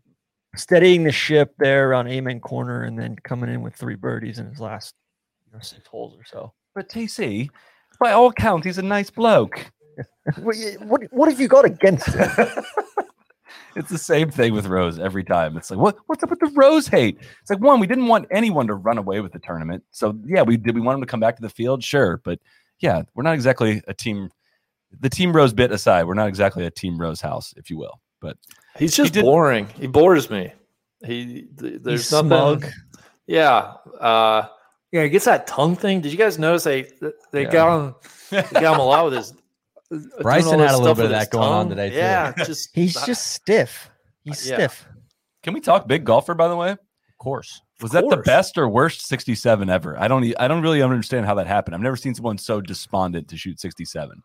steadying 0.57 1.05
the 1.05 1.13
ship 1.13 1.53
there 1.59 1.91
around 1.91 2.09
Amen 2.09 2.41
Corner 2.41 2.83
and 2.85 2.99
then 2.99 3.17
coming 3.25 3.51
in 3.51 3.61
with 3.61 3.75
three 3.75 3.97
birdies 3.97 4.39
in 4.39 4.47
his 4.47 4.61
last 4.61 4.95
you 5.47 5.53
know, 5.53 5.61
six 5.61 5.87
holes 5.87 6.17
or 6.17 6.25
so. 6.25 6.53
But 6.75 6.89
TC, 6.89 7.49
by 8.01 8.13
all 8.13 8.29
accounts, 8.29 8.67
he's 8.67 8.79
a 8.79 8.83
nice 8.83 9.11
bloke. 9.11 9.71
What, 10.41 10.57
what, 10.81 11.03
what 11.13 11.29
have 11.29 11.41
you 11.41 11.49
got 11.49 11.65
against 11.65 12.09
it? 12.09 12.65
It's 13.77 13.91
the 13.91 13.99
same 13.99 14.31
thing 14.31 14.53
with 14.55 14.67
Rose 14.67 15.01
every 15.01 15.25
time. 15.25 15.57
It's 15.57 15.69
like, 15.69 15.81
what 15.81 15.97
what's 16.07 16.23
up 16.23 16.31
with 16.31 16.39
the 16.39 16.47
Rose 16.55 16.87
hate? 16.87 17.19
It's 17.41 17.51
like 17.51 17.59
one, 17.59 17.81
we 17.81 17.89
didn't 17.89 18.07
want 18.07 18.29
anyone 18.31 18.69
to 18.69 18.75
run 18.75 18.99
away 18.99 19.21
with 19.21 19.33
the 19.33 19.41
tournament. 19.41 19.83
So 19.91 20.17
yeah, 20.25 20.43
we 20.43 20.57
did 20.57 20.77
we 20.77 20.81
want 20.81 20.95
them 20.95 21.01
to 21.03 21.11
come 21.11 21.19
back 21.19 21.35
to 21.37 21.43
the 21.43 21.49
field? 21.49 21.83
Sure. 21.83 22.21
But 22.25 22.39
yeah, 22.79 23.03
we're 23.17 23.25
not 23.25 23.35
exactly 23.35 23.83
a 23.89 23.95
team 23.95 24.31
the 25.01 25.11
team 25.11 25.33
Rose 25.33 25.53
bit 25.53 25.73
aside, 25.73 26.05
we're 26.07 26.15
not 26.15 26.29
exactly 26.29 26.65
a 26.67 26.71
team 26.71 26.97
Rose 26.99 27.21
house, 27.21 27.53
if 27.57 27.69
you 27.69 27.77
will. 27.77 28.01
But 28.21 28.37
He's 28.79 28.95
just 28.95 29.13
did- 29.13 29.25
boring. 29.25 29.67
He 29.77 29.89
bores 29.89 30.31
me. 30.31 30.53
He 31.05 31.49
th- 31.59 31.83
there's 31.83 32.03
He's 32.03 32.07
something. 32.09 32.29
smug. 32.61 32.67
Yeah. 33.27 33.73
Uh, 34.01 34.47
yeah. 34.93 35.03
He 35.03 35.09
gets 35.09 35.25
that 35.25 35.49
tongue 35.49 35.75
thing. 35.75 36.01
Did 36.01 36.13
you 36.13 36.19
guys 36.19 36.39
notice 36.39 36.63
they 36.63 36.83
they 37.33 37.43
Yeah. 37.43 37.51
got 37.53 37.81
him? 37.87 37.95
They 38.31 38.61
got 38.61 38.75
him 38.75 38.81
a 38.81 38.85
lot 38.87 39.05
with 39.07 39.15
his. 39.15 39.35
Bryson 40.21 40.59
had 40.59 40.75
a 40.75 40.79
little 40.79 40.95
bit 40.95 41.05
of 41.07 41.11
that 41.11 41.31
going 41.31 41.45
on 41.49 41.67
tongue. 41.67 41.69
today, 41.71 41.91
too. 41.91 41.97
Yeah. 41.97 42.33
Just 42.45 42.71
He's 42.75 42.97
I- 42.97 43.07
just 43.07 43.33
stiff. 43.33 43.91
He's 44.25 44.49
yeah. 44.49 44.57
stiff. 44.57 44.87
can 45.43 45.53
we 45.55 45.61
talk 45.61 45.87
big 45.87 46.05
golfer 46.05 46.35
by 46.35 46.49
the 46.49 46.57
way? 46.57 46.71
Of 46.71 46.79
course. 47.19 47.61
Was 47.83 47.91
that 47.93 48.09
the 48.09 48.17
best 48.19 48.57
or 48.57 48.69
worst 48.69 49.07
67 49.07 49.69
ever? 49.69 49.99
I 50.01 50.09
don't 50.09 50.25
I 50.41 50.49
don't 50.49 50.63
really 50.63 50.81
understand 50.81 51.27
how 51.27 51.35
that 51.35 51.47
happened. 51.47 51.75
I've 51.75 51.81
never 51.83 51.97
seen 51.97 52.15
someone 52.15 52.39
so 52.39 52.61
despondent 52.61 53.29
to 53.29 53.37
shoot 53.37 53.61
67. 53.61 54.23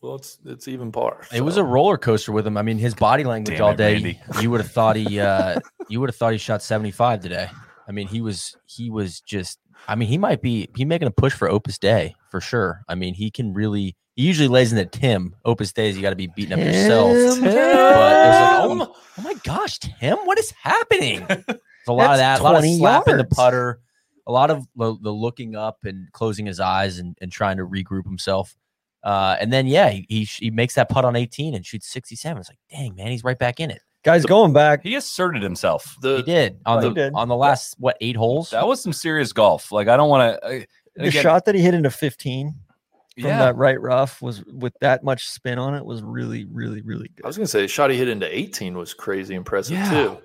well, 0.00 0.14
it's 0.16 0.38
it's 0.44 0.66
even 0.68 0.90
par. 0.90 1.22
It 1.32 1.42
was 1.42 1.58
a 1.58 1.64
roller 1.64 1.96
coaster 1.98 2.32
with 2.32 2.46
him. 2.46 2.56
I 2.56 2.62
mean, 2.62 2.78
his 2.78 2.94
body 2.94 3.24
language 3.24 3.58
Damn 3.58 3.64
all 3.66 3.70
it, 3.72 3.76
day. 3.76 3.92
Randy. 3.94 4.20
You 4.40 4.50
would 4.50 4.60
have 4.62 4.72
thought 4.72 4.96
he 4.96 5.20
uh 5.20 5.60
you 5.88 6.00
would 6.00 6.08
have 6.08 6.16
thought 6.16 6.32
he 6.32 6.38
shot 6.38 6.62
75 6.62 7.20
today. 7.20 7.48
I 7.86 7.92
mean, 7.92 8.08
he 8.08 8.20
was 8.20 8.56
he 8.66 8.90
was 8.90 9.20
just 9.20 9.58
I 9.86 9.94
mean, 9.94 10.08
he 10.08 10.18
might 10.18 10.42
be 10.42 10.68
he 10.74 10.84
making 10.84 11.08
a 11.08 11.12
push 11.12 11.34
for 11.34 11.48
Opus 11.50 11.78
Dei 11.78 12.14
for 12.32 12.40
sure. 12.40 12.82
I 12.88 12.94
mean, 12.96 13.12
he 13.12 13.30
can 13.30 13.52
really 13.52 13.94
he 14.16 14.22
usually 14.26 14.48
lays 14.48 14.72
in 14.72 14.78
the 14.78 14.86
Tim. 14.86 15.36
Opus 15.44 15.72
Deis, 15.72 15.94
you 15.94 16.02
got 16.02 16.10
to 16.10 16.16
be 16.16 16.26
beating 16.26 16.54
up 16.54 16.58
yourself. 16.58 17.12
Tim. 17.12 17.44
But 17.44 17.54
like, 17.54 18.88
oh, 18.88 18.96
oh 19.18 19.22
my 19.22 19.34
gosh, 19.44 19.78
Tim, 19.78 20.16
what 20.24 20.38
is 20.38 20.50
happening? 20.50 21.24
There's 21.28 21.58
a 21.88 21.92
lot 21.92 22.12
of 22.12 22.16
that, 22.16 22.40
a 22.40 22.42
lot 22.42 22.54
of 22.54 22.60
20 22.62 22.78
slapping 22.78 23.16
the 23.18 23.24
putter, 23.24 23.80
a 24.26 24.32
lot 24.32 24.50
of 24.50 24.66
the, 24.76 24.96
the 25.02 25.10
looking 25.12 25.54
up 25.56 25.78
and 25.84 26.10
closing 26.12 26.46
his 26.46 26.58
eyes 26.58 26.98
and, 26.98 27.16
and 27.20 27.30
trying 27.30 27.58
to 27.58 27.66
regroup 27.66 28.04
himself. 28.04 28.56
Uh, 29.04 29.36
and 29.40 29.52
then 29.52 29.66
yeah, 29.66 29.90
he, 29.90 30.06
he 30.08 30.24
he 30.24 30.50
makes 30.50 30.74
that 30.76 30.88
putt 30.88 31.04
on 31.04 31.14
18 31.16 31.54
and 31.54 31.66
shoots 31.66 31.88
67. 31.88 32.40
It's 32.40 32.48
like, 32.48 32.58
dang 32.70 32.94
man, 32.94 33.08
he's 33.08 33.24
right 33.24 33.38
back 33.38 33.60
in 33.60 33.70
it. 33.70 33.82
Guys, 34.04 34.26
going 34.26 34.52
back, 34.52 34.82
He 34.82 34.96
asserted 34.96 35.42
himself. 35.44 35.96
the 36.00 36.16
He 36.16 36.22
did 36.24 36.58
on 36.66 36.82
the 36.82 36.90
did. 36.90 37.12
on 37.14 37.28
the 37.28 37.36
last 37.36 37.76
what 37.78 37.96
eight 38.00 38.16
holes. 38.16 38.50
That 38.50 38.66
was 38.66 38.82
some 38.82 38.92
serious 38.92 39.32
golf. 39.32 39.70
Like 39.70 39.86
I 39.88 39.96
don't 39.96 40.08
want 40.08 40.40
to 40.42 40.66
the 40.96 41.10
shot 41.10 41.44
that 41.46 41.54
he 41.54 41.62
hit 41.62 41.74
into 41.74 41.90
15 41.90 42.54
from 43.14 43.24
yeah. 43.24 43.38
that 43.38 43.56
right 43.56 43.80
rough 43.80 44.22
was 44.22 44.44
with 44.46 44.72
that 44.80 45.04
much 45.04 45.26
spin 45.28 45.58
on 45.58 45.74
it 45.74 45.84
was 45.84 46.02
really, 46.02 46.46
really, 46.50 46.80
really 46.82 47.08
good. 47.14 47.24
I 47.24 47.26
was 47.26 47.36
gonna 47.36 47.46
say 47.46 47.62
the 47.62 47.68
shot 47.68 47.90
he 47.90 47.96
hit 47.96 48.08
into 48.08 48.26
18 48.34 48.76
was 48.76 48.94
crazy 48.94 49.34
impressive 49.34 49.74
Yeah. 49.76 49.90
too. 49.90 50.18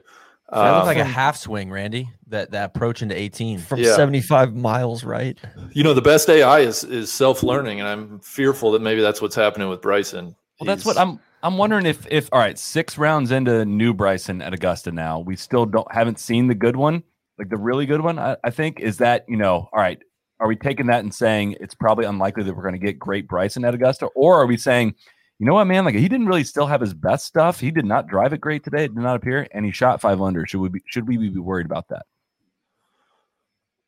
So 0.50 0.56
that 0.56 0.70
Uh, 0.72 0.76
looked 0.76 0.86
like 0.88 0.98
a 0.98 1.04
half 1.04 1.36
swing, 1.36 1.70
Randy. 1.70 2.10
That 2.28 2.52
that 2.52 2.72
approach 2.74 3.02
into 3.02 3.18
18. 3.20 3.60
From 3.60 3.80
Yeah. 3.82 3.96
75 3.96 4.56
miles 4.56 5.04
right. 5.04 5.38
you 5.74 5.84
know, 5.84 5.94
the 5.94 6.02
best 6.02 6.30
AI 6.30 6.60
is 6.60 6.86
is 6.86 7.12
self 7.12 7.44
learning, 7.44 7.82
and 7.82 7.90
I'm 7.90 8.20
fearful 8.20 8.72
that 8.72 8.82
maybe 8.82 9.02
that's 9.02 9.22
what's 9.22 9.36
happening 9.36 9.68
with 9.68 9.82
Bryson. 9.82 10.36
Well, 10.60 10.66
that's 10.68 10.86
what 10.86 10.98
I'm. 10.98 11.20
I'm 11.44 11.58
wondering 11.58 11.86
if, 11.86 12.08
if 12.10 12.30
all 12.32 12.40
right, 12.40 12.58
six 12.58 12.98
rounds 12.98 13.30
into 13.32 13.64
new 13.64 13.94
Bryson 13.94 14.42
at 14.42 14.54
Augusta 14.54 14.92
now, 14.92 15.20
we 15.20 15.36
still 15.36 15.66
don't 15.66 15.90
haven't 15.94 16.20
seen 16.20 16.48
the 16.48 16.56
good 16.56 16.76
one, 16.76 17.04
like 17.38 17.50
the 17.50 17.58
really 17.58 17.86
good 17.86 18.02
one. 18.02 18.18
I, 18.18 18.38
I 18.44 18.50
think 18.50 18.80
is 18.80 18.98
that 18.98 19.26
you 19.28 19.38
know, 19.38 19.70
all 19.72 19.80
right, 19.80 20.02
are 20.40 20.48
we 20.48 20.56
taking 20.56 20.88
that 20.88 21.00
and 21.00 21.14
saying 21.14 21.56
it's 21.60 21.76
probably 21.76 22.06
unlikely 22.06 22.44
that 22.44 22.56
we're 22.56 22.62
going 22.64 22.80
to 22.80 22.86
get 22.86 23.00
great 23.00 23.28
Bryson 23.28 23.66
at 23.66 23.74
Augusta, 23.74 24.08
or 24.16 24.40
are 24.40 24.46
we 24.46 24.58
saying, 24.58 24.96
you 25.40 25.46
know 25.46 25.54
what, 25.54 25.66
man, 25.66 25.86
like 25.86 25.96
he 25.96 26.08
didn't 26.08 26.28
really 26.28 26.44
still 26.44 26.66
have 26.66 26.82
his 26.82 26.94
best 26.94 27.26
stuff. 27.26 27.60
He 27.60 27.72
did 27.72 27.86
not 27.86 28.08
drive 28.08 28.34
it 28.34 28.42
great 28.42 28.64
today. 28.64 28.86
It 28.86 28.96
did 28.96 29.04
not 29.04 29.16
appear, 29.16 29.48
and 29.52 29.66
he 29.66 29.72
shot 29.72 30.02
five 30.02 30.22
under. 30.22 30.46
Should 30.46 30.62
we 30.62 30.70
be 30.70 30.82
should 30.88 31.08
we 31.08 31.18
be 31.18 31.40
worried 31.40 31.66
about 31.66 31.88
that? 31.90 32.06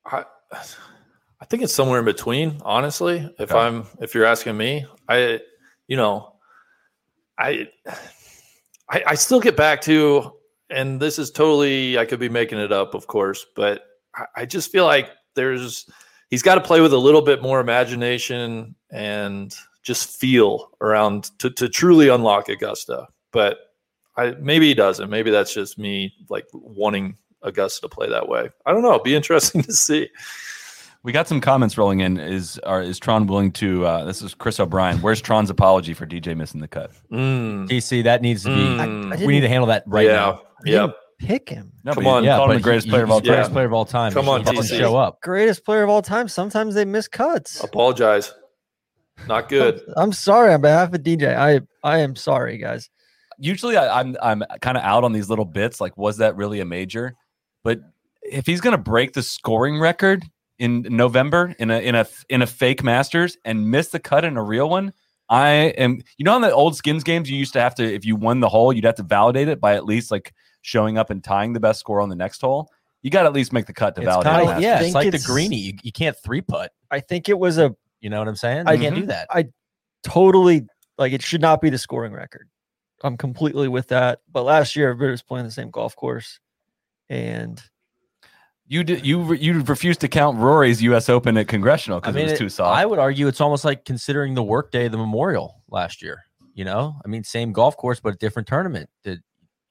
I, 0.05 0.25
I 1.41 1.45
think 1.45 1.63
it's 1.63 1.73
somewhere 1.73 1.99
in 1.99 2.05
between, 2.05 2.61
honestly. 2.63 3.33
If 3.39 3.51
Okay. 3.51 3.59
I'm 3.59 3.85
if 3.99 4.13
you're 4.13 4.25
asking 4.25 4.57
me, 4.57 4.85
I 5.07 5.39
you 5.87 5.97
know, 5.97 6.35
I, 7.37 7.67
I 8.89 9.03
I 9.07 9.15
still 9.15 9.39
get 9.39 9.55
back 9.55 9.81
to 9.81 10.33
and 10.69 10.99
this 10.99 11.17
is 11.17 11.31
totally 11.31 11.97
I 11.97 12.05
could 12.05 12.19
be 12.19 12.29
making 12.29 12.59
it 12.59 12.71
up, 12.71 12.93
of 12.93 13.07
course, 13.07 13.45
but 13.55 13.83
I, 14.15 14.25
I 14.37 14.45
just 14.45 14.71
feel 14.71 14.85
like 14.85 15.09
there's 15.35 15.89
he's 16.29 16.41
got 16.41 16.55
to 16.55 16.61
play 16.61 16.81
with 16.81 16.93
a 16.93 16.97
little 16.97 17.21
bit 17.21 17.41
more 17.41 17.59
imagination 17.59 18.75
and 18.91 19.55
just 19.83 20.19
feel 20.19 20.71
around 20.81 21.31
to, 21.39 21.49
to 21.49 21.69
truly 21.69 22.09
unlock 22.09 22.49
Augusta. 22.49 23.07
But 23.31 23.57
I 24.15 24.31
maybe 24.39 24.67
he 24.67 24.73
doesn't. 24.73 25.09
Maybe 25.09 25.31
that's 25.31 25.53
just 25.53 25.77
me 25.77 26.13
like 26.29 26.45
wanting 26.53 27.17
Augusta 27.41 27.81
to 27.81 27.89
play 27.89 28.09
that 28.09 28.27
way. 28.27 28.49
I 28.65 28.71
don't 28.71 28.81
know. 28.81 28.91
It'd 28.91 29.03
be 29.03 29.15
interesting 29.21 29.63
to 29.63 29.73
see. 29.73 30.09
We 31.01 31.13
got 31.13 31.29
some 31.29 31.39
comments 31.39 31.77
rolling 31.77 32.01
in. 32.01 32.19
Is 32.19 32.59
are 32.59 32.81
is 32.81 32.99
Tron 32.99 33.25
willing 33.25 33.51
to? 33.53 33.85
Uh, 33.85 34.03
this 34.03 34.21
is 34.21 34.33
Chris 34.33 34.59
O'Brien. 34.59 34.97
Where's 34.97 35.21
Tron's 35.21 35.49
apology 35.49 35.93
for 35.93 36.05
DJ 36.05 36.35
missing 36.35 36.59
the 36.59 36.67
cut? 36.67 36.91
Mm. 37.09 37.69
TC, 37.69 38.03
that 38.03 38.21
needs 38.21 38.43
to 38.43 38.49
be. 38.49 38.55
Mm. 38.55 39.13
I 39.13 39.25
we 39.25 39.33
need 39.33 39.41
to 39.41 39.47
handle 39.49 39.67
that 39.67 39.83
right 39.87 40.07
yeah. 40.07 40.11
now. 40.11 40.41
Yep. 40.65 40.95
Pick 41.19 41.49
him. 41.49 41.71
No, 41.83 41.93
Come 41.93 42.07
on. 42.07 42.23
you 42.23 42.29
Yeah, 42.29 42.37
called 42.37 42.51
him 42.51 42.57
the 42.57 42.63
greatest 42.63 42.85
he- 42.85 42.91
player 42.91 43.03
of 43.03 43.11
all 43.11 43.19
he's 43.19 43.23
the 43.25 43.29
greatest 43.31 43.49
time. 43.49 43.53
player 43.53 43.65
of 43.65 43.73
all 43.73 43.85
time. 43.85 44.13
Come 44.13 44.29
on, 44.29 44.43
doesn't 44.43 44.75
TC. 44.75 44.79
show 44.79 44.95
up. 44.95 45.21
Greatest 45.21 45.65
player 45.65 45.83
of 45.83 45.89
all 45.89 46.01
time. 46.01 46.27
Sometimes 46.27 46.75
they 46.75 46.85
miss 46.85 47.07
cuts. 47.07 47.61
Apologize. 47.63 48.33
Not 49.27 49.49
good. 49.49 49.81
I'm 49.97 50.13
sorry 50.13 50.53
on 50.53 50.61
behalf 50.61 50.93
of 50.93 51.01
DJ. 51.01 51.35
I 51.35 51.59
I 51.83 51.99
am 51.99 52.15
sorry, 52.15 52.57
guys. 52.57 52.89
usually 53.37 53.75
I, 53.75 53.99
I'm 53.99 54.15
I'm 54.21 54.43
kind 54.61 54.77
of 54.77 54.83
out 54.83 55.03
on 55.03 55.11
these 55.11 55.29
little 55.29 55.45
bits. 55.45 55.81
Like, 55.81 55.97
was 55.97 56.17
that 56.17 56.35
really 56.37 56.61
a 56.61 56.65
major? 56.65 57.15
But 57.63 57.79
if 58.23 58.45
he's 58.45 58.61
gonna 58.61 58.77
break 58.77 59.11
the 59.13 59.21
scoring 59.23 59.77
record 59.77 60.23
in 60.57 60.83
November 60.89 61.53
in 61.59 61.69
a 61.69 61.79
in 61.79 61.95
a 61.95 62.07
in 62.29 62.41
a 62.41 62.47
fake 62.47 62.81
Masters 62.81 63.37
and 63.43 63.69
miss 63.69 63.89
the 63.89 63.99
cut 63.99 64.23
in 64.23 64.37
a 64.37 64.43
real 64.43 64.69
one, 64.69 64.93
I 65.27 65.49
am. 65.77 66.01
You 66.17 66.23
know, 66.23 66.35
on 66.35 66.41
the 66.41 66.53
old 66.53 66.77
skins 66.77 67.03
games, 67.03 67.29
you 67.29 67.37
used 67.37 67.53
to 67.53 67.61
have 67.61 67.75
to 67.75 67.83
if 67.83 68.05
you 68.05 68.15
won 68.15 68.39
the 68.39 68.47
hole, 68.49 68.71
you'd 68.71 68.85
have 68.85 68.95
to 68.95 69.03
validate 69.03 69.49
it 69.49 69.59
by 69.59 69.75
at 69.75 69.83
least 69.83 70.11
like 70.11 70.33
showing 70.61 70.97
up 70.97 71.09
and 71.09 71.23
tying 71.23 71.53
the 71.53 71.59
best 71.59 71.79
score 71.79 72.01
on 72.01 72.09
the 72.09 72.15
next 72.15 72.41
hole. 72.41 72.69
You 73.01 73.09
got 73.09 73.21
to 73.21 73.27
at 73.27 73.33
least 73.33 73.53
make 73.53 73.65
the 73.65 73.73
cut 73.73 73.95
to 73.95 74.01
It's 74.01 74.07
validate. 74.07 74.31
kind 74.33 74.49
of 74.57 74.61
yeah, 74.61 74.77
think 74.79 74.87
it's 74.87 74.95
like 74.95 75.11
the 75.11 75.19
greenie. 75.19 75.55
You, 75.57 75.73
you 75.83 75.91
can't 75.91 76.17
three 76.17 76.41
putt. 76.41 76.71
I 76.91 76.99
think 76.99 77.29
it 77.29 77.39
was 77.39 77.57
a 77.57 77.73
You 78.01 78.09
know 78.09 78.19
what 78.19 78.27
I'm 78.27 78.35
saying? 78.35 78.67
I- 78.67 78.73
You 78.73 78.81
can't 78.81 78.95
do 78.95 79.05
that. 79.07 79.27
I 79.29 79.45
totally 80.03 80.67
like 80.97 81.13
it 81.13 81.21
should 81.21 81.41
not 81.41 81.61
be 81.61 81.69
the 81.69 81.77
scoring 81.77 82.13
record. 82.13 82.49
I'm 83.03 83.15
completely 83.15 83.69
with 83.69 83.87
that. 83.87 84.19
But 84.29 84.43
last 84.43 84.75
year, 84.75 84.89
everybody 84.89 85.11
was 85.11 85.21
playing 85.21 85.45
the 85.45 85.51
same 85.51 85.69
golf 85.71 85.95
course, 85.95 86.39
and 87.09 87.61
You 88.67 88.83
did 88.83 89.05
you 89.05 89.33
you 89.33 89.61
refused 89.61 90.01
to 90.01 90.09
count 90.09 90.37
Rory's 90.37 90.81
U.S. 90.83 91.07
Open 91.07 91.37
at 91.37 91.47
Congressional 91.47 92.01
because 92.01 92.15
it 92.17 92.23
was 92.31 92.37
too 92.37 92.49
soft. 92.49 92.77
I 92.77 92.85
would 92.85 92.99
argue 92.99 93.27
it's 93.27 93.39
almost 93.41 93.63
like 93.63 93.85
considering 93.85 94.33
the 94.33 94.43
workday 94.43 94.87
of 94.87 94.91
the 94.91 94.97
Memorial 94.97 95.61
last 95.69 96.01
year. 96.01 96.25
You 96.53 96.65
know, 96.65 96.95
I 97.05 97.07
mean, 97.07 97.23
same 97.23 97.53
golf 97.53 97.77
course, 97.77 98.01
but 98.01 98.13
a 98.15 98.17
different 98.17 98.47
tournament. 98.49 98.89
That 99.05 99.19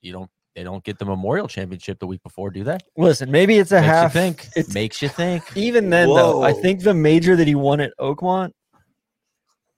you 0.01 0.12
don't 0.12 0.31
they 0.59 0.64
don't 0.64 0.83
get 0.83 0.99
the 0.99 1.05
Memorial 1.05 1.47
Championship 1.47 2.01
the 2.01 2.07
week 2.09 2.21
before, 2.25 2.51
do 2.51 2.64
they? 2.64 2.79
Listen, 2.97 3.31
maybe 3.31 3.59
it's 3.59 3.71
a 3.71 3.77
Makes 3.77 3.87
half. 3.87 4.14
you 4.14 4.21
think. 4.21 4.49
it 4.57 4.75
Makes 4.75 5.01
you 5.01 5.09
think. 5.09 5.44
even 5.57 5.88
then 5.88 6.09
though. 6.09 6.42
I 6.42 6.53
think 6.53 6.83
the 6.83 6.94
major 6.94 7.37
that 7.37 7.47
he 7.47 7.55
won 7.55 7.81
at 7.81 7.92
Oakmont 8.01 8.51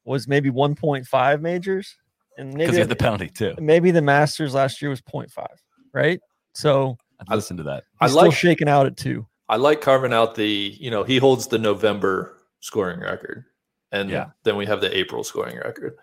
was 0.06 0.26
maybe 0.26 0.50
1.5 0.50 1.40
majors, 1.42 1.96
and 2.38 2.52
because 2.52 2.58
maybe 2.68 2.72
he 2.72 2.78
had 2.78 2.88
the 2.88 2.96
penalty 2.96 3.28
too. 3.28 3.54
maybe 3.60 3.90
the 3.90 4.00
Masters 4.00 4.54
last 4.54 4.80
year 4.80 4.88
was 4.88 5.02
0.5, 5.02 5.46
right? 5.92 6.18
So 6.54 6.96
I 7.28 7.34
listen 7.34 7.58
to 7.58 7.62
that. 7.64 7.84
I 8.00 8.06
like 8.06 8.32
shaking 8.32 8.66
out 8.68 8.86
at 8.86 8.96
two. 8.96 9.26
I 9.50 9.56
like 9.56 9.82
carving 9.82 10.14
out 10.14 10.34
the, 10.34 10.48
you 10.80 10.90
know, 10.90 11.04
he 11.04 11.18
holds 11.18 11.46
the 11.48 11.58
November 11.58 12.38
scoring 12.60 13.00
record. 13.00 13.44
And 13.92 14.08
Yeah. 14.08 14.28
then 14.44 14.56
we 14.56 14.64
have 14.64 14.80
the 14.80 14.96
April 14.96 15.24
scoring 15.24 15.58
record. 15.58 15.98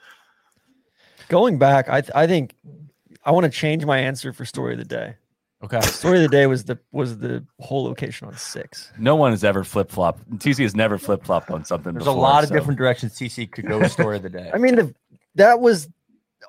Going 1.29 1.57
back, 1.57 1.89
I 1.89 2.01
th- 2.01 2.11
I 2.13 2.27
think 2.27 2.53
I 3.27 3.31
want 3.31 3.43
to 3.43 3.51
change 3.51 3.85
my 3.85 3.99
answer 3.99 4.31
for 4.31 4.45
story 4.45 4.73
of 4.73 4.79
the 4.79 4.85
day. 4.85 5.15
Okay. 5.61 5.81
Story 5.81 6.17
of 6.17 6.21
the 6.21 6.29
day 6.29 6.47
was 6.47 6.63
the 6.63 6.79
was 6.93 7.17
the 7.17 7.43
whole 7.59 7.83
location 7.83 8.25
on 8.25 8.37
six. 8.37 8.91
No 8.97 9.17
one 9.17 9.31
has 9.31 9.43
ever 9.43 9.65
flip 9.65 9.91
flopped. 9.91 10.29
TC 10.37 10.63
has 10.63 10.75
never 10.75 10.97
flip 10.97 11.25
flopped 11.25 11.51
on 11.51 11.65
something. 11.65 11.93
There's 11.93 12.05
before, 12.05 12.17
a 12.17 12.21
lot 12.21 12.45
of 12.45 12.51
different 12.51 12.77
directions 12.77 13.15
TC 13.15 13.51
could 13.51 13.67
go 13.67 13.79
with 13.79 13.91
story 13.91 14.15
of 14.15 14.23
the 14.23 14.29
day. 14.29 14.49
I 14.53 14.57
mean, 14.57 14.75
the, 14.75 14.95
that 15.35 15.59
was 15.59 15.89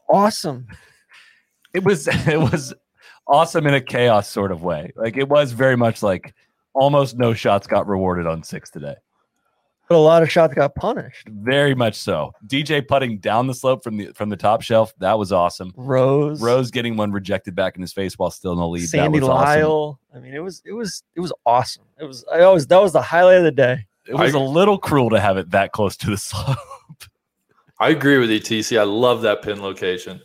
awesome. 0.08 0.68
It 1.74 1.84
was 1.84 2.06
it 2.28 2.38
was 2.38 2.72
awesome 3.26 3.66
in 3.66 3.74
a 3.74 3.80
chaos 3.80 4.28
sort 4.28 4.52
of 4.52 4.62
way. 4.62 4.92
Like 4.94 5.16
it 5.16 5.28
was 5.28 5.50
very 5.50 5.76
much 5.76 6.00
like 6.00 6.32
almost 6.74 7.18
no 7.18 7.34
shots 7.34 7.66
got 7.66 7.88
rewarded 7.88 8.28
on 8.28 8.44
six 8.44 8.70
today. 8.70 8.94
But 9.88 9.96
a 9.96 9.98
lot 9.98 10.22
of 10.22 10.30
shots 10.30 10.52
got 10.54 10.74
punished. 10.74 11.28
Very 11.28 11.74
much 11.74 11.94
so. 11.94 12.32
DJ 12.46 12.86
putting 12.86 13.18
down 13.18 13.46
the 13.46 13.54
slope 13.54 13.82
from 13.82 13.96
the 13.96 14.12
from 14.12 14.28
the 14.28 14.36
top 14.36 14.60
shelf. 14.60 14.92
That 14.98 15.18
was 15.18 15.32
awesome. 15.32 15.72
Rose, 15.76 16.42
Rose 16.42 16.70
getting 16.70 16.96
one 16.96 17.10
rejected 17.10 17.54
back 17.54 17.76
in 17.76 17.80
his 17.80 17.92
face 17.94 18.18
while 18.18 18.30
still 18.30 18.52
in 18.52 18.58
the 18.58 18.68
lead. 18.68 18.86
Sandy 18.88 19.18
that 19.18 19.24
was 19.24 19.30
awesome. 19.30 19.44
Lyle. 19.62 20.00
I 20.14 20.18
mean, 20.18 20.34
it 20.34 20.40
was 20.40 20.62
it 20.66 20.72
was 20.72 21.02
it 21.16 21.20
was 21.20 21.32
awesome. 21.46 21.84
It 21.98 22.04
was 22.04 22.24
I 22.32 22.40
always 22.40 22.66
that 22.66 22.82
was 22.82 22.92
the 22.92 23.00
highlight 23.02 23.38
of 23.38 23.44
the 23.44 23.50
day. 23.50 23.86
It 24.06 24.14
was 24.14 24.34
a 24.34 24.38
little 24.38 24.78
cruel 24.78 25.10
to 25.10 25.20
have 25.20 25.36
it 25.38 25.50
that 25.50 25.72
close 25.72 25.96
to 25.98 26.10
the 26.10 26.16
slope. 26.18 26.56
I 27.80 27.90
agree 27.90 28.18
with 28.18 28.30
you, 28.30 28.40
TC. 28.40 28.78
I 28.78 28.82
love 28.82 29.22
that 29.22 29.42
pin 29.42 29.62
location. 29.62 30.20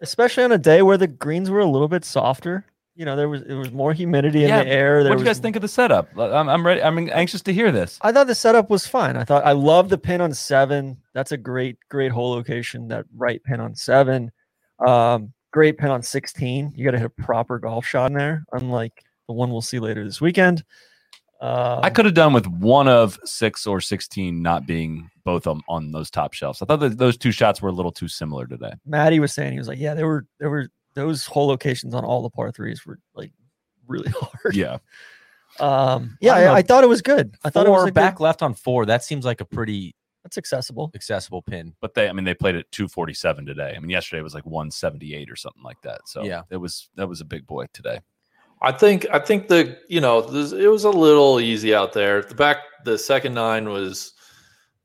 especially 0.00 0.44
on 0.44 0.52
a 0.52 0.58
day 0.58 0.82
where 0.82 0.96
the 0.96 1.06
greens 1.06 1.48
were 1.50 1.60
a 1.60 1.66
little 1.66 1.88
bit 1.88 2.04
softer. 2.04 2.64
You 3.00 3.06
know, 3.06 3.16
there 3.16 3.30
was 3.30 3.40
it 3.40 3.54
was 3.54 3.72
more 3.72 3.94
humidity 3.94 4.42
in 4.42 4.50
Yeah, 4.50 4.62
the 4.62 4.68
air. 4.68 5.02
There 5.02 5.10
What 5.10 5.16
do 5.16 5.22
you 5.22 5.26
guys 5.26 5.38
think 5.38 5.56
of 5.56 5.62
the 5.62 5.68
setup? 5.68 6.10
I'm, 6.18 6.50
I'm 6.50 6.66
ready. 6.66 6.82
I'm 6.82 7.08
anxious 7.10 7.40
to 7.44 7.52
hear 7.54 7.72
this. 7.72 7.98
I 8.02 8.12
thought 8.12 8.26
the 8.26 8.34
setup 8.34 8.68
was 8.68 8.86
fine. 8.86 9.16
I 9.16 9.24
thought 9.24 9.42
I 9.46 9.52
love 9.52 9.88
the 9.88 9.96
pin 9.96 10.20
on 10.20 10.34
seven. 10.34 10.98
That's 11.14 11.32
a 11.32 11.38
great, 11.38 11.78
great 11.88 12.12
hole 12.12 12.32
location. 12.32 12.88
That 12.88 13.06
right 13.16 13.42
pin 13.42 13.58
on 13.58 13.74
seven. 13.74 14.30
Um, 14.86 15.32
great 15.50 15.78
pin 15.78 15.88
on 15.88 16.02
16. 16.02 16.74
You 16.76 16.84
got 16.84 16.90
to 16.90 16.98
hit 16.98 17.06
a 17.06 17.22
proper 17.22 17.58
golf 17.58 17.86
shot 17.86 18.10
in 18.10 18.18
there, 18.18 18.44
unlike 18.52 19.02
the 19.28 19.32
one 19.32 19.50
we'll 19.50 19.62
see 19.62 19.78
later 19.78 20.04
this 20.04 20.20
weekend. 20.20 20.62
Um, 21.40 21.80
I 21.82 21.88
could 21.88 22.04
have 22.04 22.12
done 22.12 22.34
with 22.34 22.46
one 22.48 22.86
of 22.86 23.18
six 23.24 23.66
or 23.66 23.80
sixteen 23.80 24.42
not 24.42 24.66
being 24.66 25.08
both 25.24 25.46
on, 25.46 25.62
on 25.70 25.90
those 25.90 26.10
top 26.10 26.34
shelves. 26.34 26.60
I 26.60 26.66
thought 26.66 26.80
that 26.80 26.98
those 26.98 27.16
two 27.16 27.32
shots 27.32 27.62
were 27.62 27.70
a 27.70 27.72
little 27.72 27.92
too 27.92 28.08
similar 28.08 28.46
today. 28.46 28.72
Maddie 28.84 29.20
was 29.20 29.32
saying 29.32 29.52
he 29.52 29.58
was 29.58 29.68
like, 29.68 29.78
yeah, 29.78 29.94
they 29.94 30.04
were 30.04 30.26
there 30.38 30.50
were 30.50 30.68
those 31.00 31.26
whole 31.26 31.46
locations 31.48 31.94
on 31.94 32.04
all 32.04 32.22
the 32.22 32.30
par 32.30 32.52
threes 32.52 32.84
were 32.86 32.98
like 33.14 33.32
really 33.88 34.10
hard. 34.20 34.54
Yeah, 34.54 34.78
Um, 35.58 36.16
yeah, 36.20 36.34
I 36.34 36.42
I. 36.44 36.54
I 36.56 36.62
thought 36.62 36.84
it 36.84 36.88
was 36.88 37.02
good. 37.02 37.34
I 37.44 37.50
thought 37.50 37.66
it 37.66 37.70
was 37.70 37.78
four 37.80 37.84
a 37.84 37.86
good- 37.88 37.94
back 37.94 38.20
left 38.20 38.42
on 38.42 38.54
four. 38.54 38.86
That 38.86 39.02
seems 39.04 39.24
like 39.24 39.40
a 39.40 39.44
pretty 39.44 39.94
That's 40.22 40.38
accessible. 40.38 40.90
accessible 40.94 41.42
pin. 41.42 41.74
but 41.80 41.94
they, 41.94 42.08
I 42.08 42.12
mean, 42.12 42.24
they 42.24 42.34
played 42.34 42.54
at 42.56 42.70
two 42.72 42.88
forty 42.88 43.14
seven 43.14 43.44
today. 43.46 43.74
I 43.76 43.80
mean, 43.80 43.90
yesterday 43.90 44.20
it 44.20 44.24
was 44.24 44.34
like 44.34 44.46
one 44.46 44.70
seventy 44.70 45.14
eight 45.14 45.30
or 45.30 45.36
something 45.36 45.62
like 45.62 45.80
that. 45.82 46.02
So 46.06 46.22
Yeah. 46.24 46.42
it 46.50 46.56
was 46.58 46.88
that 46.96 47.08
was 47.08 47.20
a 47.20 47.24
big 47.24 47.46
boy 47.46 47.66
today. 47.72 48.00
I 48.62 48.72
think 48.72 49.06
I 49.12 49.18
think 49.18 49.48
the 49.48 49.78
you 49.88 50.00
know 50.00 50.20
this, 50.20 50.52
it 50.52 50.68
was 50.68 50.84
a 50.84 50.90
little 50.90 51.40
easy 51.40 51.74
out 51.74 51.92
there. 51.94 52.22
The 52.22 52.34
back 52.34 52.58
the 52.84 52.96
second 52.98 53.34
nine 53.34 53.68
was 53.70 54.12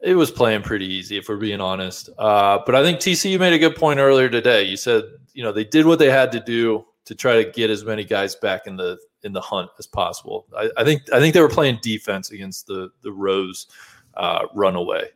it 0.06 0.14
was 0.14 0.30
playing 0.30 0.62
pretty 0.62 0.86
easy 0.86 1.18
if 1.18 1.28
we're 1.28 1.36
being 1.36 1.60
honest. 1.60 2.10
Uh, 2.18 2.60
but 2.64 2.76
I 2.76 2.84
think 2.84 3.00
TC 3.00 3.32
you 3.32 3.40
made 3.40 3.54
a 3.54 3.60
good 3.60 3.76
point 3.76 4.00
earlier 4.00 4.30
today. 4.30 4.64
You 4.64 4.78
said 4.78 5.04
you 5.34 5.44
know 5.44 5.52
they 5.52 5.64
did 5.66 5.86
what 5.86 6.00
they 6.00 6.12
had 6.12 6.32
to 6.34 6.40
do 6.40 6.86
to 7.06 7.16
try 7.16 7.44
to 7.44 7.52
get 7.52 7.70
as 7.70 7.84
many 7.84 8.04
guys 8.04 8.36
back 8.36 8.68
in 8.68 8.78
the 8.78 8.98
in 9.24 9.34
the 9.34 9.42
hunt 9.42 9.72
as 9.80 9.88
possible. 9.88 10.46
I, 10.56 10.70
I 10.78 10.84
think 10.84 11.02
I 11.12 11.20
think 11.20 11.34
they 11.34 11.42
were 11.42 11.50
playing 11.50 11.80
defense 11.82 12.32
against 12.32 12.68
the 12.68 12.92
the 13.02 13.12
Rose 13.12 13.68
uh, 14.14 14.46
runaway. 14.54 15.10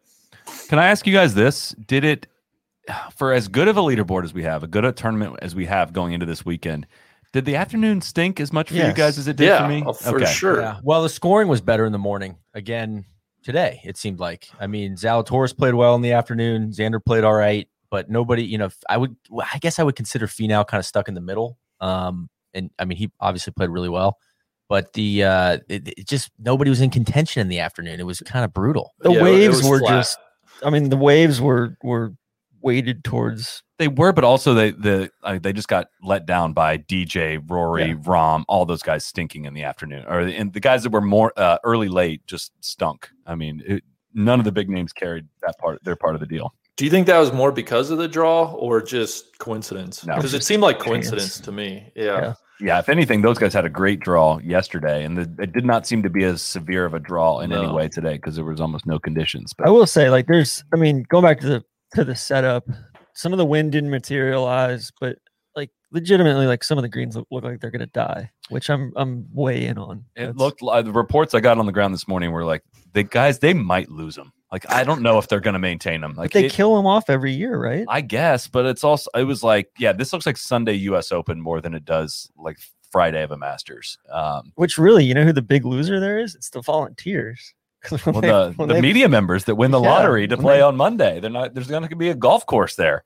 Can 0.68 0.80
I 0.80 0.88
ask 0.88 1.06
you 1.06 1.14
guys 1.14 1.36
this? 1.36 1.76
Did 1.86 2.04
it 2.04 2.28
for 3.16 3.32
as 3.32 3.48
good 3.48 3.68
of 3.68 3.78
a 3.78 3.82
leaderboard 3.82 4.24
as 4.24 4.34
we 4.34 4.42
have, 4.44 4.64
a 4.64 4.68
good 4.68 4.84
a 4.84 4.92
tournament 4.92 5.38
as 5.44 5.54
we 5.54 5.68
have 5.68 5.94
going 5.94 6.14
into 6.14 6.26
this 6.26 6.44
weekend? 6.44 6.88
Did 7.32 7.46
the 7.46 7.58
afternoon 7.58 8.02
stink 8.02 8.40
as 8.40 8.52
much 8.52 8.70
for 8.70 8.74
you 8.74 8.92
guys 8.92 9.20
as 9.20 9.28
it 9.28 9.36
did 9.36 9.46
Yeah, 9.46 9.62
for 9.62 9.68
me? 9.68 9.84
for 9.94 10.26
sure. 10.26 10.62
Yeah. 10.62 10.80
Well, 10.82 11.04
the 11.04 11.10
scoring 11.10 11.48
was 11.48 11.62
better 11.62 11.86
in 11.86 11.92
the 11.92 12.00
morning 12.00 12.38
again 12.56 13.06
today. 13.44 13.82
It 13.84 13.98
seemed 13.98 14.20
like. 14.20 14.48
I 14.60 14.68
mean, 14.68 14.96
Zalatoris 14.96 15.56
played 15.58 15.74
well 15.74 15.96
in 15.96 16.02
the 16.02 16.12
afternoon. 16.14 16.72
Xander 16.72 17.04
played 17.04 17.24
all 17.24 17.34
right, 17.34 17.68
but 17.90 18.10
nobody. 18.10 18.44
You 18.44 18.58
know, 18.58 18.70
I 18.90 18.98
would. 18.98 19.16
I 19.54 19.58
guess 19.60 19.80
I 19.80 19.84
would 19.84 19.96
consider 19.96 20.28
Finau 20.28 20.66
kind 20.68 20.80
of 20.80 20.86
stuck 20.86 21.08
in 21.08 21.14
the 21.14 21.22
middle. 21.22 21.58
Um, 21.82 22.30
and 22.54 22.70
I 22.80 22.86
mean, 22.86 22.98
he 22.98 23.12
obviously 23.20 23.54
played 23.54 23.70
really 23.70 23.90
well, 23.90 24.18
but 24.68 24.94
the 24.94 25.24
uh, 25.24 25.58
it, 25.70 25.88
it 25.98 26.08
just 26.08 26.32
nobody 26.40 26.70
was 26.70 26.82
in 26.82 26.90
contention 26.90 27.42
in 27.42 27.48
the 27.48 27.60
afternoon. 27.60 28.00
It 28.00 28.06
was 28.06 28.20
kind 28.22 28.44
of 28.44 28.54
brutal. 28.54 28.94
The 29.00 29.12
Yeah, 29.12 29.24
waves 29.24 29.64
were 29.64 29.80
flat. 29.80 29.90
just. 30.00 30.18
I 30.64 30.70
mean, 30.70 30.90
the 30.90 30.98
waves 30.98 31.40
were 31.40 31.78
were 31.84 32.14
weighted 32.62 33.04
towards. 33.04 33.64
They 33.78 33.88
were, 33.88 34.12
but 34.12 34.24
also 34.24 34.54
they 34.54 34.72
the 34.72 35.10
uh, 35.24 35.40
they 35.42 35.54
just 35.54 35.68
got 35.68 35.88
let 36.04 36.26
down 36.26 36.54
by 36.54 36.78
DJ, 36.78 37.42
Rory, 37.50 37.90
Yeah. 37.90 37.94
Rahm, 37.96 38.44
all 38.48 38.66
those 38.66 38.84
guys 38.84 39.06
stinking 39.06 39.46
in 39.46 39.54
the 39.54 39.64
afternoon, 39.64 40.06
or 40.08 40.20
and 40.20 40.52
the 40.54 40.60
guys 40.60 40.84
that 40.84 40.92
were 40.92 41.02
more 41.02 41.32
uh, 41.38 41.58
early 41.64 41.88
late 41.90 42.26
just 42.28 42.52
stunk. 42.62 43.10
I 43.26 43.36
mean, 43.36 43.64
it, 43.66 43.84
none 44.14 44.40
of 44.40 44.46
the 44.46 44.52
big 44.52 44.70
names 44.70 44.92
carried 44.92 45.28
that 45.42 45.58
part. 45.60 45.84
Their 45.84 45.96
part 45.96 46.16
of 46.16 46.20
the 46.22 46.28
deal. 46.28 46.54
Do 46.76 46.86
you 46.86 46.92
think 46.92 47.08
that 47.08 47.20
was 47.20 47.34
more 47.34 47.52
because 47.52 47.90
of 47.90 47.98
the 47.98 48.08
draw 48.08 48.54
or 48.54 48.82
just 48.82 49.38
coincidence? 49.40 50.06
No. 50.06 50.16
Because 50.16 50.34
it 50.34 50.44
seemed 50.46 50.64
like 50.64 50.78
Chance. 50.78 50.88
coincidence 50.88 51.40
to 51.42 51.52
me. 51.52 51.92
Yeah. 51.96 52.04
Yeah. 52.06 52.34
Yeah, 52.62 52.80
if 52.80 52.90
anything, 52.90 53.22
those 53.22 53.38
guys 53.38 53.54
had 53.54 53.64
a 53.64 53.70
great 53.70 54.02
draw 54.02 54.38
yesterday, 54.40 55.06
and 55.06 55.18
the, 55.18 55.44
it 55.44 55.54
did 55.54 55.64
not 55.64 55.88
seem 55.88 56.04
to 56.04 56.10
be 56.10 56.26
as 56.26 56.42
severe 56.42 56.84
of 56.84 56.94
a 56.94 57.00
draw 57.00 57.40
in 57.40 57.54
any 57.54 57.72
way 57.72 57.88
today 57.88 58.16
because 58.16 58.36
there 58.36 58.44
was 58.44 58.60
almost 58.60 58.86
no 58.86 59.00
conditions. 59.00 59.54
But 59.58 59.68
I 59.68 59.72
will 59.72 59.88
say, 59.88 60.10
like, 60.10 60.28
there's. 60.28 60.66
I 60.74 60.76
mean, 60.76 61.06
going 61.08 61.24
back 61.24 61.40
to 61.40 61.48
the 61.48 61.64
to 61.96 62.04
the 62.04 62.16
setup, 62.16 62.66
some 63.14 63.32
of 63.34 63.38
the 63.38 63.46
wind 63.46 63.72
didn't 63.72 63.90
materialize, 63.90 64.92
but 65.00 65.18
like 65.56 65.72
legitimately, 65.92 66.46
like 66.48 66.64
some 66.64 66.78
of 66.78 66.82
the 66.84 66.90
greens 66.90 67.16
look, 67.16 67.28
look 67.32 67.44
like 67.44 67.60
they're 67.60 67.72
gonna 67.72 67.86
die, 67.88 68.30
which 68.50 68.70
I'm 68.70 68.94
I'm 68.96 69.28
way 69.34 69.66
in 69.66 69.78
on. 69.78 70.06
it 70.16 70.20
That's- 70.22 70.36
looked 70.36 70.62
like 70.62 70.86
the 70.86 70.92
reports 70.92 71.34
I 71.34 71.40
got 71.40 71.58
on 71.58 71.66
the 71.66 71.72
ground 71.72 71.94
this 71.94 72.08
morning 72.08 72.32
were 72.32 72.46
like 72.46 72.64
the 72.94 73.04
guys 73.04 73.40
they 73.40 73.54
might 73.54 73.90
lose 73.90 74.16
them. 74.16 74.32
Like 74.52 74.72
I 74.72 74.84
don't 74.84 75.02
know 75.02 75.18
if 75.20 75.28
they're 75.28 75.40
to 75.54 75.60
maintain 75.60 76.02
them. 76.02 76.14
Like 76.16 76.32
they 76.32 76.46
it- 76.46 76.52
kill 76.52 76.76
them 76.76 76.86
off 76.88 77.10
every 77.10 77.34
year, 77.34 77.58
right? 77.62 77.86
I 77.88 78.02
guess, 78.02 78.48
but 78.48 78.66
it's 78.66 78.84
also 78.84 79.10
it 79.16 79.24
was 79.26 79.44
like 79.44 79.70
yeah, 79.78 79.94
this 79.94 80.12
looks 80.14 80.26
like 80.26 80.38
Sunday 80.38 80.74
U.S. 80.74 81.12
Open 81.12 81.40
more 81.42 81.62
than 81.62 81.74
it 81.74 81.86
does 81.86 82.32
like 82.38 82.58
Friday 82.92 83.22
of 83.22 83.30
a 83.32 83.38
Masters. 83.38 83.98
Um, 84.12 84.52
Which 84.56 84.78
really, 84.80 85.06
you 85.06 85.14
know 85.14 85.24
who 85.24 85.34
the 85.34 85.44
big 85.44 85.66
loser 85.66 86.00
there 86.00 86.18
is? 86.20 86.34
It's 86.34 86.50
the 86.50 86.62
volunteers. 86.62 87.54
'Cause 87.82 88.06
when 88.06 88.16
well, 88.22 88.52
the, 88.52 88.66
the 88.68 88.74
they- 88.74 88.82
media 88.82 89.08
members 89.10 89.46
that 89.46 89.56
win 89.56 89.72
the 89.72 89.82
Yeah, 89.82 89.90
lottery 89.90 90.28
to 90.28 90.38
play 90.38 90.58
they- 90.58 90.62
on 90.62 90.76
Monday, 90.76 91.20
they're 91.20 91.30
not. 91.30 91.54
There's 91.54 91.68
going 91.68 91.88
to 91.88 91.96
be 91.96 92.10
a 92.10 92.16
golf 92.16 92.46
course 92.46 92.76
there. 92.76 93.04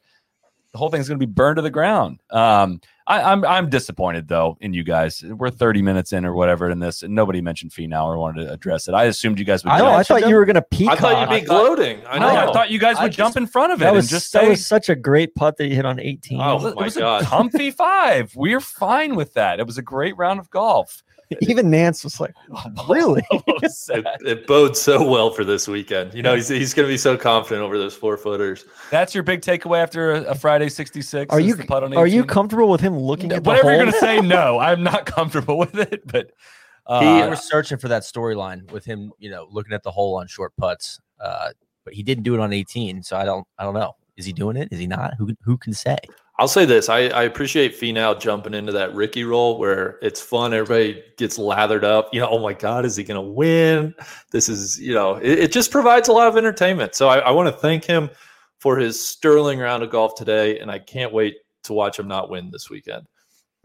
The 0.71 0.79
whole 0.79 0.89
thing's 0.89 1.07
going 1.07 1.19
to 1.19 1.25
be 1.27 1.31
burned 1.31 1.57
to 1.57 1.61
the 1.61 1.69
ground. 1.69 2.19
Um, 2.31 2.81
I, 3.05 3.21
I'm 3.21 3.45
I'm 3.45 3.69
disappointed 3.69 4.27
though 4.27 4.57
in 4.61 4.73
you 4.73 4.83
guys. 4.83 5.21
We're 5.23 5.51
30 5.51 5.83
minutes 5.83 6.11
in 6.13 6.25
or 6.25 6.33
whatever 6.33 6.71
in 6.71 6.79
this, 6.79 7.03
and 7.03 7.13
nobody 7.13 7.41
mentioned 7.41 7.71
Finau 7.71 8.05
or 8.05 8.17
wanted 8.17 8.45
to 8.45 8.51
address 8.53 8.87
it. 8.87 8.95
I 8.95 9.03
assumed 9.03 9.37
you 9.37 9.45
guys 9.45 9.63
would. 9.63 9.69
I 9.71 9.77
know. 9.77 9.87
I 9.93 10.01
thought 10.01 10.27
you 10.27 10.33
were 10.33 10.45
gonna 10.45 10.63
I 10.89 10.95
thought 10.95 11.19
you'd 11.19 11.29
be 11.29 11.35
I 11.43 11.45
thought- 11.45 11.45
gloating. 11.75 12.01
I 12.09 12.17
No, 12.17 12.33
know. 12.33 12.49
I 12.49 12.53
thought 12.53 12.71
you 12.71 12.79
guys 12.79 12.97
I 12.97 13.03
would 13.03 13.11
jump 13.11 13.37
in 13.37 13.45
front 13.45 13.73
of 13.73 13.81
it 13.81 13.83
that 13.83 13.93
was 13.93 14.05
and 14.05 14.09
just 14.09 14.33
that 14.33 14.41
say 14.43 14.49
was 14.49 14.65
such 14.65 14.89
a 14.89 14.95
great 14.95 15.35
putt 15.35 15.57
that 15.57 15.67
you 15.67 15.75
hit 15.75 15.85
on 15.85 15.99
18. 15.99 16.41
Oh, 16.41 16.65
it 16.65 16.75
my 16.75 16.85
was 16.85 16.97
God. 16.97 17.21
a 17.21 17.25
comfy 17.25 17.69
five. 17.69 18.31
We're 18.35 18.59
fine 18.61 19.15
with 19.15 19.33
that. 19.35 19.59
It 19.59 19.67
was 19.67 19.77
a 19.77 19.83
great 19.83 20.17
round 20.17 20.39
of 20.39 20.49
golf. 20.49 21.03
Even 21.41 21.67
Nantz 21.67 22.03
was 22.03 22.19
like, 22.19 22.33
really? 22.89 23.23
it, 23.31 24.05
it 24.21 24.47
bodes 24.47 24.81
so 24.81 25.07
well 25.07 25.31
for 25.31 25.43
this 25.43 25.67
weekend. 25.67 26.13
You 26.13 26.23
know, 26.23 26.35
he's, 26.35 26.47
he's 26.47 26.73
going 26.73 26.87
to 26.87 26.93
be 26.93 26.97
so 26.97 27.17
confident 27.17 27.63
over 27.63 27.77
those 27.77 27.95
four 27.95 28.17
footers. 28.17 28.65
That's 28.91 29.13
your 29.13 29.23
big 29.23 29.41
takeaway 29.41 29.81
after 29.81 30.13
a, 30.13 30.21
a 30.23 30.35
Friday 30.35 30.69
66. 30.69 31.33
Are 31.33 31.39
you 31.39 31.55
putt 31.57 31.83
on 31.83 31.95
are 31.95 32.07
you 32.07 32.23
comfortable 32.23 32.69
with 32.69 32.81
him 32.81 32.97
looking 32.97 33.31
at 33.31 33.43
the 33.43 33.49
Whatever 33.49 33.71
you're 33.71 33.81
going 33.81 33.93
to 33.93 33.99
say, 33.99 34.21
no, 34.21 34.59
I'm 34.59 34.83
not 34.83 35.05
comfortable 35.05 35.57
with 35.57 35.75
it. 35.75 36.05
But 36.05 36.31
he 36.87 36.93
uh, 36.93 37.29
was 37.29 37.47
searching 37.47 37.77
for 37.77 37.87
that 37.87 38.03
storyline 38.03 38.69
with 38.71 38.85
him, 38.85 39.11
you 39.17 39.29
know, 39.29 39.47
looking 39.49 39.73
at 39.73 39.83
the 39.83 39.91
hole 39.91 40.17
on 40.17 40.27
short 40.27 40.53
putts. 40.57 40.99
Uh, 41.19 41.49
but 41.85 41.93
he 41.93 42.03
didn't 42.03 42.23
do 42.23 42.33
it 42.33 42.39
on 42.39 42.53
18, 42.53 43.03
so 43.03 43.17
I 43.17 43.25
don't, 43.25 43.45
I 43.57 43.63
don't 43.63 43.73
know. 43.73 43.95
Is 44.15 44.25
he 44.25 44.33
doing 44.33 44.57
it? 44.57 44.69
Is 44.71 44.79
he 44.79 44.87
not? 44.87 45.15
Who, 45.17 45.33
who 45.43 45.57
can 45.57 45.73
say? 45.73 45.97
I'll 46.39 46.47
say 46.47 46.65
this: 46.65 46.89
I, 46.89 47.07
I 47.09 47.23
appreciate 47.23 47.79
Finau 47.79 48.19
jumping 48.19 48.55
into 48.55 48.71
that 48.71 48.93
Ricky 48.95 49.23
role 49.23 49.59
where 49.59 49.99
it's 50.01 50.21
fun. 50.21 50.53
Everybody 50.53 51.03
gets 51.17 51.37
lathered 51.37 51.83
up. 51.83 52.09
You 52.11 52.21
know, 52.21 52.29
oh 52.29 52.39
my 52.39 52.53
God, 52.53 52.85
is 52.85 52.95
he 52.95 53.03
going 53.03 53.23
to 53.23 53.31
win? 53.31 53.93
This 54.31 54.49
is, 54.49 54.79
you 54.79 54.95
know, 54.95 55.15
it, 55.17 55.39
it 55.39 55.51
just 55.51 55.69
provides 55.69 56.07
a 56.07 56.13
lot 56.13 56.27
of 56.27 56.35
entertainment. 56.35 56.95
So 56.95 57.07
I, 57.07 57.19
I 57.19 57.31
want 57.31 57.53
to 57.53 57.61
thank 57.61 57.85
him 57.85 58.09
for 58.59 58.77
his 58.77 58.99
sterling 58.99 59.59
round 59.59 59.83
of 59.83 59.91
golf 59.91 60.15
today, 60.15 60.59
and 60.59 60.71
I 60.71 60.79
can't 60.79 61.13
wait 61.13 61.35
to 61.63 61.73
watch 61.73 61.99
him 61.99 62.07
not 62.07 62.29
win 62.29 62.49
this 62.49 62.69
weekend. 62.69 63.05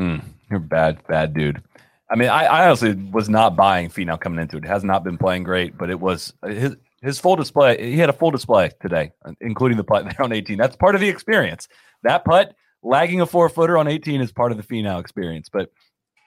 Mm, 0.00 0.22
you're 0.50 0.60
bad, 0.60 1.04
bad 1.06 1.32
dude. 1.32 1.62
I 2.10 2.16
mean, 2.16 2.28
I, 2.28 2.44
I 2.44 2.66
honestly 2.66 2.94
was 3.12 3.28
not 3.28 3.56
buying 3.56 3.88
Finau 3.88 4.20
coming 4.20 4.40
into 4.40 4.56
it. 4.56 4.64
Has 4.64 4.84
not 4.84 5.04
been 5.04 5.18
playing 5.18 5.44
great, 5.44 5.76
but 5.76 5.90
it 5.90 6.00
was 6.00 6.32
his 6.46 6.76
his 7.00 7.18
full 7.18 7.36
display. 7.36 7.92
He 7.92 7.96
had 7.96 8.10
a 8.10 8.12
full 8.12 8.30
display 8.30 8.70
today, 8.80 9.12
including 9.40 9.76
the 9.76 9.84
putt 9.84 10.04
there 10.04 10.22
on 10.22 10.32
18. 10.32 10.58
That's 10.58 10.76
part 10.76 10.94
of 10.94 11.00
the 11.00 11.08
experience. 11.08 11.68
That 12.02 12.24
putt 12.24 12.54
lagging 12.82 13.20
a 13.20 13.26
four 13.26 13.48
footer 13.48 13.76
on 13.78 13.88
18 13.88 14.20
is 14.20 14.32
part 14.32 14.52
of 14.52 14.58
the 14.58 14.64
Finau 14.64 15.00
experience. 15.00 15.48
But 15.48 15.70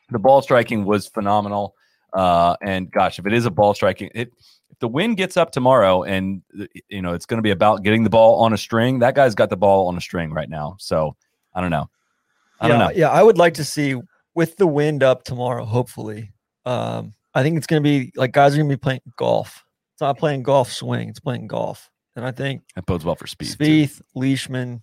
the 0.09 0.19
ball 0.19 0.41
striking 0.41 0.85
was 0.85 1.07
phenomenal. 1.07 1.75
Uh, 2.13 2.55
and 2.61 2.91
gosh, 2.91 3.19
if 3.19 3.25
it 3.25 3.33
is 3.33 3.45
a 3.45 3.51
ball 3.51 3.73
striking, 3.73 4.09
it 4.13 4.31
if 4.69 4.79
the 4.79 4.87
wind 4.87 5.17
gets 5.17 5.37
up 5.37 5.51
tomorrow 5.51 6.03
and 6.03 6.41
you 6.89 7.01
know 7.01 7.13
it's 7.13 7.25
going 7.25 7.37
to 7.37 7.41
be 7.41 7.51
about 7.51 7.83
getting 7.83 8.03
the 8.03 8.09
ball 8.09 8.41
on 8.41 8.53
a 8.53 8.57
string, 8.57 8.99
that 8.99 9.15
guy's 9.15 9.35
got 9.35 9.49
the 9.49 9.57
ball 9.57 9.87
on 9.87 9.95
a 9.97 10.01
string 10.01 10.31
right 10.31 10.49
now. 10.49 10.75
So 10.79 11.15
I 11.53 11.61
don't 11.61 11.71
know. 11.71 11.89
I 12.59 12.67
yeah, 12.67 12.69
don't 12.69 12.79
know. 12.79 12.91
Yeah, 12.93 13.09
I 13.09 13.23
would 13.23 13.37
like 13.37 13.53
to 13.55 13.63
see 13.65 13.95
with 14.35 14.57
the 14.57 14.67
wind 14.67 15.03
up 15.03 15.23
tomorrow. 15.23 15.63
Hopefully, 15.63 16.31
um, 16.65 17.13
I 17.33 17.43
think 17.43 17.57
it's 17.57 17.67
going 17.67 17.81
to 17.81 17.87
be 17.87 18.11
like 18.15 18.33
guys 18.33 18.53
are 18.53 18.57
going 18.57 18.69
to 18.69 18.75
be 18.75 18.79
playing 18.79 19.01
golf. 19.15 19.63
It's 19.93 20.01
not 20.01 20.17
playing 20.17 20.43
golf 20.43 20.71
swing; 20.71 21.09
it's 21.09 21.19
playing 21.19 21.47
golf. 21.47 21.89
And 22.15 22.25
I 22.25 22.31
think 22.31 22.63
That 22.75 22.85
bodes 22.85 23.05
well 23.05 23.15
for 23.15 23.25
Spieth. 23.25 23.57
too. 23.57 23.63
Spieth, 23.63 24.01
Leishman, 24.15 24.81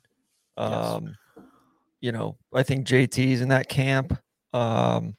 um, 0.56 1.14
you 2.00 2.12
know, 2.12 2.36
I 2.54 2.62
think 2.62 2.86
JT's 2.86 3.40
in 3.40 3.48
that 3.48 3.68
camp. 3.68 4.18
Um, 4.52 5.16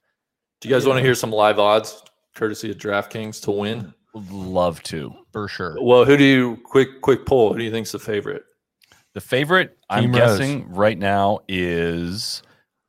Do 0.62 0.70
you 0.70 0.76
guys 0.76 0.86
want 0.86 0.98
to 0.98 1.04
hear 1.04 1.16
some 1.16 1.32
live 1.32 1.60
odds, 1.60 2.02
courtesy 2.36 2.72
of 2.72 2.78
DraftKings, 2.78 3.42
to 3.44 3.52
win? 3.52 3.94
Love 4.14 4.82
to. 4.84 5.14
for 5.32 5.48
sure. 5.48 5.78
Well, 5.82 6.04
who 6.06 6.18
do 6.18 6.24
you 6.24 6.58
quick 6.66 7.02
quick 7.02 7.26
poll? 7.26 7.54
Who 7.54 7.60
do 7.60 7.66
you 7.66 7.72
think's 7.72 7.92
the 7.92 8.00
favorite? 8.00 8.44
The 9.14 9.22
favorite, 9.22 9.78
I'm 9.90 10.04
Team 10.04 10.12
Rose. 10.14 10.38
guessing 10.40 10.70
right 10.70 10.98
now 10.98 11.40
is. 11.48 12.42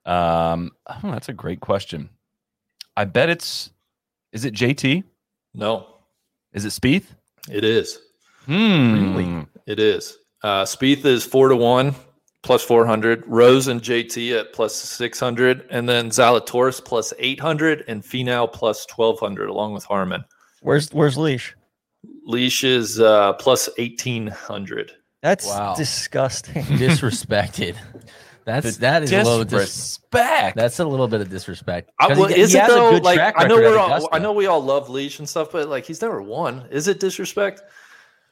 Um, 0.06 0.70
oh, 0.88 0.98
that's 1.10 1.28
a 1.28 1.32
great 1.34 1.60
question. 1.60 2.08
I 2.96 3.04
bet 3.04 3.28
it's. 3.28 3.70
Is 4.32 4.44
it 4.44 4.54
JT? 4.54 5.04
No, 5.54 5.86
Is 6.52 6.64
it 6.64 6.68
Spieth? 6.68 7.04
it 7.50 7.64
is. 7.64 7.98
Hmm. 8.46 9.42
It 9.66 9.78
is. 9.78 10.16
Uh, 10.42 10.64
Spieth 10.64 11.04
is 11.04 11.24
four 11.24 11.48
to 11.48 11.56
one, 11.56 11.94
plus 12.42 12.62
four 12.62 12.86
hundred. 12.86 13.24
Rose 13.26 13.66
and 13.68 13.80
JT 13.82 14.38
at 14.38 14.52
plus 14.52 14.74
six 14.74 15.18
hundred, 15.20 15.66
and 15.70 15.88
then 15.88 16.10
Zalatoris 16.10 16.84
plus 16.84 17.12
eight 17.18 17.40
hundred, 17.40 17.84
and 17.88 18.02
Finau 18.02 18.50
plus 18.52 18.86
twelve 18.86 19.18
hundred, 19.20 19.48
along 19.48 19.74
with 19.74 19.84
Harmon. 19.84 20.24
where's 20.62 20.90
where's 20.92 21.16
Leash? 21.18 21.54
Leash 22.24 22.64
is 22.64 23.00
uh, 23.00 23.32
plus 23.34 23.68
eighteen 23.78 24.26
hundred. 24.26 24.92
That's 25.22 25.46
Wow. 25.46 25.74
disgusting. 25.76 26.62
Disrespected. 26.64 27.76
That's 28.46 28.78
that 28.78 29.02
is 29.02 29.12
a 29.12 29.16
little 29.18 29.44
dis- 29.44 29.68
Disrespect. 29.98 30.56
that's 30.56 30.78
a 30.78 30.84
little 30.84 31.06
bit 31.08 31.20
of 31.20 31.28
disrespect. 31.28 31.90
I, 32.00 32.08
'Cause 32.08 32.18
well, 32.18 32.28
he, 32.28 32.34
he 32.36 32.40
is 32.40 32.54
it 32.54 32.62
has 32.62 32.70
a 32.70 32.74
though? 32.74 32.90
good 32.92 33.04
Like 33.04 33.16
track 33.16 33.34
I 33.36 33.46
know 33.46 33.56
we're 33.56 33.76
all, 33.78 34.08
I 34.12 34.18
know 34.18 34.32
we 34.32 34.46
all 34.46 34.64
love 34.64 34.88
Leash 34.88 35.18
and 35.18 35.28
stuff, 35.28 35.52
but 35.52 35.68
like 35.68 35.84
he's 35.84 36.00
never 36.00 36.22
won. 36.22 36.66
Is 36.70 36.88
it 36.88 37.00
disrespect? 37.00 37.60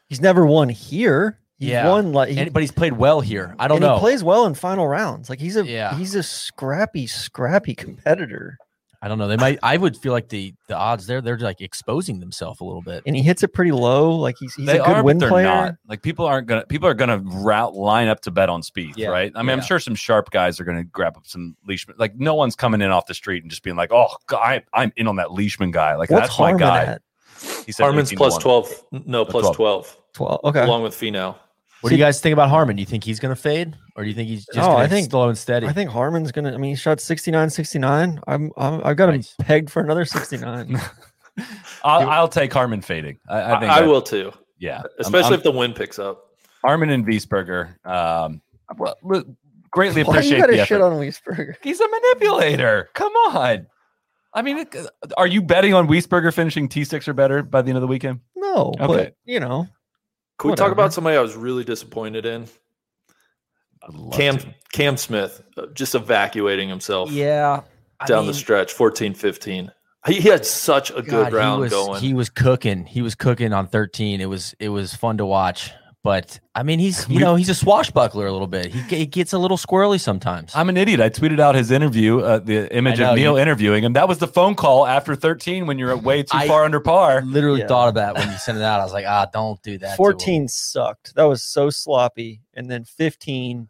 He's 0.08 0.20
never 0.22 0.46
won 0.46 0.70
here. 0.70 1.38
He's 1.58 1.70
Yeah. 1.70 1.88
won 1.88 2.12
like 2.12 2.28
he, 2.30 2.38
And- 2.38 2.52
but 2.52 2.62
he's 2.62 2.70
played 2.72 2.92
well 2.92 3.20
here. 3.20 3.54
I 3.58 3.66
don't 3.68 3.76
and 3.78 3.86
know. 3.86 3.94
he 3.94 4.00
plays 4.00 4.22
well 4.22 4.46
in 4.46 4.54
final 4.54 4.86
rounds. 4.86 5.28
Like 5.28 5.40
he's 5.40 5.56
a 5.56 5.64
Yeah. 5.66 5.94
he's 5.96 6.14
a 6.14 6.22
scrappy, 6.22 7.06
scrappy 7.06 7.74
competitor. 8.02 8.58
I 9.00 9.06
don't 9.06 9.18
know. 9.18 9.28
They 9.28 9.36
might. 9.36 9.60
I 9.62 9.76
would 9.76 9.96
feel 9.96 10.10
like 10.12 10.28
the 10.28 10.54
the 10.66 10.76
odds 10.76 11.06
there. 11.06 11.20
They're 11.20 11.38
like 11.38 11.60
exposing 11.60 12.18
themselves 12.18 12.60
a 12.60 12.64
little 12.64 12.82
bit. 12.82 13.04
And 13.06 13.14
he 13.14 13.22
hits 13.22 13.44
it 13.44 13.52
pretty 13.54 13.70
low. 13.70 14.10
Like 14.16 14.34
he's 14.40 14.54
he's 14.56 14.66
they 14.66 14.78
a 14.80 14.84
good 14.84 14.96
are, 14.96 15.02
win 15.04 15.18
but 15.18 15.20
they're 15.20 15.28
player. 15.30 15.44
not. 15.44 15.74
Like 15.88 16.02
people 16.02 16.26
aren't 16.26 16.48
gonna. 16.48 16.66
People 16.66 16.88
are 16.88 16.94
gonna 16.94 17.18
route 17.18 17.74
line 17.74 18.08
up 18.08 18.20
to 18.22 18.32
bet 18.32 18.48
on 18.48 18.60
Spieth, 18.62 18.94
Yeah. 18.96 19.10
right? 19.10 19.30
I 19.36 19.42
mean, 19.42 19.50
I'm 19.52 19.60
sure 19.64 19.78
some 19.78 19.94
sharp 19.94 20.30
guys 20.32 20.58
are 20.58 20.64
gonna 20.64 20.82
grab 20.82 21.16
up 21.16 21.28
some 21.28 21.56
Leishman. 21.64 21.94
Like 21.96 22.16
no 22.16 22.34
one's 22.34 22.56
coming 22.56 22.80
in 22.82 22.90
off 22.90 23.06
the 23.06 23.14
street 23.14 23.44
and 23.44 23.50
just 23.52 23.62
being 23.62 23.76
like, 23.76 23.92
"Oh, 23.92 24.08
God, 24.26 24.40
I, 24.42 24.62
I'm 24.72 24.92
in 24.96 25.06
on 25.06 25.14
that 25.16 25.30
Leishman 25.30 25.70
guy." 25.70 25.94
Like 25.94 26.10
What's 26.10 26.28
that's 26.30 26.38
my 26.40 26.54
guy. 26.54 26.82
at? 26.84 27.02
He 27.66 27.70
said 27.70 27.84
Harmon's 27.84 28.08
18 28.08 28.16
to 28.16 28.18
plus 28.18 28.32
1. 28.32 28.40
twelve. 28.42 28.82
No, 29.06 29.24
plus 29.24 29.42
12. 29.44 29.56
twelve, 29.56 29.96
Twelve. 30.12 30.40
Okay. 30.42 30.62
along 30.64 30.82
with 30.82 30.94
Finau. 30.96 31.36
What 31.80 31.90
do 31.90 31.96
you 31.96 32.02
guys 32.02 32.20
think 32.20 32.32
about 32.32 32.48
Harmon? 32.50 32.74
Do 32.76 32.80
you 32.82 32.86
think 32.86 33.04
he's 33.04 33.20
going 33.20 33.34
to 33.34 33.40
fade, 33.40 33.76
or 33.94 34.02
do 34.02 34.08
you 34.08 34.14
think 34.14 34.28
he's 34.28 34.44
just 34.46 34.56
No, 34.56 34.66
going 34.66 34.78
I 34.80 34.88
think- 34.88 35.10
slow 35.10 35.28
and 35.28 35.38
steady? 35.38 35.66
I 35.66 35.72
think 35.72 35.90
Harmon's 35.90 36.32
gonna. 36.32 36.52
I 36.52 36.56
mean, 36.56 36.70
he 36.70 36.76
shot 36.76 37.00
69, 37.00 37.50
69. 37.50 38.20
I'm, 38.26 38.50
I'm 38.56 38.80
I've 38.84 38.96
got 38.96 39.10
Nice. 39.10 39.34
him 39.38 39.44
pegged 39.46 39.70
for 39.70 39.80
another 39.80 40.04
69. 40.04 40.80
I'll, 41.84 42.08
I'll 42.10 42.28
take 42.28 42.52
Harmon 42.52 42.80
fading. 42.82 43.18
I, 43.28 43.38
I 43.40 43.56
I, 43.56 43.60
think 43.60 43.72
I 43.72 43.80
will 43.82 44.02
too, 44.02 44.32
Yeah, 44.58 44.78
I'm- 44.78 44.86
especially 44.98 45.30
I'm- 45.30 45.34
if 45.38 45.42
the 45.44 45.52
wind 45.52 45.76
picks 45.76 45.98
up. 45.98 46.24
Harmon 46.64 46.90
and 46.90 47.06
Wiesberger. 47.06 47.74
Um, 47.86 48.42
well, 48.76 48.96
look, 49.04 49.28
greatly 49.70 50.02
Why 50.02 50.14
you 50.14 50.18
appreciate 50.18 50.38
got 50.40 50.50
the 50.50 50.56
to 50.56 50.66
shit 50.66 50.80
on 50.80 50.92
Wiesberger? 50.94 51.54
He's 51.62 51.80
a 51.80 51.86
manipulator. 51.88 52.88
Come 52.94 53.12
on. 53.12 53.68
I 54.34 54.42
mean, 54.42 54.66
are 55.16 55.26
you 55.28 55.40
betting 55.40 55.72
on 55.74 55.86
Wiesberger 55.86 56.34
finishing 56.34 56.68
T6 56.68 57.06
or 57.06 57.12
better 57.12 57.44
by 57.44 57.62
the 57.62 57.68
end 57.68 57.76
of 57.76 57.82
the 57.82 57.86
weekend? 57.86 58.20
No, 58.34 58.74
Okay. 58.80 58.86
but 58.88 59.14
you 59.24 59.38
know, 59.38 59.68
Can 60.38 60.50
we 60.50 60.56
talk 60.56 60.72
about 60.72 60.92
somebody 60.92 61.16
I 61.16 61.20
was 61.20 61.34
really 61.36 61.64
disappointed 61.64 62.24
in? 62.24 62.46
Cam 64.12 64.38
to. 64.38 64.54
Cam 64.72 64.96
Smith 64.96 65.42
uh, 65.56 65.66
just 65.72 65.94
evacuating 65.94 66.68
himself 66.68 67.10
yeah, 67.10 67.62
I 68.00 68.06
down 68.06 68.26
the 68.26 68.34
stretch 68.34 68.72
14 68.72 69.14
15. 69.14 69.72
He, 70.06 70.20
he 70.20 70.28
had 70.28 70.46
such 70.46 70.90
a 70.90 71.02
good 71.02 71.32
round 71.32 71.58
he 71.58 71.62
was, 71.62 71.72
going. 71.72 72.00
He 72.00 72.14
was 72.14 72.28
cooking. 72.28 72.86
He 72.86 73.02
was 73.02 73.14
cooking 73.14 73.52
on 73.52 73.66
13. 73.66 74.20
It 74.20 74.26
was 74.26 74.54
it 74.58 74.68
was 74.68 74.94
fun 74.94 75.18
to 75.18 75.26
watch. 75.26 75.72
But 76.04 76.38
I 76.54 76.62
mean, 76.62 76.78
he's 76.78 77.08
you 77.08 77.16
We- 77.16 77.20
know 77.22 77.34
he's 77.34 77.48
a 77.48 77.54
swashbuckler 77.54 78.26
a 78.26 78.32
little 78.32 78.46
bit. 78.46 78.66
He, 78.66 78.80
he 78.96 79.04
gets 79.06 79.32
a 79.32 79.38
little 79.38 79.56
squirrely 79.56 80.00
sometimes. 80.00 80.52
I'm 80.54 80.68
an 80.68 80.76
idiot. 80.76 81.00
I 81.00 81.10
tweeted 81.10 81.40
out 81.40 81.54
his 81.56 81.70
interview, 81.72 82.20
uh, 82.20 82.38
the 82.38 82.72
image 82.74 83.00
know, 83.00 83.10
of 83.10 83.16
Neil 83.16 83.32
you- 83.34 83.38
interviewing 83.42 83.82
him. 83.84 83.94
That 83.94 84.06
was 84.08 84.18
the 84.18 84.28
phone 84.28 84.54
call 84.54 84.86
after 84.86 85.16
13 85.16 85.66
when 85.66 85.76
you're 85.78 85.96
way 85.96 86.22
too 86.22 86.36
I- 86.38 86.46
far 86.46 86.64
under 86.64 86.78
par. 86.80 87.22
literally 87.26 87.60
Yeah. 87.60 87.66
thought 87.66 87.88
of 87.88 87.94
that 87.96 88.14
when 88.16 88.30
you 88.30 88.38
sent 88.38 88.58
it 88.58 88.64
out. 88.64 88.80
I 88.80 88.84
was 88.84 88.92
like, 88.92 89.06
ah, 89.08 89.26
don't 89.32 89.60
do 89.62 89.76
that. 89.78 89.86
to 89.86 89.90
him. 89.92 89.96
14 89.96 90.48
sucked. 90.48 91.14
That 91.16 91.24
was 91.24 91.42
so 91.42 91.68
sloppy. 91.68 92.42
And 92.54 92.70
then 92.70 92.84
15. 92.84 93.68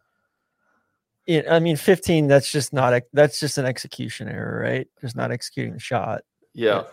It, 1.27 1.47
I 1.51 1.59
mean, 1.61 1.77
15. 1.77 2.27
That's 2.29 2.51
just 2.51 2.73
not. 2.73 2.93
ex- 2.93 3.09
That's 3.13 3.41
just 3.41 3.57
an 3.59 3.65
execution 3.67 4.29
error, 4.29 4.61
right? 4.63 4.87
Just 5.01 5.17
not 5.17 5.31
executing 5.33 5.73
the 5.73 5.81
shot. 5.81 6.23
yeah. 6.55 6.85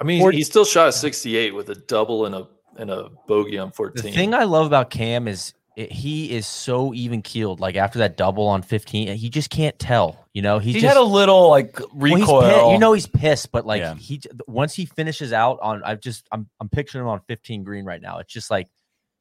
I 0.00 0.04
mean, 0.04 0.22
Or- 0.22 0.30
he 0.30 0.44
still 0.44 0.64
shot 0.64 0.88
a 0.88 0.92
68 0.92 1.54
with 1.56 1.68
a 1.70 1.74
double 1.74 2.24
and 2.24 2.32
a 2.34 2.46
and 2.78 2.90
a 2.90 3.10
bogey 3.26 3.58
on 3.58 3.72
14. 3.72 4.02
The 4.02 4.12
thing 4.12 4.34
I 4.34 4.44
love 4.44 4.66
about 4.66 4.90
Cam 4.90 5.28
is 5.28 5.52
it, 5.76 5.92
he 5.92 6.32
is 6.32 6.46
so 6.46 6.92
even 6.94 7.22
keeled. 7.22 7.60
Like 7.60 7.76
after 7.76 8.00
that 8.00 8.16
double 8.16 8.46
on 8.46 8.62
15, 8.62 9.16
he 9.16 9.30
just 9.30 9.50
can't 9.50 9.78
tell. 9.78 10.26
You 10.32 10.42
know, 10.42 10.58
he's 10.58 10.74
he 10.74 10.80
just, 10.80 10.94
had 10.94 11.00
a 11.00 11.04
little 11.04 11.48
like 11.48 11.78
well, 11.92 12.10
he's 12.16 12.20
recoil. 12.20 12.40
pi- 12.40 12.72
you 12.72 12.78
know, 12.78 12.92
he's 12.92 13.06
pissed, 13.06 13.52
but 13.52 13.66
like 13.66 13.80
Yeah. 13.80 13.94
he 13.94 14.20
once 14.46 14.74
he 14.74 14.86
finishes 14.86 15.32
out 15.32 15.58
on, 15.62 15.82
I've 15.84 16.00
just 16.00 16.26
I'm 16.32 16.48
I'm 16.60 16.68
picturing 16.68 17.04
him 17.04 17.08
on 17.08 17.20
15 17.28 17.64
green 17.64 17.84
right 17.84 18.00
now. 18.02 18.18
It's 18.18 18.32
just 18.32 18.50
like 18.50 18.68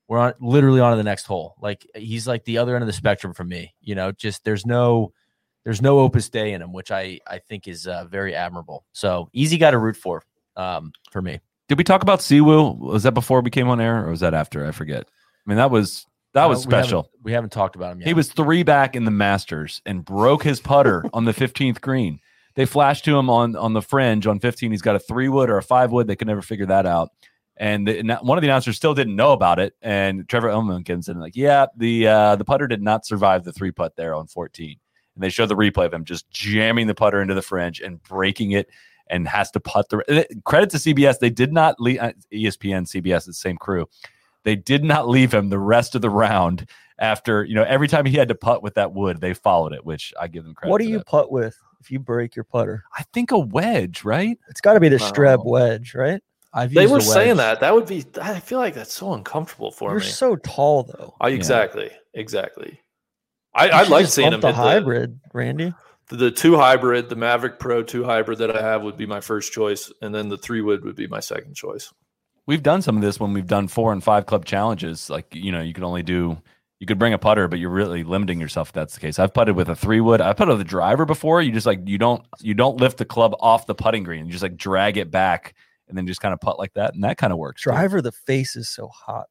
we're 0.08 0.20
on 0.20 0.34
literally 0.40 0.80
on 0.80 0.92
to 0.92 0.98
the 0.98 1.04
next 1.04 1.26
hole. 1.26 1.56
Like 1.62 1.86
he's 1.94 2.28
like 2.28 2.44
the 2.46 2.60
other 2.60 2.76
end 2.76 2.84
of 2.84 2.88
the 2.88 2.94
spectrum 2.94 3.34
for 3.34 3.44
me. 3.44 3.76
You 3.82 3.96
know, 3.96 4.12
just 4.12 4.44
there's 4.44 4.66
no 4.66 5.12
there's 5.64 5.82
no 5.82 6.00
Opus 6.00 6.30
Dei 6.30 6.54
in 6.54 6.62
him, 6.62 6.72
which 6.74 6.92
I 6.92 7.20
I 7.28 7.40
think 7.40 7.68
is 7.68 7.88
uh, 7.88 8.06
very 8.06 8.34
admirable. 8.34 8.86
So 8.94 9.30
easy 9.34 9.58
guy 9.58 9.72
to 9.72 9.78
root 9.78 9.98
for, 9.98 10.24
um, 10.56 10.92
for 11.12 11.22
me. 11.22 11.40
Did 11.68 11.78
we 11.78 11.84
talk 11.84 12.02
about 12.02 12.22
Si 12.22 12.40
Woo? 12.42 12.72
Was 12.72 13.04
that 13.04 13.14
before 13.14 13.42
we 13.42 13.50
came 13.50 13.68
on 13.70 13.82
air 13.82 14.06
or 14.06 14.10
was 14.12 14.22
that 14.22 14.34
after? 14.34 14.66
I 14.66 14.72
forget. 14.72 15.04
I 15.06 15.50
mean, 15.50 15.58
that 15.58 15.72
was 15.72 16.06
that 16.34 16.46
Uh, 16.46 16.50
was 16.50 16.68
we 16.68 16.72
haven't- 16.74 16.86
special. 16.88 17.10
We 17.24 17.32
haven't, 17.32 17.50
talked 17.52 17.76
about 17.76 17.94
him 17.94 18.00
yet. 18.02 18.08
He 18.08 18.14
was 18.14 18.32
three 18.32 18.64
back 18.64 18.96
in 18.96 19.06
the 19.06 19.12
Masters 19.12 19.82
and 19.86 20.06
broke 20.06 20.44
his 20.44 20.60
putter 20.60 21.04
on 21.14 21.26
the 21.26 21.34
15th 21.34 21.82
green. 21.82 22.20
They 22.56 22.66
flashed 22.66 23.06
to 23.06 23.18
him 23.18 23.30
on 23.30 23.56
on 23.56 23.74
the 23.74 23.82
fringe 23.82 24.28
on 24.28 24.40
15. 24.40 24.72
He's 24.72 24.82
got 24.82 24.96
a 24.96 25.00
three 25.00 25.30
wood 25.30 25.50
or 25.50 25.58
a 25.58 25.64
five 25.64 25.92
wood. 25.92 26.08
They 26.08 26.16
could 26.16 26.28
never 26.28 26.42
figure 26.42 26.66
that 26.68 26.86
out. 26.86 27.10
And 27.60 27.88
the, 27.88 28.20
one 28.22 28.38
of 28.38 28.42
the 28.44 28.48
announcers 28.48 28.76
still 28.76 28.94
didn't 28.94 29.16
know 29.16 29.32
about 29.34 29.58
it. 29.60 29.74
And 29.82 30.28
Trevor 30.30 30.52
comes 30.84 31.10
in 31.10 31.20
like, 31.20 31.36
yeah, 31.36 31.66
the 31.76 32.08
uh, 32.08 32.36
the 32.36 32.46
putter 32.46 32.68
did 32.68 32.82
not 32.82 33.06
survive 33.06 33.44
the 33.44 33.54
three 33.54 33.72
putt 33.72 33.96
there 33.96 34.14
on 34.16 34.28
14. 34.28 34.76
And 35.16 35.24
they 35.24 35.30
showed 35.30 35.48
the 35.50 35.56
replay 35.56 35.86
of 35.88 35.94
him 35.94 36.06
just 36.06 36.30
jamming 36.30 36.86
the 36.88 36.94
putter 36.96 37.22
into 37.22 37.34
the 37.34 37.42
fringe 37.42 37.80
and 37.82 38.02
breaking 38.04 38.52
it 38.52 38.70
and 39.10 39.28
has 39.28 39.52
to 39.52 39.60
putt 39.60 39.90
the 39.90 40.28
credit 40.46 40.70
to 40.72 40.78
CBS. 40.78 41.20
They 41.20 41.30
did 41.30 41.54
not 41.54 41.80
leave 41.80 42.00
uh, 42.00 42.12
ESPN, 42.32 42.88
CBS, 42.88 43.26
the 43.26 43.34
same 43.34 43.58
crew. 43.58 43.88
They 44.44 44.56
did 44.56 44.84
not 44.84 45.10
leave 45.10 45.34
him 45.34 45.50
the 45.50 45.60
rest 45.60 45.96
of 45.96 46.02
the 46.02 46.10
round 46.10 46.68
after, 47.00 47.44
you 47.44 47.56
know, 47.56 47.64
every 47.64 47.88
time 47.88 48.06
he 48.06 48.16
had 48.16 48.30
to 48.30 48.36
putt 48.36 48.64
with 48.64 48.76
that 48.76 48.94
wood, 48.94 49.20
they 49.20 49.34
followed 49.34 49.74
it, 49.74 49.86
which 49.86 50.14
I 50.20 50.28
give 50.28 50.44
them 50.44 50.54
credit. 50.54 50.72
What 50.72 50.82
do 50.82 50.88
you 50.88 51.00
that. 51.00 51.08
putt 51.08 51.32
with 51.32 51.58
if 51.80 51.92
you 51.92 52.00
break 52.00 52.36
your 52.36 52.46
putter? 52.46 52.84
I 52.98 53.04
think 53.14 53.32
a 53.32 53.38
wedge, 53.38 54.04
right? 54.04 54.38
It's 54.50 54.62
got 54.62 54.74
to 54.74 54.80
be 54.80 54.90
the. 54.90 54.98
Streb 54.98 55.46
wedge, 55.46 55.94
right? 55.94 56.22
I've 56.54 56.74
they 56.74 56.88
were 56.88 57.02
saying 57.02 57.38
that. 57.38 57.60
That 57.60 57.76
would 57.76 57.88
be 57.88 58.06
I 58.22 58.40
feel 58.40 58.58
like 58.58 58.74
that's 58.74 58.94
so 58.94 59.14
uncomfortable 59.14 59.72
for 59.72 59.90
me. 59.90 59.94
You're 59.96 60.02
so 60.02 60.38
tall, 60.38 60.84
though. 60.84 61.16
I, 61.20 61.30
exactly. 61.30 61.92
Exactly. 62.14 62.80
I, 63.54 63.70
I 63.70 63.84
like 63.84 64.08
seeing 64.08 64.32
bump 64.32 64.36
him 64.36 64.42
the 64.42 64.48
hit 64.48 64.56
the- 64.56 64.62
hybrid, 64.62 65.20
Randy. 65.34 65.74
The, 66.10 66.16
the 66.16 66.32
two 66.32 66.56
hybrid, 66.56 67.10
the 67.10 67.16
Mavrik 67.16 67.60
Pro 67.60 67.84
two 67.84 68.04
hybrid 68.04 68.40
that 68.40 68.56
I 68.56 68.62
have 68.62 68.84
would 68.84 68.98
be 68.98 69.06
my 69.06 69.20
first 69.20 69.52
choice, 69.52 69.92
and 70.02 70.14
then 70.14 70.30
the 70.30 70.38
three 70.38 70.62
wood 70.62 70.84
would 70.84 70.96
be 70.96 71.08
my 71.08 71.20
second 71.20 71.56
choice. 71.56 71.94
We've 72.46 72.64
done 72.64 72.82
some 72.82 72.96
of 72.96 73.02
this 73.02 73.20
when 73.20 73.34
we've 73.34 73.48
done 73.48 73.68
four 73.68 73.92
and 73.92 74.02
five 74.02 74.26
club 74.26 74.46
challenges. 74.46 75.10
Like, 75.10 75.36
you 75.36 75.52
know, 75.52 75.62
you 75.62 75.74
could 75.74 75.84
only 75.84 76.04
do, 76.04 76.38
you 76.80 76.88
could 76.88 76.98
bring 76.98 77.12
a 77.12 77.18
putter, 77.18 77.50
but 77.50 77.60
you're 77.60 77.70
really 77.70 78.04
limiting 78.04 78.40
yourself 78.40 78.70
if 78.70 78.74
that's 78.74 78.94
the 78.94 79.02
case. 79.02 79.20
I've 79.20 79.34
putted 79.34 79.58
with 79.58 79.68
a 79.68 79.76
three 79.76 80.00
wood. 80.00 80.22
I 80.22 80.32
put 80.32 80.48
with 80.48 80.62
a 80.62 80.64
driver 80.64 81.06
before. 81.06 81.42
You 81.42 81.52
just 81.52 81.66
like, 81.66 81.82
you 81.86 81.98
don't, 81.98 82.26
you 82.40 82.54
don't 82.54 82.80
lift 82.80 83.00
the 83.00 83.06
club 83.06 83.36
off 83.42 83.68
the 83.68 83.76
putting 83.76 84.04
green. 84.04 84.26
You 84.28 84.32
just 84.32 84.44
like 84.44 84.56
drag 84.56 84.96
it 84.96 85.12
back 85.12 85.56
and 85.90 85.98
then 85.98 86.08
just 86.08 86.22
kind 86.22 86.34
of 86.34 86.40
putt 86.40 86.58
like 86.58 86.74
that. 86.76 86.94
And 86.94 87.04
that 87.04 87.18
kind 87.18 87.34
of 87.34 87.40
works. 87.40 87.64
too. 87.64 87.72
Driver, 87.72 88.02
the 88.02 88.14
face 88.14 88.56
is 88.56 88.70
so 88.70 88.88
hot. 88.88 89.28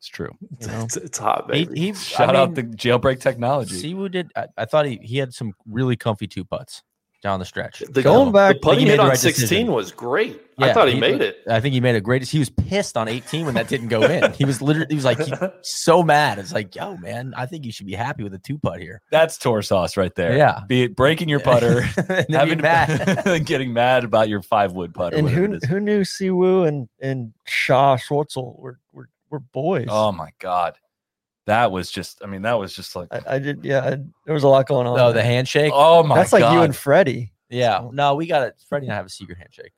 It's 0.00 0.08
true. 0.08 0.30
You 0.60 0.66
know? 0.66 0.82
It's, 0.84 0.96
it's 0.96 1.18
hot, 1.18 1.54
He, 1.54 1.66
baby. 1.66 1.78
he 1.80 1.92
Shout 1.94 2.34
I 2.34 2.40
out 2.40 2.54
mean, 2.56 2.70
the 2.70 2.76
jailbreak 2.76 3.20
technology. 3.20 3.74
Si 3.76 3.92
Woo 3.92 4.08
did. 4.08 4.32
I, 4.34 4.46
I 4.56 4.64
thought 4.64 4.86
he, 4.86 4.98
he 5.02 5.18
had 5.18 5.34
some 5.34 5.52
really 5.68 5.94
comfy 5.96 6.26
two 6.26 6.42
putts 6.44 6.82
down 7.22 7.38
the 7.38 7.44
stretch. 7.44 7.80
the, 7.90 8.02
Going 8.02 8.32
back- 8.32 8.54
the 8.54 8.60
putting 8.60 8.78
he 8.80 8.84
made 8.86 8.90
hit 8.92 8.96
the 8.96 9.02
on 9.02 9.08
right 9.10 9.18
16 9.18 9.42
decision. 9.42 9.72
was 9.72 9.92
great. 9.92 10.40
Yeah, 10.56 10.68
I 10.68 10.72
thought 10.72 10.88
he, 10.88 10.94
he- 10.94 11.00
made 11.00 11.20
it. 11.20 11.36
I 11.50 11.60
think 11.60 11.74
he 11.74 11.80
made 11.80 11.94
a 11.96 12.00
great. 12.00 12.26
He 12.26 12.38
was 12.38 12.48
pissed 12.48 12.96
on 12.96 13.08
18 13.08 13.44
when 13.44 13.54
that 13.56 13.68
didn't 13.68 13.88
go 13.88 14.00
in. 14.04 14.32
He 14.32 14.46
was 14.46 14.62
literally. 14.62 14.86
He 14.88 14.94
was 14.94 15.04
like 15.04 15.18
he, 15.20 15.30
so 15.62 16.02
mad. 16.02 16.38
It's 16.38 16.54
like, 16.54 16.74
yo, 16.74 16.96
man, 16.96 17.34
I 17.36 17.44
think 17.44 17.66
you 17.66 17.72
should 17.72 17.84
be 17.86 17.92
happy 17.92 18.22
with 18.22 18.32
a 18.32 18.38
two 18.38 18.56
putt 18.58 18.80
here. 18.80 19.02
That's 19.10 19.36
tour 19.36 19.60
sauce 19.60 19.98
right 19.98 20.14
there. 20.14 20.34
Yeah. 20.34 20.60
Be 20.66 20.84
it 20.84 20.96
breaking 20.96 21.28
your 21.28 21.40
putter, 21.40 21.82
and 22.08 22.34
having 22.34 22.62
mad. 22.62 23.44
getting 23.44 23.74
mad 23.74 24.04
about 24.04 24.30
your 24.30 24.40
five 24.40 24.72
wood 24.72 24.94
putter. 24.94 25.16
and 25.18 25.28
who 25.28 25.58
who 25.68 25.78
knew 25.78 26.04
Si 26.06 26.30
Woo 26.30 26.64
and 26.64 26.88
and 27.02 27.34
Charl 27.46 27.98
Schwartzel 27.98 28.58
were 28.58 28.78
were, 29.30 29.38
were 29.38 29.40
boys? 29.40 29.86
Oh 29.88 30.12
my 30.12 30.30
god, 30.38 30.76
that 31.46 31.70
was 31.72 31.90
just. 31.90 32.22
I 32.22 32.26
mean, 32.26 32.42
that 32.42 32.58
was 32.58 32.74
just 32.74 32.94
like. 32.96 33.08
I, 33.12 33.36
I 33.36 33.38
did. 33.38 33.64
Yeah, 33.64 33.80
I, 33.84 33.90
there 34.26 34.34
was 34.34 34.42
a 34.44 34.48
lot 34.48 34.66
going 34.66 34.86
on. 34.86 34.98
oh, 34.98 35.12
the 35.12 35.22
handshake. 35.22 35.72
Oh 35.74 36.02
my 36.02 36.16
That's 36.16 36.30
god. 36.30 36.40
like 36.42 36.52
you 36.52 36.60
and 36.62 36.74
Freddie. 36.74 37.32
yeah. 37.48 37.80
so- 37.80 37.90
No, 37.92 38.14
we 38.14 38.26
got 38.26 38.42
it. 38.42 38.54
Freddie 38.68 38.86
and 38.86 38.92
I 38.92 38.96
have 38.96 39.06
a 39.06 39.10
secret 39.10 39.38
handshake. 39.38 39.72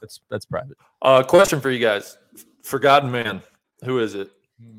That's 0.00 0.20
that's 0.30 0.44
private. 0.46 0.76
Uh, 1.02 1.22
question 1.22 1.60
for 1.60 1.70
you 1.70 1.78
guys: 1.78 2.18
Forgotten 2.62 3.10
man, 3.10 3.42
who 3.84 3.98
is 3.98 4.14
it 4.14 4.30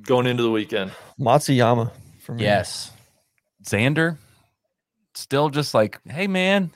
going 0.03 0.27
into 0.27 0.43
the 0.43 0.51
weekend? 0.51 0.91
Matsuyama 1.19 1.91
for 2.19 2.33
me. 2.33 2.43
Yes. 2.43 2.91
Xander, 3.63 4.17
still 5.13 5.49
just 5.49 5.73
like, 5.73 5.99
hey 6.07 6.27
man, 6.27 6.71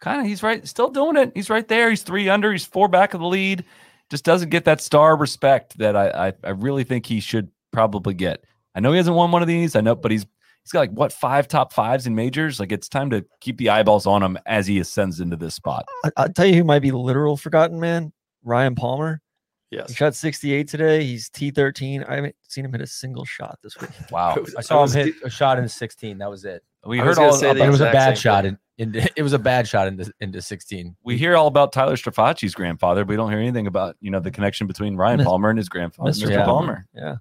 kind 0.00 0.20
of 0.20 0.26
he's 0.26 0.42
right, 0.42 0.66
still 0.68 0.90
doing 0.90 1.16
it. 1.16 1.32
He's 1.34 1.48
right 1.48 1.66
there. 1.66 1.88
He's 1.88 2.02
three 2.02 2.28
under. 2.28 2.52
He's 2.52 2.66
four 2.66 2.88
back 2.88 3.14
of 3.14 3.20
the 3.20 3.26
lead. 3.26 3.64
Just 4.10 4.24
doesn't 4.24 4.48
get 4.50 4.64
that 4.64 4.80
star 4.80 5.16
respect 5.16 5.78
that 5.78 5.96
I 5.96 6.28
I, 6.28 6.32
I 6.44 6.50
really 6.50 6.84
think 6.84 7.06
he 7.06 7.20
should 7.20 7.50
probably 7.72 8.14
get. 8.14 8.44
I 8.74 8.80
know 8.80 8.92
he 8.92 8.96
hasn't 8.96 9.16
won 9.16 9.30
one 9.30 9.42
of 9.42 9.48
these. 9.48 9.76
I 9.76 9.80
know, 9.80 9.94
but 9.94 10.10
he's 10.10 10.24
he's 10.64 10.72
got 10.72 10.80
like 10.80 10.90
what 10.90 11.12
five 11.12 11.48
top 11.48 11.72
fives 11.72 12.06
in 12.06 12.14
majors. 12.14 12.58
Like 12.60 12.72
it's 12.72 12.88
time 12.88 13.10
to 13.10 13.24
keep 13.40 13.58
the 13.58 13.68
eyeballs 13.70 14.06
on 14.06 14.22
him 14.22 14.38
as 14.46 14.66
he 14.66 14.78
ascends 14.78 15.20
into 15.20 15.36
this 15.36 15.54
spot. 15.54 15.86
I, 16.04 16.10
I'll 16.16 16.32
tell 16.32 16.46
you 16.46 16.54
who 16.54 16.64
might 16.64 16.80
be 16.80 16.90
literal 16.90 17.36
forgotten 17.36 17.78
man. 17.80 18.12
Ryan 18.44 18.74
Palmer. 18.74 19.20
He 19.70 19.92
shot 19.92 20.14
68 20.14 20.66
today. 20.66 21.04
He's 21.04 21.28
T13. 21.28 22.08
I 22.08 22.14
haven't 22.14 22.34
seen 22.48 22.64
him 22.64 22.72
hit 22.72 22.80
a 22.80 22.86
single 22.86 23.26
shot 23.26 23.58
this 23.62 23.78
week. 23.78 23.90
Wow. 24.10 24.30
I 24.36 24.40
was- 24.40 24.54
I 24.54 24.58
I 24.58 24.62
saw 24.62 24.84
him 24.86 24.90
hit 25.06 25.14
a 25.22 25.28
shot 25.28 25.58
into 25.58 25.68
16. 25.68 26.16
That 26.16 26.30
was 26.30 26.46
it. 26.46 26.62
We 26.86 27.00
I 27.00 27.04
heard 27.04 27.18
all 27.18 27.32
say 27.34 27.50
about, 27.50 27.58
the 27.58 27.64
It 27.64 27.68
was 27.68 27.80
a 27.82 27.92
bad 27.92 28.16
shot 28.16 28.46
in, 28.46 28.56
in 28.78 28.94
it 29.16 29.22
was 29.22 29.32
a 29.32 29.38
bad 29.38 29.66
shot 29.68 29.86
into 29.88 30.10
into 30.20 30.40
16. 30.40 30.96
we 31.04 31.18
hear 31.18 31.36
all 31.36 31.46
about 31.48 31.72
Tyler 31.72 31.96
Strafaci's 31.96 32.54
grandfather, 32.54 33.04
but 33.04 33.10
we 33.10 33.16
don't 33.16 33.30
hear 33.30 33.40
anything 33.40 33.66
about 33.66 33.96
you 34.00 34.10
know 34.10 34.20
the 34.20 34.30
connection 34.30 34.66
between 34.66 34.96
Ryan 34.96 35.22
Palmer 35.24 35.50
and 35.50 35.58
his 35.58 35.68
grandfather, 35.68 36.10
Mr. 36.10 36.28
Mr. 36.28 36.44
Palmer. 36.44 36.86
Yeah. 36.94 37.16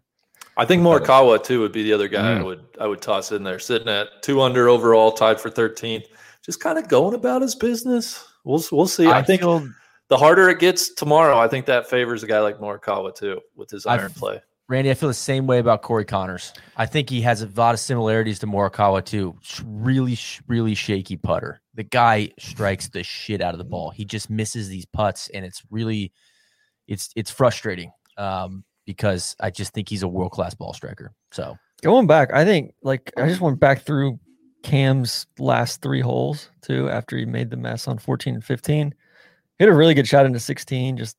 I 0.55 0.65
think 0.65 0.81
Morikawa 0.81 1.43
too 1.43 1.59
would 1.61 1.71
be 1.71 1.83
the 1.83 1.93
other 1.93 2.07
guy 2.07 2.33
I 2.35 2.39
Mm. 2.39 2.45
would 2.45 2.63
I 2.79 2.87
would 2.87 3.01
toss 3.01 3.31
in 3.31 3.43
there, 3.43 3.59
sitting 3.59 3.87
at 3.89 4.07
two 4.23 4.41
under 4.41 4.69
overall, 4.69 5.11
tied 5.11 5.39
for 5.39 5.49
13th, 5.49 6.05
just 6.43 6.59
kind 6.59 6.77
of 6.79 6.87
going 6.87 7.13
about 7.13 7.41
his 7.41 7.53
business. 7.55 8.23
We'll 8.43 8.63
we'll 8.71 8.87
see. 8.87 9.07
I, 9.07 9.21
think 9.21 9.41
feel 9.41 9.67
the 10.07 10.17
harder 10.17 10.49
it 10.49 10.59
gets 10.59 10.93
tomorrow, 10.93 11.37
I 11.37 11.47
think 11.47 11.65
that 11.67 11.89
favors 11.89 12.23
a 12.23 12.27
guy 12.27 12.39
like 12.39 12.59
Morikawa 12.59 13.13
too 13.13 13.41
with 13.55 13.69
his 13.69 13.85
iron 13.85 14.05
f- 14.11 14.15
play. 14.15 14.41
Randy, 14.69 14.91
I 14.91 14.95
feel 14.95 15.07
the 15.07 15.13
same 15.13 15.47
way 15.47 15.59
about 15.59 15.81
Corey 15.81 16.03
Conners. 16.03 16.53
I 16.75 16.85
think 16.85 17.09
he 17.09 17.21
has 17.21 17.41
a 17.41 17.49
lot 17.55 17.73
of 17.73 17.79
similarities 17.79 18.39
to 18.39 18.47
Morikawa 18.47 19.03
too. 19.05 19.35
Really, 19.65 20.17
really 20.47 20.75
shaky 20.75 21.15
putter. 21.15 21.61
The 21.75 21.83
guy 21.83 22.31
strikes 22.37 22.89
the 22.89 23.03
shit 23.03 23.41
out 23.41 23.53
of 23.53 23.59
the 23.59 23.63
ball. 23.63 23.91
He 23.91 24.03
just 24.03 24.29
misses 24.29 24.67
these 24.67 24.85
putts, 24.85 25.29
and 25.29 25.45
it's 25.45 25.63
really, 25.71 26.11
it's 26.87 27.09
it's 27.15 27.31
frustrating 27.31 27.91
um, 28.17 28.65
because 28.85 29.35
I 29.39 29.51
just 29.51 29.73
think 29.73 29.87
he's 29.87 30.03
a 30.03 30.07
world 30.07 30.31
class 30.31 30.53
ball 30.53 30.73
striker. 30.73 31.13
So 31.31 31.57
Going 31.83 32.07
back, 32.07 32.33
I 32.33 32.43
think 32.43 32.73
like 32.81 33.11
I 33.17 33.27
just 33.27 33.41
went 33.41 33.59
back 33.59 33.83
through 33.83 34.19
Cam's 34.63 35.27
last 35.37 35.81
three 35.81 36.01
holes 36.01 36.49
too 36.61 36.89
after 36.89 37.15
he 37.17 37.25
made 37.25 37.51
the 37.51 37.57
mess 37.57 37.87
on 37.87 37.99
14 37.99 38.35
and 38.35 38.43
15. 38.43 38.93
Hit 39.59 39.69
a 39.69 39.73
really 39.73 39.93
good 39.93 40.07
shot 40.07 40.25
into 40.25 40.39
16, 40.39 40.97
just 40.97 41.17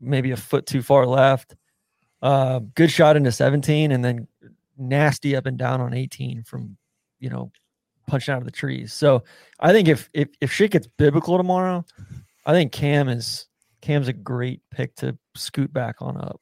maybe 0.00 0.30
a 0.30 0.36
foot 0.36 0.66
too 0.66 0.82
far 0.82 1.06
left. 1.06 1.56
Uh, 2.20 2.60
good 2.74 2.90
shot 2.90 3.16
into 3.16 3.30
17, 3.30 3.92
and 3.92 4.04
then 4.04 4.26
nasty 4.76 5.36
up 5.36 5.46
and 5.46 5.58
down 5.58 5.80
on 5.80 5.92
18 5.92 6.42
from 6.44 6.76
you 7.18 7.28
know 7.28 7.50
punching 8.06 8.32
out 8.32 8.38
of 8.38 8.44
the 8.44 8.50
trees. 8.50 8.92
So 8.92 9.22
I 9.60 9.72
think 9.72 9.88
if 9.88 10.08
if 10.12 10.28
if 10.40 10.52
shit 10.52 10.72
gets 10.72 10.86
biblical 10.86 11.36
tomorrow, 11.36 11.84
I 12.46 12.52
think 12.52 12.72
Cam 12.72 13.08
is 13.08 13.46
Cam's 13.82 14.08
a 14.08 14.12
great 14.12 14.60
pick 14.70 14.94
to 14.96 15.16
scoot 15.34 15.72
back 15.72 15.96
on 16.00 16.16
up. 16.16 16.40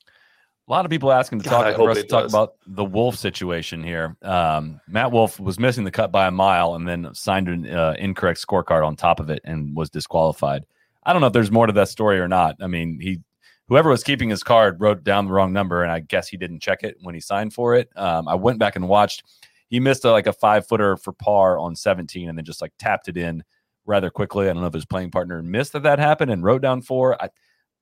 A 0.69 0.73
lot 0.73 0.85
of 0.85 0.91
people 0.91 1.13
asking 1.13 1.41
to 1.41 1.49
God, 1.49 1.63
talk 1.63 1.67
I 1.67 1.75
for 1.77 1.91
us 1.91 1.99
it 1.99 2.03
to 2.03 2.09
talk 2.09 2.29
about 2.29 2.55
the 2.67 2.85
Wolff 2.85 3.17
situation 3.17 3.85
here. 3.85 4.17
Um, 4.23 4.81
Matt 4.89 5.13
Wolff 5.13 5.39
was 5.39 5.61
missing 5.61 5.85
the 5.85 5.93
cut 5.93 6.11
by 6.11 6.27
a 6.27 6.33
mile 6.33 6.75
and 6.75 6.89
then 6.89 7.09
signed 7.15 7.49
an 7.49 7.71
uh, 7.71 7.95
incorrect 7.99 8.45
scorecard 8.45 8.85
on 8.85 8.97
top 8.97 9.21
of 9.21 9.31
it 9.31 9.41
and 9.45 9.77
was 9.77 9.91
disqualified. 9.91 10.67
I 11.05 11.13
don't 11.13 11.21
know 11.21 11.29
if 11.29 11.33
there's 11.33 11.53
more 11.53 11.69
to 11.69 11.73
that 11.75 11.89
story 11.89 12.19
or 12.19 12.27
not. 12.27 12.57
I 12.61 12.67
mean, 12.67 12.99
he 13.01 13.21
whoever 13.69 13.91
was 13.91 14.05
keeping 14.05 14.29
his 14.29 14.43
card 14.43 14.81
wrote 14.81 15.05
down 15.05 15.27
the 15.27 15.33
wrong 15.33 15.53
number, 15.53 15.83
and 15.83 15.93
I 15.93 16.01
guess 16.01 16.29
he 16.29 16.37
didn't 16.37 16.61
check 16.61 16.83
it 16.83 16.97
when 17.03 17.15
he 17.15 17.21
signed 17.21 17.53
for 17.53 17.75
it. 17.75 17.89
Um, 17.97 18.29
I 18.29 18.35
went 18.35 18.59
back 18.59 18.77
and 18.77 18.89
watched. 18.89 19.25
He 19.69 19.81
missed 19.81 20.05
a, 20.05 20.13
like 20.13 20.27
a 20.27 20.33
five 20.33 20.67
footer 20.67 20.97
for 20.97 21.13
par 21.13 21.59
on 21.59 21.75
17, 21.75 22.29
and 22.29 22.39
then 22.39 22.45
just 22.45 22.63
like 22.63 22.73
tapped 22.79 23.09
it 23.09 23.17
in 23.17 23.43
rather 23.85 24.11
quickly. 24.11 24.49
I 24.49 24.53
don't 24.53 24.63
know 24.63 24.69
if 24.69 24.75
his 24.75 24.85
playing 24.85 25.11
partner 25.11 25.43
missed 25.43 25.73
that 25.73 25.83
that 25.83 25.99
happened 25.99 26.31
and 26.31 26.45
wrote 26.45 26.63
down 26.63 26.83
four. 26.83 27.21
I, 27.23 27.31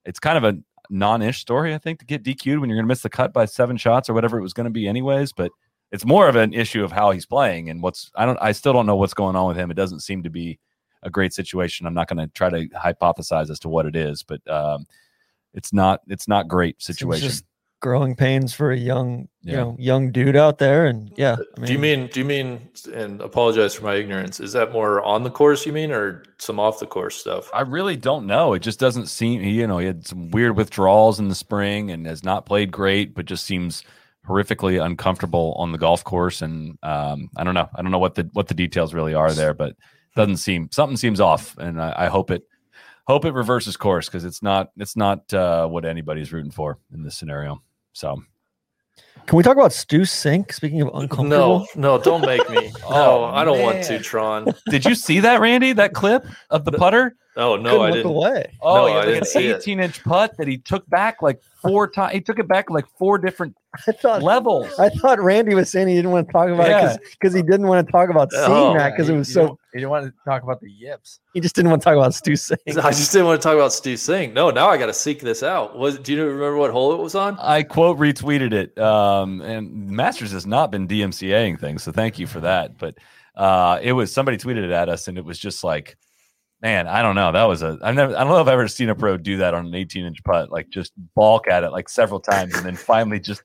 it's 0.05 0.19
kind 0.19 0.37
of 0.37 0.43
a 0.43 0.57
non-ish 0.89 1.39
story, 1.39 1.73
I 1.73 1.77
think, 1.77 1.99
to 1.99 2.05
get 2.05 2.23
DQ'd 2.23 2.59
when 2.59 2.69
you're 2.69 2.77
going 2.77 2.85
to 2.85 2.87
miss 2.87 3.01
the 3.01 3.09
cut 3.09 3.33
by 3.33 3.45
seven 3.45 3.77
shots 3.77 4.09
or 4.09 4.13
whatever 4.13 4.37
it 4.37 4.43
was 4.43 4.53
going 4.53 4.65
to 4.65 4.71
be, 4.71 4.87
anyways. 4.87 5.33
But 5.33 5.51
it's 5.91 6.05
more 6.05 6.27
of 6.27 6.35
an 6.35 6.53
issue 6.53 6.83
of 6.83 6.91
how 6.91 7.11
he's 7.11 7.25
playing 7.25 7.69
and 7.69 7.81
what's. 7.81 8.11
I 8.15 8.25
don't. 8.25 8.39
I 8.41 8.51
still 8.51 8.73
don't 8.73 8.87
know 8.87 8.95
what's 8.95 9.13
going 9.13 9.35
on 9.35 9.47
with 9.47 9.57
him. 9.57 9.69
It 9.69 9.75
doesn't 9.75 10.01
seem 10.01 10.23
to 10.23 10.29
be 10.29 10.59
a 11.03 11.09
great 11.09 11.33
situation. 11.33 11.85
I'm 11.85 11.93
not 11.93 12.07
going 12.07 12.25
to 12.25 12.33
try 12.33 12.49
to 12.49 12.67
hypothesize 12.69 13.51
as 13.51 13.59
to 13.59 13.69
what 13.69 13.85
it 13.85 13.95
is, 13.95 14.23
but 14.23 14.45
um, 14.49 14.85
it's 15.55 15.73
not. 15.73 16.01
It's 16.07 16.27
not 16.27 16.47
great 16.47 16.81
Seems 16.81 16.97
situation. 16.97 17.27
just 17.27 17.45
growing 17.81 18.15
pains 18.15 18.51
for 18.51 18.71
a 18.71 18.77
young, 18.77 19.27
you 19.41 19.53
know, 19.53 19.75
young 19.77 20.11
dude 20.11 20.35
out 20.35 20.57
there. 20.57 20.87
And 20.87 21.11
yeah, 21.17 21.35
I 21.61 21.65
do 21.65 21.73
you 21.73 21.79
mean 21.79 22.07
do 22.07 22.19
you 22.19 22.25
mean 22.25 22.67
and 22.93 23.21
apologize 23.21 23.75
for 23.75 23.83
my 23.83 23.95
ignorance? 23.95 24.39
Is 24.39 24.53
that 24.53 24.71
more 24.71 25.03
on 25.03 25.23
the 25.23 25.29
course 25.29 25.65
you 25.65 25.73
mean 25.73 25.91
or 25.91 26.23
some 26.37 26.59
off 26.59 26.79
the 26.79 26.87
course 26.87 27.15
stuff? 27.15 27.49
I 27.53 27.61
really 27.61 27.95
don't 27.95 28.25
know. 28.25 28.53
It 28.53 28.59
just 28.59 28.79
doesn't 28.79 29.07
seem. 29.07 29.41
He, 29.41 29.51
you 29.51 29.67
know, 29.67 29.77
he 29.77 29.87
had 29.87 30.07
some 30.07 30.31
weird 30.31 30.57
withdrawals 30.57 31.19
in 31.19 31.29
the 31.29 31.35
spring 31.35 31.91
and 31.91 32.05
has 32.07 32.23
not 32.23 32.45
played 32.45 32.71
great, 32.71 33.13
but 33.13 33.25
just 33.25 33.45
seems 33.45 33.83
horrifically 34.27 34.83
uncomfortable 34.83 35.53
on 35.59 35.71
the 35.71 35.77
golf 35.77 36.03
course. 36.03 36.41
And 36.41 36.77
um, 36.81 37.29
I 37.37 37.43
don't 37.43 37.53
know. 37.53 37.69
I 37.75 37.81
don't 37.81 37.91
know 37.91 37.99
what 37.99 38.15
the 38.15 38.27
what 38.33 38.47
the 38.47 38.55
details 38.55 38.93
really 38.93 39.13
are 39.13 39.31
there, 39.31 39.53
but 39.53 39.75
doesn't 40.15 40.37
seem 40.37 40.69
something 40.71 40.97
seems 40.97 41.19
off. 41.19 41.55
And 41.57 41.79
I, 41.79 41.93
I 41.97 42.07
hope 42.07 42.31
it 42.31 42.43
hope 43.07 43.25
it 43.25 43.33
reverses 43.33 43.77
course 43.77 44.07
because 44.07 44.25
it's 44.25 44.41
not 44.41 44.71
it's 44.77 44.95
not 44.95 45.31
uh, 45.33 45.67
what 45.67 45.85
anybody's 45.85 46.31
rooting 46.33 46.51
for 46.51 46.77
in 46.93 47.03
this 47.03 47.17
scenario. 47.17 47.61
So 47.93 48.21
Can 49.25 49.37
we 49.37 49.43
talk 49.43 49.55
about 49.57 49.73
Stu 49.73 50.01
Cink? 50.01 50.51
Speaking 50.53 50.81
of 50.81 50.89
uncomfortable, 50.93 51.27
No, 51.29 51.97
no, 51.97 51.97
don't 52.01 52.21
make 52.25 52.47
me. 52.49 52.71
Oh, 52.85 52.91
No, 52.91 53.23
I 53.25 53.43
don't 53.43 53.61
want 53.61 53.83
to, 53.85 53.93
man. 53.93 54.03
Tron. 54.03 54.53
did 54.69 54.85
you 54.85 54.95
see 54.95 55.19
that, 55.21 55.39
Randy? 55.39 55.73
That 55.73 55.93
clip 55.93 56.25
of 56.49 56.65
the 56.65 56.71
putter? 56.71 57.15
Oh 57.37 57.57
no, 57.57 57.81
I 57.81 57.87
look 57.87 57.95
didn't. 57.95 58.11
away. 58.11 58.57
Oh, 58.61 58.75
No, 58.75 58.87
he 58.87 58.93
I 58.93 58.95
like 58.97 59.05
didn't 59.07 59.35
an 59.35 59.55
18 59.57 59.79
inch 59.81 60.03
putt 60.03 60.37
that 60.37 60.47
he 60.47 60.57
took 60.57 60.87
back 60.89 61.21
like 61.21 61.41
four 61.61 61.89
times. 61.89 62.13
He 62.13 62.21
took 62.21 62.39
it 62.39 62.47
back 62.47 62.69
like 62.69 62.85
four 62.97 63.17
different 63.17 63.57
I 63.87 63.91
thought 63.91 64.23
levels. 64.23 64.67
I 64.79 64.87
thought 64.87 65.19
Randy 65.21 65.53
was 65.53 65.69
saying 65.69 65.89
he 65.89 65.95
didn't 65.95 66.11
want 66.11 66.27
to 66.27 66.31
talk 66.31 66.47
about 66.49 66.69
Yeah. 66.69 66.93
it 66.93 67.01
because 67.11 67.33
he 67.33 67.41
didn't 67.41 67.67
want 67.67 67.85
to 67.85 67.91
talk 67.91 68.09
about 68.09 68.31
seeing 68.31 68.43
Oh, 68.47 68.73
that 68.77 68.91
because 68.91 69.09
it 69.09 69.17
was 69.17 69.27
you 69.27 69.33
so 69.33 69.47
don't- 69.47 69.59
You 69.73 69.79
didn't 69.81 69.89
want 69.89 70.05
to 70.05 70.13
talk 70.23 70.43
about 70.43 70.61
the 70.61 70.71
yips. 70.71 71.19
he 71.33 71.41
just 71.41 71.55
didn't 71.55 71.71
want 71.71 71.81
to 71.81 71.83
talk 71.85 71.97
about 71.97 72.13
Stu 72.13 72.31
Cink. 72.33 72.57
I 72.81 72.91
just 72.91 73.11
didn't 73.11 73.27
want 73.27 73.41
to 73.41 73.45
talk 73.45 73.55
about 73.55 73.73
Stu 73.73 73.95
Cink. 73.95 74.31
No, 74.31 74.49
now 74.49 74.69
I 74.69 74.77
got 74.77 74.85
to 74.85 74.93
seek 74.93 75.19
this 75.19 75.43
out. 75.43 75.77
Was 75.77 75.99
do 75.99 76.13
you 76.13 76.23
remember 76.23 76.55
what 76.55 76.71
hole 76.71 76.93
it 76.93 76.99
was 76.99 77.15
on? 77.15 77.37
I 77.41 77.63
quote 77.63 77.97
retweeted 77.99 78.53
it. 78.53 78.77
Um, 78.79 79.41
and 79.41 79.89
Masters 79.89 80.31
has 80.31 80.45
not 80.45 80.71
been 80.71 80.87
DMCAing 80.87 81.59
things, 81.59 81.83
so 81.83 81.91
thank 81.91 82.17
you 82.17 82.27
for 82.27 82.39
that. 82.39 82.77
But 82.77 82.97
uh, 83.35 83.79
it 83.81 83.91
was 83.91 84.13
somebody 84.13 84.37
tweeted 84.37 84.63
it 84.63 84.71
at 84.71 84.87
us, 84.87 85.09
and 85.09 85.17
it 85.17 85.25
was 85.25 85.37
just 85.37 85.65
like, 85.65 85.97
man, 86.65 86.87
I 86.87 87.03
don't 87.03 87.13
know. 87.13 87.31
That 87.31 87.43
was 87.43 87.61
a 87.61 87.77
I've 87.83 87.93
never 87.93 88.15
I 88.15 88.23
don't 88.23 88.29
know 88.29 88.41
if 88.41 88.47
I've 88.47 88.53
ever 88.53 88.67
seen 88.67 88.89
a 88.89 88.95
pro 88.95 89.17
do 89.17 89.37
that 89.37 89.53
on 89.53 89.67
an 89.67 89.75
18 89.75 90.03
inch 90.03 90.23
putt, 90.23 90.51
like 90.51 90.67
just 90.69 90.93
balk 91.13 91.47
at 91.47 91.63
it 91.63 91.69
like 91.69 91.87
several 91.89 92.19
times, 92.19 92.55
and 92.55 92.65
then 92.65 92.75
finally 92.75 93.19
just 93.19 93.43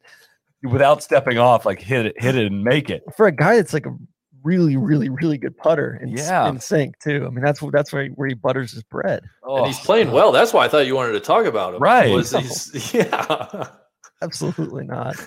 without 0.62 1.03
stepping 1.03 1.37
off, 1.37 1.66
like 1.66 1.81
hit 1.83 2.07
it, 2.07 2.14
hit 2.21 2.35
it, 2.35 2.47
and 2.47 2.64
make 2.64 2.89
it. 2.89 3.03
For 3.14 3.27
a 3.27 3.33
guy 3.33 3.57
that's 3.57 3.75
like 3.75 3.85
a 3.85 3.95
really, 4.43 4.79
really, 4.79 5.11
really 5.11 5.37
good 5.37 5.55
putter 5.59 6.01
in, 6.03 6.18
s- 6.18 6.29
Yeah. 6.29 6.49
in 6.49 6.61
sync 6.61 6.99
too. 6.99 7.27
I 7.27 7.29
mean, 7.29 7.45
that's 7.45 7.61
wh- 7.61 7.71
that's 7.71 7.93
where 7.93 8.05
he, 8.05 8.09
where 8.11 8.29
he 8.29 8.35
butters 8.35 8.73
his 8.73 8.83
bread. 8.85 9.23
and 9.43 9.66
he's 9.66 9.79
oh. 9.79 9.85
playing 9.85 10.12
well. 10.12 10.33
That's 10.33 10.55
why 10.55 10.64
I 10.64 10.68
thought 10.68 10.87
you 10.87 10.97
wanted 10.97 11.12
to 11.12 11.21
talk 11.21 11.45
about 11.45 11.75
him. 11.75 11.83
Right. 11.83 12.11
Was 12.11 12.31
he's, 12.33 12.95
yeah. 12.95 13.66
Absolutely 14.23 14.85
not. 14.85 15.16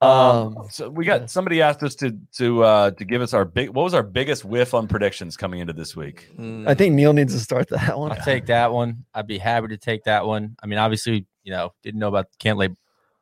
Um, 0.00 0.56
Um, 0.56 0.66
so 0.70 0.88
we 0.88 1.04
got 1.04 1.28
somebody 1.28 1.60
asked 1.60 1.82
us 1.82 1.94
to 1.96 2.16
to 2.36 2.62
uh 2.62 2.90
to 2.92 3.04
give 3.04 3.20
us 3.20 3.34
our 3.34 3.44
big 3.44 3.70
what 3.70 3.82
was 3.82 3.94
our 3.94 4.02
biggest 4.04 4.44
whiff 4.44 4.72
on 4.74 4.86
predictions 4.86 5.36
coming 5.36 5.58
into 5.60 5.72
this 5.72 5.96
week. 5.96 6.28
I 6.66 6.74
think 6.74 6.94
Neil 6.94 7.12
needs 7.12 7.34
to 7.34 7.40
start 7.40 7.68
that 7.70 7.98
one. 7.98 8.12
I'll 8.12 8.18
take 8.24 8.46
that 8.46 8.72
one. 8.72 9.04
I'd 9.14 9.26
be 9.26 9.38
happy 9.38 9.68
to 9.68 9.76
take 9.76 10.04
that 10.04 10.24
one. 10.24 10.56
I 10.62 10.66
mean, 10.66 10.78
obviously, 10.78 11.26
you 11.42 11.50
know, 11.50 11.72
didn't 11.82 11.98
know 11.98 12.08
about 12.08 12.26
can't 12.38 12.58
lay. 12.58 12.68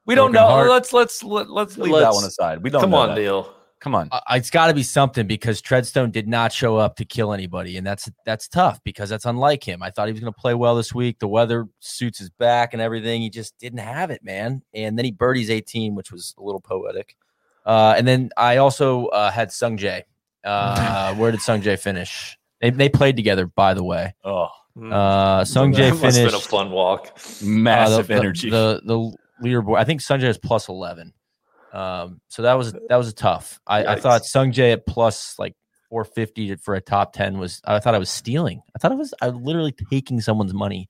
We 0.05 0.15
don't 0.15 0.33
Broken 0.33 0.49
know. 0.49 0.55
heart. 0.55 0.69
Let's 0.71 0.93
let's 0.93 1.25
let, 1.25 1.49
let's 1.51 1.79
leave 1.79 1.93
that 1.95 2.01
Let's- 2.01 2.15
one 2.17 2.25
aside. 2.25 2.63
We 2.63 2.69
don't 2.71 2.83
Come 2.83 2.91
know 2.91 2.99
on, 2.99 3.09
that. 3.15 3.21
Neil. 3.21 3.55
Come 3.81 3.95
on. 3.95 4.09
Uh, 4.11 4.21
it's 4.31 4.51
got 4.51 4.69
to 4.69 4.75
be 4.75 4.83
something 4.83 5.27
because 5.27 5.61
Treadstone 5.61 6.11
did 6.11 6.27
not 6.27 6.53
show 6.53 6.77
up 6.79 6.97
to 6.97 7.05
kill 7.05 7.33
anybody, 7.33 7.77
and 7.77 7.87
that's 7.87 8.11
that's 8.25 8.49
tough 8.49 8.81
because 8.85 9.11
that's 9.11 9.27
unlike 9.27 9.63
him. 9.63 9.83
I 9.83 9.91
thought 9.91 10.09
he 10.09 10.13
was 10.13 10.21
going 10.21 10.33
to 10.33 10.41
play 10.41 10.55
well 10.55 10.77
this 10.77 10.95
week. 10.95 11.19
The 11.19 11.29
weather 11.29 11.69
suits 11.81 12.19
his 12.19 12.31
back 12.31 12.73
and 12.73 12.81
everything. 12.81 13.21
He 13.21 13.29
just 13.31 13.59
didn't 13.59 13.81
have 13.81 14.11
it, 14.11 14.25
man. 14.25 14.63
And 14.73 14.97
then 14.99 15.05
he 15.05 15.11
birdies 15.11 15.51
18, 15.51 15.95
which 15.95 16.11
was 16.11 16.35
a 16.39 16.43
little 16.43 16.61
poetic. 16.61 17.17
Uh, 17.67 17.95
and 17.99 18.09
then 18.09 18.31
I 18.37 18.57
also 18.59 19.07
uh, 19.07 19.31
had 19.31 19.53
Sung 19.53 19.77
Jae. 19.77 20.03
Uh, 20.43 21.15
where 21.17 21.31
did 21.31 21.43
Sung 21.43 21.61
Jae 21.61 21.79
finish? 21.79 22.39
They, 22.61 22.71
they 22.71 22.89
played 22.89 23.17
together, 23.17 23.47
by 23.47 23.75
the 23.75 23.85
way. 23.85 24.15
Oh, 24.25 24.49
Uh, 24.81 25.45
Sung 25.45 25.73
Jae 25.73 25.91
That 25.91 26.03
must 26.03 26.17
have 26.17 26.27
been 26.31 26.35
a 26.35 26.41
fun 26.41 26.71
walk. 26.71 27.19
massive 27.43 28.05
uh, 28.11 28.15
the, 28.15 28.15
energy. 28.15 28.51
The, 28.51 28.81
the 28.85 29.17
the 29.41 29.49
leaderboard. 29.49 29.79
I 29.79 29.85
think 29.85 30.01
Sung 30.01 30.21
Sungjae 30.21 30.29
is 30.29 30.39
plus 30.39 30.69
eleven. 30.69 31.13
Um, 31.77 32.23
so 32.29 32.41
that 32.43 32.55
was 32.55 32.73
that 32.89 32.97
was 32.97 33.09
a 33.09 33.13
tough. 33.13 33.61
I, 33.67 33.85
I 33.85 34.01
thought 34.01 34.23
Sungjae 34.23 34.73
at 34.73 34.87
plus 34.87 35.39
like 35.39 35.55
four 35.91 36.05
fifty 36.05 36.57
for 36.57 36.75
a 36.75 36.81
top 36.81 37.13
ten 37.13 37.39
was. 37.39 37.61
I 37.67 37.81
thought 37.81 37.95
I 37.95 37.99
was 37.99 38.09
stealing. 38.09 38.63
I 38.75 38.79
thought 38.79 38.93
I 38.93 38.95
was. 38.95 39.13
I 39.21 39.29
was 39.29 39.43
literally 39.43 39.75
taking 39.91 40.23
someone's 40.23 40.55
money. 40.55 40.89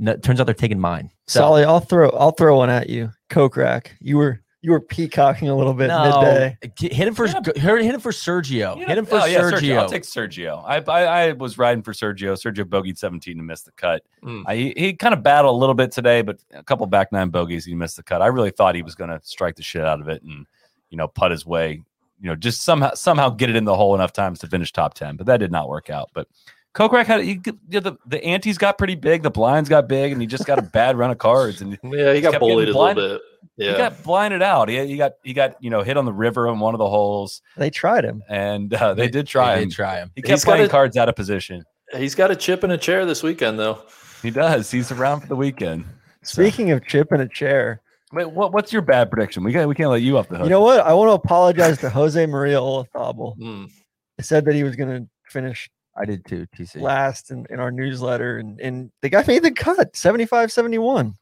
No, 0.00 0.16
turns 0.16 0.40
out 0.40 0.46
they're 0.46 0.54
taking 0.54 0.80
mine. 0.80 1.10
So 1.28 1.40
Solly, 1.40 1.62
I'll 1.62 1.78
throw 1.78 2.10
I'll 2.10 2.32
throw 2.32 2.56
one 2.56 2.68
at 2.68 2.90
you. 2.90 3.10
Kokrak. 3.30 3.90
You 4.00 4.16
were 4.16 4.42
you 4.60 4.72
were 4.72 4.80
peacocking 4.80 5.48
a 5.48 5.56
little 5.56 5.72
bit 5.72 5.86
no, 5.86 6.20
midday. 6.20 6.58
hit 6.80 7.06
him 7.06 7.14
for 7.14 7.28
hit 7.28 7.56
him 7.56 8.00
for 8.00 8.10
Sergio. 8.10 8.76
Yeah. 8.76 8.86
Hit 8.86 8.98
him 8.98 9.06
for 9.06 9.20
Oh, 9.20 9.24
yeah, 9.24 9.40
Sergio. 9.40 9.78
I'll 9.78 9.88
take 9.88 10.02
Sergio. 10.02 10.64
I, 10.66 10.78
I 10.80 11.28
I 11.28 11.32
was 11.32 11.58
riding 11.58 11.82
for 11.82 11.92
Sergio. 11.92 12.32
Sergio 12.32 12.64
bogeyed 12.64 12.98
17 12.98 13.36
to 13.36 13.42
miss 13.42 13.62
the 13.62 13.70
cut. 13.72 14.02
Mm. 14.22 14.42
I, 14.46 14.56
he, 14.56 14.74
he 14.76 14.92
kind 14.94 15.14
of 15.14 15.22
battled 15.22 15.54
a 15.54 15.58
little 15.58 15.76
bit 15.76 15.92
today, 15.92 16.22
but 16.22 16.40
a 16.52 16.64
couple 16.64 16.86
back 16.86 17.12
nine 17.12 17.28
bogeys, 17.28 17.64
he 17.64 17.74
missed 17.74 17.96
the 17.96 18.02
cut. 18.02 18.20
I 18.20 18.26
really 18.26 18.50
thought 18.50 18.74
he 18.74 18.82
was 18.82 18.96
going 18.96 19.10
to 19.10 19.20
strike 19.22 19.54
the 19.54 19.62
shit 19.62 19.84
out 19.84 20.00
of 20.00 20.08
it 20.08 20.22
and 20.22 20.44
you 20.90 20.96
know 20.96 21.06
putt 21.06 21.30
his 21.30 21.46
way, 21.46 21.82
you 22.20 22.28
know, 22.28 22.34
just 22.34 22.62
somehow 22.62 22.94
somehow 22.94 23.30
get 23.30 23.50
it 23.50 23.56
in 23.56 23.64
the 23.64 23.76
hole 23.76 23.94
enough 23.94 24.12
times 24.12 24.40
to 24.40 24.48
finish 24.48 24.72
top 24.72 24.94
10. 24.94 25.16
But 25.16 25.26
that 25.26 25.36
did 25.38 25.52
not 25.52 25.68
work 25.68 25.88
out. 25.88 26.10
But 26.14 26.26
Kokrak 26.74 27.06
had 27.06 27.22
he, 27.22 27.40
you 27.44 27.52
know, 27.70 27.80
the 27.80 27.96
the 28.06 28.22
antes 28.24 28.56
got 28.58 28.78
pretty 28.78 28.94
big, 28.94 29.22
the 29.22 29.30
blinds 29.30 29.68
got 29.68 29.88
big, 29.88 30.12
and 30.12 30.20
he 30.20 30.26
just 30.26 30.46
got 30.46 30.58
a 30.58 30.62
bad 30.62 30.96
run 30.96 31.10
of 31.10 31.18
cards 31.18 31.60
and. 31.60 31.78
Yeah, 31.84 32.12
he 32.12 32.20
got 32.20 32.38
bullied 32.38 32.68
a 32.68 32.72
little 32.72 32.74
blinded. 32.74 33.20
bit. 33.20 33.22
Yeah. 33.66 33.72
He 33.72 33.76
got 33.78 34.02
blinded 34.04 34.42
out. 34.42 34.68
He, 34.68 34.86
he 34.86 34.96
got 34.96 35.14
he 35.24 35.32
got 35.32 35.56
you 35.62 35.70
know 35.70 35.82
hit 35.82 35.96
on 35.96 36.04
the 36.04 36.12
river 36.12 36.46
on 36.48 36.60
one 36.60 36.74
of 36.74 36.78
the 36.78 36.88
holes, 36.88 37.42
They 37.56 37.70
tried 37.70 38.04
him. 38.04 38.22
and 38.28 38.72
uh, 38.74 38.94
they, 38.94 39.08
did 39.08 39.26
try 39.26 39.56
They 39.56 39.62
him. 39.62 39.68
did 39.70 39.74
try 39.74 39.96
him. 39.96 40.12
He 40.14 40.20
He's 40.20 40.28
kept 40.30 40.44
got 40.44 40.50
playing 40.52 40.66
a- 40.66 40.68
cards 40.68 40.96
out 40.96 41.08
of 41.08 41.16
position. 41.16 41.64
He's 41.96 42.14
got 42.14 42.30
a 42.30 42.36
chip 42.36 42.62
in 42.64 42.70
a 42.70 42.78
chair 42.78 43.06
this 43.06 43.22
weekend, 43.22 43.58
though. 43.58 43.82
He 44.22 44.30
does. 44.30 44.70
He's 44.70 44.92
around 44.92 45.20
for 45.22 45.26
the 45.28 45.36
weekend. 45.36 45.86
So- 46.22 46.42
Speaking 46.42 46.70
of 46.70 46.86
chip 46.86 47.12
in 47.12 47.20
a 47.20 47.28
chair, 47.28 47.80
Wait, 48.12 48.30
what, 48.30 48.52
what's 48.52 48.72
your 48.72 48.82
bad 48.82 49.10
prediction? 49.10 49.42
We 49.44 49.52
got 49.52 49.66
we 49.68 49.74
can't 49.74 49.90
let 49.90 50.02
you 50.02 50.16
off 50.18 50.28
the 50.28 50.36
hook. 50.36 50.44
you 50.44 50.50
know 50.50 50.60
what? 50.60 50.80
I 50.80 50.92
want 50.94 51.08
to 51.08 51.12
apologize 51.14 51.78
to 51.78 51.90
Jose 51.90 52.24
Maria 52.26 52.56
Olazabal. 52.58 53.36
Mm. 53.38 53.70
I 54.18 54.22
said 54.22 54.44
that 54.46 54.54
he 54.54 54.62
was 54.64 54.76
going 54.76 55.02
to 55.02 55.08
finish 55.30 55.68
I 55.98 56.04
did 56.04 56.24
too. 56.24 56.46
TC. 56.56 56.80
last 56.80 57.30
in, 57.30 57.46
in 57.50 57.60
our 57.60 57.70
newsletter, 57.70 58.38
and, 58.38 58.60
and 58.60 58.90
the 59.02 59.08
guy 59.08 59.24
made 59.26 59.42
the 59.42 59.50
cut 59.50 59.96
75 59.96 60.52
71. 60.52 61.14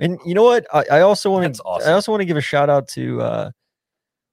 And 0.00 0.18
you 0.26 0.34
know 0.34 0.42
what? 0.42 0.66
I, 0.72 0.84
I 0.90 1.00
also 1.00 1.30
want 1.30 1.54
to 1.54 1.62
awesome. 1.62 1.88
I 1.88 1.92
also 1.92 2.10
want 2.12 2.20
to 2.20 2.26
give 2.26 2.36
a 2.36 2.42
shout 2.42 2.68
out 2.68 2.88
to 2.88 3.22
uh 3.22 3.50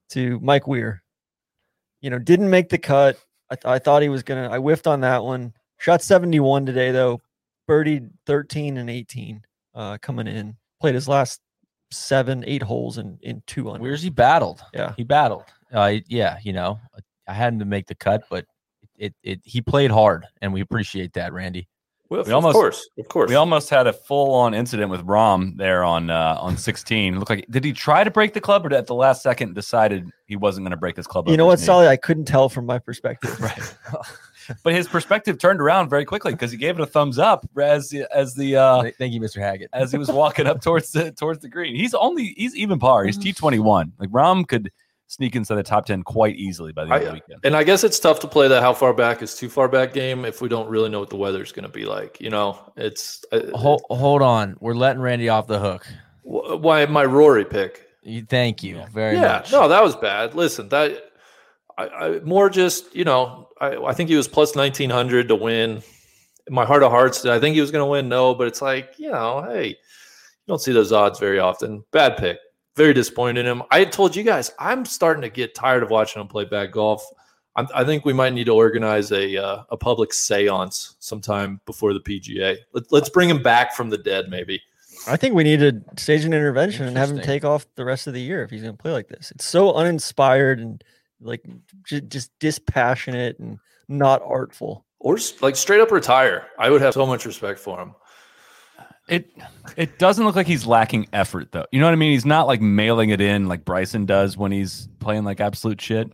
to 0.09 0.39
Mike 0.39 0.67
Weir. 0.67 1.03
You 2.01 2.09
know, 2.09 2.19
didn't 2.19 2.49
make 2.49 2.69
the 2.69 2.79
cut. 2.79 3.17
I, 3.49 3.55
th- 3.55 3.65
I 3.65 3.79
thought 3.79 4.01
he 4.01 4.09
was 4.09 4.23
gonna. 4.23 4.49
I 4.51 4.57
whiffed 4.57 4.87
on 4.87 5.01
that 5.01 5.23
one. 5.23 5.53
Shot 5.77 6.01
71 6.01 6.65
today 6.65 6.91
though. 6.91 7.21
Birdied 7.69 8.09
13 8.25 8.77
and 8.77 8.89
18 8.89 9.41
uh 9.75 9.97
coming 10.01 10.27
in. 10.27 10.57
Played 10.79 10.95
his 10.95 11.07
last 11.07 11.41
seven, 11.91 12.43
eight 12.47 12.63
holes 12.63 12.97
in 12.97 13.19
in 13.21 13.43
two 13.45 13.69
under. 13.69 13.81
Where's 13.81 14.01
he 14.01 14.09
battled? 14.09 14.61
Yeah. 14.73 14.93
he 14.97 15.03
battled. 15.03 15.45
Uh, 15.71 15.95
yeah, 16.07 16.37
you 16.43 16.53
know, 16.53 16.79
I 17.27 17.33
had 17.33 17.53
him 17.53 17.59
to 17.59 17.65
make 17.65 17.87
the 17.87 17.95
cut, 17.95 18.23
but 18.29 18.45
it, 19.01 19.13
it 19.23 19.39
he 19.43 19.61
played 19.61 19.91
hard, 19.91 20.25
and 20.41 20.53
we 20.53 20.61
appreciate 20.61 21.13
that, 21.13 21.33
Randy. 21.33 21.67
Well, 22.09 22.23
We 22.25 22.33
almost- 22.33 22.55
of 22.55 22.59
course, 22.59 22.89
of 22.99 23.07
course. 23.07 23.29
we 23.29 23.35
almost 23.35 23.69
had 23.69 23.87
a 23.87 23.93
full 23.93 24.33
on 24.33 24.53
incident 24.53 24.91
with 24.91 25.05
Rahm 25.07 25.55
there 25.55 25.83
on 25.85 26.09
uh, 26.09 26.35
on 26.41 26.57
16. 26.57 27.17
Look 27.19 27.29
like 27.29 27.45
did 27.49 27.63
he 27.63 27.71
try 27.71 28.03
to 28.03 28.11
break 28.11 28.33
the 28.33 28.41
club 28.41 28.65
or 28.65 28.73
at 28.73 28.85
the 28.87 28.95
last 28.95 29.23
second 29.23 29.55
decided 29.55 30.09
he 30.27 30.35
wasn't 30.35 30.65
going 30.65 30.71
to 30.71 30.77
break 30.77 30.95
this 30.95 31.07
club? 31.07 31.29
You 31.29 31.37
know 31.37 31.45
what, 31.45 31.53
his 31.53 31.61
knee? 31.61 31.65
Solly? 31.67 31.87
I 31.87 31.95
couldn't 31.95 32.25
tell 32.25 32.49
from 32.49 32.65
my 32.65 32.79
perspective. 32.79 33.37
Right. 33.39 34.57
but 34.63 34.73
his 34.73 34.87
perspective 34.87 35.37
turned 35.37 35.61
around 35.61 35.89
very 35.89 36.03
quickly 36.03 36.33
because 36.33 36.51
he 36.51 36.57
gave 36.57 36.77
it 36.77 36.81
a 36.81 36.85
thumbs 36.85 37.17
up 37.19 37.47
as 37.57 37.89
the 37.89 38.07
as 38.13 38.33
the 38.33 38.57
uh, 38.57 38.83
Thank 38.97 39.13
you, 39.13 39.21
Mr. 39.21 39.39
Haggett. 39.39 39.69
as 39.71 39.91
he 39.91 39.97
was 39.99 40.09
walking 40.11 40.47
up 40.47 40.61
towards 40.61 40.91
the 40.91 41.11
towards 41.13 41.39
the 41.39 41.47
green. 41.47 41.75
He's 41.75 41.93
only 41.93 42.33
he's 42.35 42.55
even 42.57 42.77
par. 42.79 43.05
He's 43.05 43.17
T 43.17 43.31
twenty 43.33 43.59
one. 43.59 43.93
Like 43.99 44.09
Rahm 44.09 44.45
could 44.45 44.71
sneak 45.11 45.35
inside 45.35 45.55
the 45.55 45.63
top 45.63 45.85
ten 45.85 46.03
quite 46.03 46.37
easily 46.37 46.71
by 46.71 46.85
the 46.85 46.93
end 46.93 47.03
of 47.03 47.07
the 47.09 47.13
weekend. 47.15 47.39
and 47.43 47.53
I 47.53 47.63
guess 47.65 47.83
it's 47.83 47.99
tough 47.99 48.21
to 48.21 48.27
play 48.29 48.47
that 48.47 48.61
how 48.63 48.73
far 48.73 48.93
back 48.93 49.21
is 49.21 49.35
too 49.35 49.49
far 49.49 49.67
back 49.67 49.91
game 49.91 50.23
if 50.23 50.41
we 50.41 50.47
don't 50.47 50.69
really 50.69 50.87
know 50.89 51.01
what 51.01 51.09
the 51.09 51.17
weather's 51.17 51.51
going 51.51 51.63
to 51.63 51.69
be 51.69 51.83
like. 51.85 52.21
You 52.21 52.29
know, 52.29 52.57
it's 52.77 53.25
uh, 53.33 53.41
Hold, 53.53 53.81
hold 53.89 54.21
on, 54.21 54.55
we're 54.61 54.73
letting 54.73 55.01
Randy 55.01 55.27
off 55.27 55.47
the 55.47 55.59
hook. 55.59 55.85
wh- 56.23 56.61
why 56.63 56.85
my 56.85 57.03
Rory 57.03 57.43
pick. 57.43 57.87
You- 58.03 58.25
Thank 58.25 58.63
you 58.63 58.83
very 58.93 59.15
yeah, 59.15 59.33
much. 59.39 59.51
no, 59.51 59.67
that 59.67 59.83
was 59.83 59.95
bad. 59.97 60.33
Listen, 60.33 60.69
that 60.69 61.11
I, 61.77 61.87
I 61.87 62.19
more 62.21 62.49
just 62.49 62.95
you 62.95 63.03
know 63.03 63.49
I, 63.59 63.75
I 63.75 63.93
think 63.93 64.09
he 64.09 64.15
was 64.15 64.27
plus 64.29 64.55
nineteen 64.55 64.89
hundred 64.89 65.27
to 65.27 65.35
win. 65.35 65.83
In 66.47 66.55
my 66.55 66.65
heart 66.65 66.83
of 66.83 66.89
hearts, 66.91 67.21
did 67.21 67.31
I 67.31 67.39
think 67.39 67.53
he 67.53 67.61
was 67.61 67.69
going 67.69 67.83
to 67.83 67.85
win? 67.91 68.07
No, 68.09 68.33
but 68.33 68.47
it's 68.47 68.61
like 68.61 68.95
you 68.97 69.11
know, 69.11 69.43
hey, 69.47 69.67
you 69.67 69.75
don't 70.47 70.61
see 70.61 70.71
those 70.71 70.91
odds 70.93 71.19
very 71.19 71.37
often. 71.39 71.83
Bad 71.91 72.15
pick. 72.17 72.37
Very 72.75 72.93
disappointed 72.93 73.41
in 73.41 73.45
him. 73.45 73.63
I 73.69 73.85
told 73.85 74.15
you 74.15 74.23
guys 74.23 74.51
I'm 74.57 74.85
starting 74.85 75.21
to 75.23 75.29
get 75.29 75.53
tired 75.53 75.83
of 75.83 75.89
watching 75.89 76.21
him 76.21 76.27
play 76.27 76.45
bad 76.45 76.71
golf. 76.71 77.05
I'm, 77.55 77.67
I 77.75 77.83
think 77.83 78.05
we 78.05 78.13
might 78.13 78.33
need 78.33 78.45
to 78.45 78.53
organize 78.53 79.11
a 79.11 79.35
uh, 79.37 79.63
a 79.69 79.77
public 79.77 80.11
séance 80.11 80.95
sometime 80.99 81.59
before 81.65 81.93
the 81.93 81.99
PGA. 81.99 82.57
Let, 82.71 82.91
let's 82.91 83.09
bring 83.09 83.29
him 83.29 83.43
back 83.43 83.73
from 83.75 83.89
the 83.89 83.97
dead, 83.97 84.29
maybe. 84.29 84.61
I 85.07 85.17
think 85.17 85.35
we 85.35 85.43
need 85.43 85.59
to 85.59 85.81
stage 85.97 86.25
an 86.25 86.33
intervention 86.33 86.85
and 86.85 86.97
have 86.97 87.09
him 87.09 87.19
take 87.19 87.43
off 87.43 87.65
the 87.75 87.85
rest 87.85 88.07
of 88.07 88.13
the 88.13 88.21
year 88.21 88.43
if 88.43 88.51
he's 88.51 88.61
going 88.61 88.75
to 88.75 88.81
play 88.81 88.91
like 88.91 89.07
this. 89.07 89.31
It's 89.31 89.45
so 89.45 89.73
uninspired 89.73 90.59
and 90.59 90.83
like 91.19 91.43
j- 91.85 92.01
just 92.01 92.31
dispassionate 92.39 93.39
and 93.39 93.59
not 93.87 94.21
artful. 94.23 94.85
Or 94.99 95.17
like 95.41 95.55
straight 95.55 95.81
up 95.81 95.91
retire. 95.91 96.47
I 96.59 96.69
would 96.69 96.81
have 96.81 96.93
so 96.93 97.07
much 97.07 97.25
respect 97.25 97.59
for 97.59 97.79
him. 97.79 97.95
It 99.11 99.29
it 99.75 99.99
doesn't 99.99 100.23
look 100.23 100.37
like 100.37 100.47
he's 100.47 100.65
lacking 100.65 101.07
effort 101.11 101.51
though. 101.51 101.65
You 101.71 101.81
know 101.81 101.85
what 101.85 101.91
I 101.91 101.97
mean? 101.97 102.13
He's 102.13 102.25
not 102.25 102.47
like 102.47 102.61
mailing 102.61 103.09
it 103.09 103.19
in 103.19 103.49
like 103.49 103.65
Bryson 103.65 104.05
does 104.05 104.37
when 104.37 104.53
he's 104.53 104.87
playing 104.99 105.25
like 105.25 105.41
absolute 105.41 105.81
shit. 105.81 106.09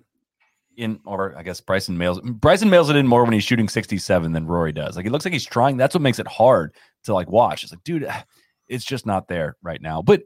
In 0.78 1.00
or 1.06 1.38
I 1.38 1.44
guess 1.44 1.62
Bryson 1.62 1.98
mails 1.98 2.20
Bryson 2.22 2.72
mails 2.72 2.90
it 2.90 2.96
in 2.96 3.06
more 3.06 3.24
when 3.24 3.34
he's 3.34 3.44
shooting 3.44 3.70
67 3.70 4.32
than 4.32 4.48
Rory 4.48 4.72
does. 4.72 4.96
Like 4.98 5.06
it 5.06 5.12
looks 5.12 5.26
like 5.26 5.34
he's 5.34 5.46
trying. 5.46 5.78
That's 5.78 5.94
what 5.94 6.02
makes 6.02 6.18
it 6.18 6.28
hard 6.28 6.74
to 7.04 7.14
like 7.14 7.30
watch. 7.30 7.64
It's 7.64 7.72
like, 7.72 7.84
dude, 7.84 8.08
it's 8.68 8.86
just 8.86 9.06
not 9.06 9.28
there 9.28 9.58
right 9.62 9.82
now. 9.82 10.02
But 10.02 10.24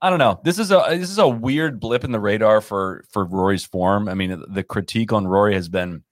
I 0.00 0.10
don't 0.10 0.18
know. 0.18 0.40
This 0.42 0.58
is 0.58 0.72
a 0.72 0.84
this 0.90 1.10
is 1.10 1.18
a 1.18 1.28
weird 1.28 1.78
blip 1.78 2.02
in 2.02 2.10
the 2.10 2.18
radar 2.18 2.60
for 2.60 3.04
for 3.10 3.24
Rory's 3.24 3.64
form. 3.64 4.08
I 4.08 4.14
mean, 4.14 4.42
the 4.48 4.64
critique 4.64 5.12
on 5.12 5.28
Rory 5.28 5.54
has 5.54 5.68
been 5.68 6.02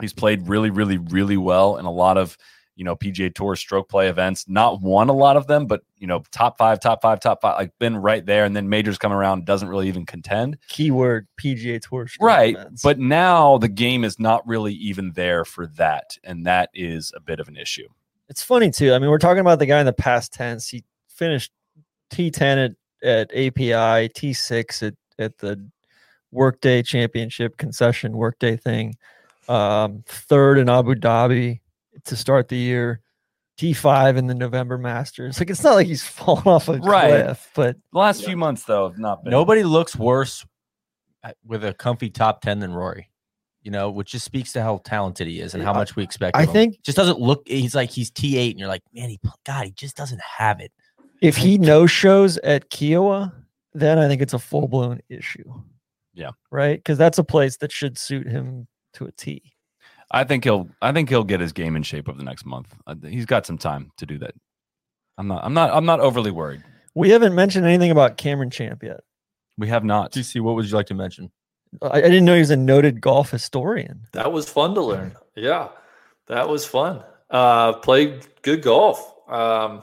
he's 0.00 0.12
played 0.12 0.48
really, 0.48 0.70
really, 0.70 0.98
really 0.98 1.36
well 1.36 1.76
in 1.78 1.86
a 1.86 1.90
lot 1.90 2.18
of 2.18 2.38
you 2.76 2.84
know 2.84 2.96
PGA 2.96 3.34
Tour 3.34 3.56
stroke 3.56 3.88
play 3.88 4.08
events. 4.08 4.46
Not 4.48 4.80
won 4.80 5.08
a 5.08 5.12
lot 5.12 5.36
of 5.36 5.46
them, 5.46 5.66
but 5.66 5.82
you 5.98 6.06
know 6.06 6.22
top 6.32 6.58
five, 6.58 6.80
top 6.80 7.02
five, 7.02 7.20
top 7.20 7.40
five, 7.40 7.56
like 7.58 7.72
been 7.78 7.96
right 7.96 8.24
there. 8.24 8.44
And 8.44 8.54
then 8.54 8.68
majors 8.68 8.98
come 8.98 9.12
around, 9.12 9.44
doesn't 9.44 9.68
really 9.68 9.88
even 9.88 10.06
contend. 10.06 10.58
Keyword 10.68 11.26
PGA 11.40 11.80
Tour. 11.80 12.06
stroke 12.06 12.26
Right, 12.26 12.54
events. 12.54 12.82
but 12.82 12.98
now 12.98 13.58
the 13.58 13.68
game 13.68 14.04
is 14.04 14.18
not 14.18 14.46
really 14.46 14.74
even 14.74 15.12
there 15.12 15.44
for 15.44 15.66
that, 15.78 16.18
and 16.24 16.46
that 16.46 16.70
is 16.74 17.12
a 17.16 17.20
bit 17.20 17.40
of 17.40 17.48
an 17.48 17.56
issue. 17.56 17.88
it's 18.28 18.42
funny 18.42 18.70
too. 18.70 18.92
I 18.94 18.98
mean, 18.98 19.10
we're 19.10 19.18
talking 19.18 19.40
about 19.40 19.58
the 19.58 19.66
guy 19.66 19.80
in 19.80 19.86
the 19.86 19.92
past 19.92 20.32
tense. 20.32 20.68
He 20.68 20.84
finished 21.08 21.52
T10 22.10 22.70
at, 23.02 23.06
at 23.06 23.30
API, 23.32 24.08
T6 24.08 24.82
at, 24.82 24.94
at 25.18 25.38
the 25.38 25.68
Workday 26.32 26.82
Championship 26.82 27.56
concession 27.58 28.16
Workday 28.16 28.56
thing, 28.56 28.96
um, 29.48 30.02
third 30.06 30.58
in 30.58 30.68
Abu 30.68 30.94
Dhabi 30.94 31.60
to 32.06 32.16
start 32.16 32.48
the 32.48 32.56
year, 32.56 33.00
T5 33.58 34.16
in 34.16 34.26
the 34.26 34.34
November 34.34 34.78
Masters. 34.78 35.38
Like, 35.38 35.50
it's 35.50 35.62
not 35.62 35.74
like 35.74 35.86
he's 35.86 36.02
fallen 36.06 36.44
off 36.46 36.68
a 36.68 36.78
Right. 36.78 37.24
cliff, 37.24 37.50
but 37.54 37.76
The 37.92 37.98
last 37.98 38.24
few 38.24 38.36
months, 38.36 38.64
though, 38.64 38.88
have 38.88 38.98
not 38.98 39.22
been. 39.24 39.30
Nobody 39.30 39.62
looks 39.62 39.94
worse 39.96 40.44
with 41.44 41.64
a 41.64 41.72
comfy 41.74 42.10
top 42.10 42.40
10 42.42 42.58
than 42.60 42.72
Rory. 42.74 43.10
You 43.62 43.70
know, 43.70 43.90
which 43.90 44.10
just 44.12 44.26
speaks 44.26 44.52
to 44.52 44.62
how 44.62 44.82
talented 44.84 45.26
he 45.26 45.40
is 45.40 45.54
and 45.54 45.62
how 45.62 45.72
I- 45.72 45.78
much 45.78 45.96
we 45.96 46.02
expect. 46.02 46.36
I 46.36 46.42
him. 46.42 46.52
think- 46.52 46.82
just 46.82 46.96
doesn't 46.98 47.18
look. 47.18 47.48
He's 47.48 47.74
like 47.74 47.88
he's 47.88 48.10
T 48.10 48.36
eight, 48.36 48.50
and 48.50 48.60
you're 48.60 48.68
like, 48.68 48.82
man, 48.92 49.08
he 49.08 49.18
God, 49.46 49.64
he 49.64 49.70
just 49.72 49.96
doesn't 49.96 50.20
have 50.20 50.60
it. 50.60 50.70
If 51.22 51.38
he 51.38 51.56
no 51.56 51.86
shows 51.86 52.36
at 52.38 52.68
Kiawah, 52.68 53.32
then 53.72 53.98
I 53.98 54.06
think 54.06 54.20
it's 54.20 54.34
a 54.34 54.38
full 54.38 54.68
blown 54.68 55.00
issue. 55.08 55.50
Yeah. 56.12 56.32
Right? 56.50 56.76
Because 56.78 56.98
that's 56.98 57.16
a 57.16 57.24
place 57.24 57.56
that 57.56 57.72
should 57.72 57.96
suit 57.96 58.26
him 58.28 58.68
to 58.94 59.06
a 59.06 59.12
T. 59.12 59.53
I 60.10 60.24
think 60.24 60.44
he'll. 60.44 60.68
I 60.82 60.92
think 60.92 61.08
he'll 61.08 61.24
get 61.24 61.40
his 61.40 61.52
game 61.52 61.76
in 61.76 61.82
shape 61.82 62.08
over 62.08 62.18
the 62.18 62.24
next 62.24 62.46
month. 62.46 62.74
Uh, 62.86 62.94
He's 63.02 63.26
got 63.26 63.46
some 63.46 63.58
time 63.58 63.90
to 63.98 64.06
do 64.06 64.18
that. 64.18 64.34
I'm 65.18 65.28
not. 65.28 65.44
I'm 65.44 65.54
not. 65.54 65.70
I'm 65.72 65.86
not 65.86 66.00
overly 66.00 66.30
worried. 66.30 66.62
We 66.94 67.10
haven't 67.10 67.34
mentioned 67.34 67.66
anything 67.66 67.90
about 67.90 68.16
Cameron 68.16 68.50
Champ 68.50 68.82
yet. 68.82 69.00
We 69.58 69.68
have 69.68 69.84
not. 69.84 70.12
DC, 70.12 70.40
what 70.40 70.54
would 70.54 70.66
you 70.66 70.74
like 70.74 70.86
to 70.86 70.94
mention? 70.94 71.30
I, 71.82 71.98
I 71.98 72.00
didn't 72.02 72.24
know 72.24 72.34
he 72.34 72.40
was 72.40 72.50
a 72.50 72.56
noted 72.56 73.00
golf 73.00 73.30
historian. 73.30 74.02
That 74.12 74.32
was 74.32 74.48
fun 74.48 74.74
to 74.74 74.80
learn. 74.80 75.16
Yeah, 75.34 75.68
that 76.28 76.48
was 76.48 76.64
fun. 76.64 77.02
Uh, 77.30 77.74
played 77.74 78.26
good 78.42 78.62
golf. 78.62 79.12
Um, 79.28 79.82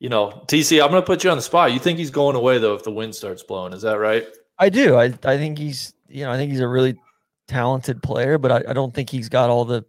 you 0.00 0.08
know, 0.08 0.42
TC, 0.46 0.82
I'm 0.82 0.90
going 0.90 1.02
to 1.02 1.06
put 1.06 1.24
you 1.24 1.30
on 1.30 1.36
the 1.36 1.42
spot. 1.42 1.72
You 1.72 1.78
think 1.78 1.98
he's 1.98 2.10
going 2.10 2.36
away 2.36 2.58
though 2.58 2.74
if 2.74 2.82
the 2.82 2.92
wind 2.92 3.14
starts 3.14 3.42
blowing? 3.42 3.72
Is 3.72 3.82
that 3.82 3.98
right? 3.98 4.26
I 4.58 4.68
do. 4.68 4.96
I, 4.96 5.12
I 5.24 5.36
think 5.36 5.58
he's 5.58 5.92
you 6.08 6.24
know, 6.24 6.32
I 6.32 6.36
think 6.36 6.50
he's 6.50 6.60
a 6.60 6.68
really 6.68 6.98
talented 7.48 8.02
player, 8.02 8.38
but 8.38 8.52
I, 8.52 8.70
I 8.70 8.72
don't 8.72 8.94
think 8.94 9.10
he's 9.10 9.28
got 9.28 9.50
all 9.50 9.64
the 9.64 9.84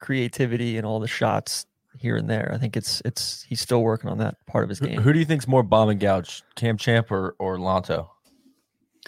creativity 0.00 0.76
and 0.76 0.86
all 0.86 1.00
the 1.00 1.08
shots 1.08 1.64
here 1.98 2.16
and 2.16 2.28
there. 2.28 2.50
I 2.52 2.58
think 2.58 2.76
it's 2.76 3.00
it's 3.06 3.42
he's 3.48 3.60
still 3.60 3.82
working 3.82 4.10
on 4.10 4.18
that 4.18 4.34
part 4.46 4.64
of 4.64 4.68
his 4.68 4.80
game. 4.80 5.00
who 5.00 5.12
do 5.12 5.18
you 5.18 5.24
think's 5.24 5.48
more 5.48 5.62
bomb 5.62 5.88
and 5.88 5.98
gouge, 6.00 6.42
Cam 6.56 6.76
Champ 6.76 7.10
or 7.10 7.34
or 7.38 7.56
Lanto? 7.56 8.08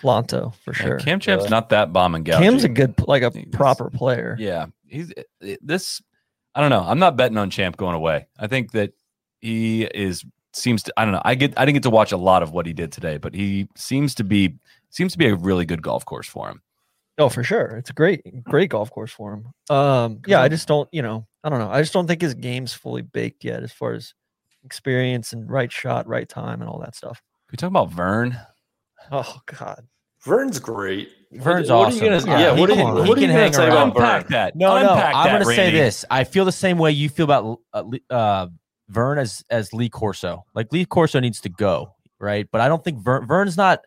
Lanto 0.03 0.55
for 0.55 0.73
Yeah, 0.75 0.83
sure. 0.83 0.99
Cam 0.99 1.19
Champ's 1.21 1.43
Really? 1.43 1.51
not 1.51 1.69
that 1.71 1.93
bomb 1.93 2.15
and 2.15 2.25
gouge. 2.25 2.41
Cam's 2.41 2.65
a 2.65 2.69
good 2.69 2.95
like 3.07 3.23
a 3.23 3.31
He's- 3.31 3.47
proper 3.53 3.91
player. 3.91 4.37
Yeah, 4.39 4.67
he's 4.87 5.11
it- 5.11 5.27
it- 5.41 5.67
this. 5.67 6.01
I 6.55 6.61
don't 6.61 6.71
know. 6.71 6.85
I'm 6.87 6.99
not 6.99 7.17
betting 7.17 7.37
on 7.37 7.51
Champ 7.51 7.77
going 7.77 7.95
away. 7.95 8.27
I 8.39 8.47
think 8.47 8.73
that 8.73 8.93
he 9.41 9.85
is 9.85 10.25
seems 10.53 10.83
to. 10.85 10.93
I 10.97 11.05
don't 11.05 11.13
know. 11.13 11.23
I 11.25 11.35
get. 11.35 11.53
I 11.59 11.65
didn't 11.65 11.75
get 11.75 11.83
to 11.85 11.91
watch 11.91 12.13
a 12.13 12.17
lot 12.17 12.43
of 12.43 12.53
what 12.53 12.65
he 12.67 12.73
did 12.73 12.91
today, 12.93 13.19
but 13.19 13.35
he 13.35 13.69
seems 13.77 14.15
to 14.17 14.25
be 14.25 14.55
seems 14.91 15.13
to 15.13 15.19
be 15.19 15.27
a 15.29 15.35
really 15.37 15.67
good 15.67 15.83
golf 15.83 16.05
course 16.05 16.27
for 16.29 16.49
him. 16.49 16.63
Oh, 17.19 17.29
for 17.29 17.43
sure. 17.43 17.77
It's 17.77 17.91
a 17.91 17.93
great, 17.95 18.23
great 18.45 18.71
golf 18.71 18.91
course 18.91 19.11
for 19.11 19.35
him. 19.35 19.77
Um, 19.77 20.21
yeah, 20.27 20.41
I 20.41 20.49
just 20.49 20.69
don't, 20.69 20.89
you 20.93 21.03
know, 21.03 21.27
I 21.43 21.49
don't 21.49 21.59
know. 21.59 21.71
I 21.71 21.81
just 21.81 21.93
don't 21.93 22.07
think 22.07 22.21
his 22.21 22.35
game's 22.35 22.73
fully 22.73 23.03
baked 23.03 23.45
yet 23.45 23.63
as 23.63 23.73
far 23.73 23.93
as 23.95 24.15
experience 24.65 25.33
and 25.33 25.51
right 25.51 25.71
shot, 25.73 26.07
right 26.07 26.29
time, 26.29 26.61
and 26.61 26.71
all 26.71 26.79
that 26.81 26.95
stuff. 26.95 27.21
We 27.51 27.57
talk 27.57 27.69
about 27.69 27.91
Vern. 27.91 28.39
Oh 29.11 29.41
God. 29.47 29.85
Vern's 30.25 30.59
great. 30.59 31.09
What- 31.31 31.43
Vern's 31.43 31.71
what 31.71 31.77
are 31.77 31.81
you 31.97 32.11
awesome. 32.11 32.25
gonna- 32.27 32.41
Yeah, 32.41 32.49
yeah, 32.49 32.55
he 32.55 32.61
what 32.61 32.71
are 32.71 32.73
you, 32.75 32.79
can- 32.83 32.95
what 32.95 33.03
are 33.19 33.21
you 33.21 33.27
gonna 33.27 33.33
hang 33.33 33.53
say 33.53 33.67
around. 33.69 33.91
about 33.91 33.97
Vern? 34.01 34.05
Unpack 34.17 34.29
that. 34.29 34.57
No, 34.57 34.81
no. 34.81 34.93
Unpack 34.93 35.15
I'm 35.15 35.27
going 35.29 35.41
to 35.41 35.55
say 35.55 35.71
this. 35.71 36.05
I 36.11 36.25
feel 36.25 36.45
the 36.45 36.53
same 36.53 36.79
way 36.79 36.91
you 36.93 37.09
feel 37.09 37.25
about 37.25 37.61
uh, 37.73 37.85
uh, 38.11 38.47
Vern 38.89 39.19
as 39.19 39.45
as 39.51 39.73
Lee 39.73 39.89
Corso. 39.89 40.45
Like 40.55 40.73
Lee 40.73 40.85
Corso 40.85 41.21
needs 41.21 41.41
to 41.43 41.49
go, 41.49 41.95
right? 42.19 42.47
But 42.51 42.61
I 42.61 42.69
don't 42.69 42.83
think 42.83 42.99
Vern, 42.99 43.27
Vern's 43.27 43.57
not. 43.57 43.81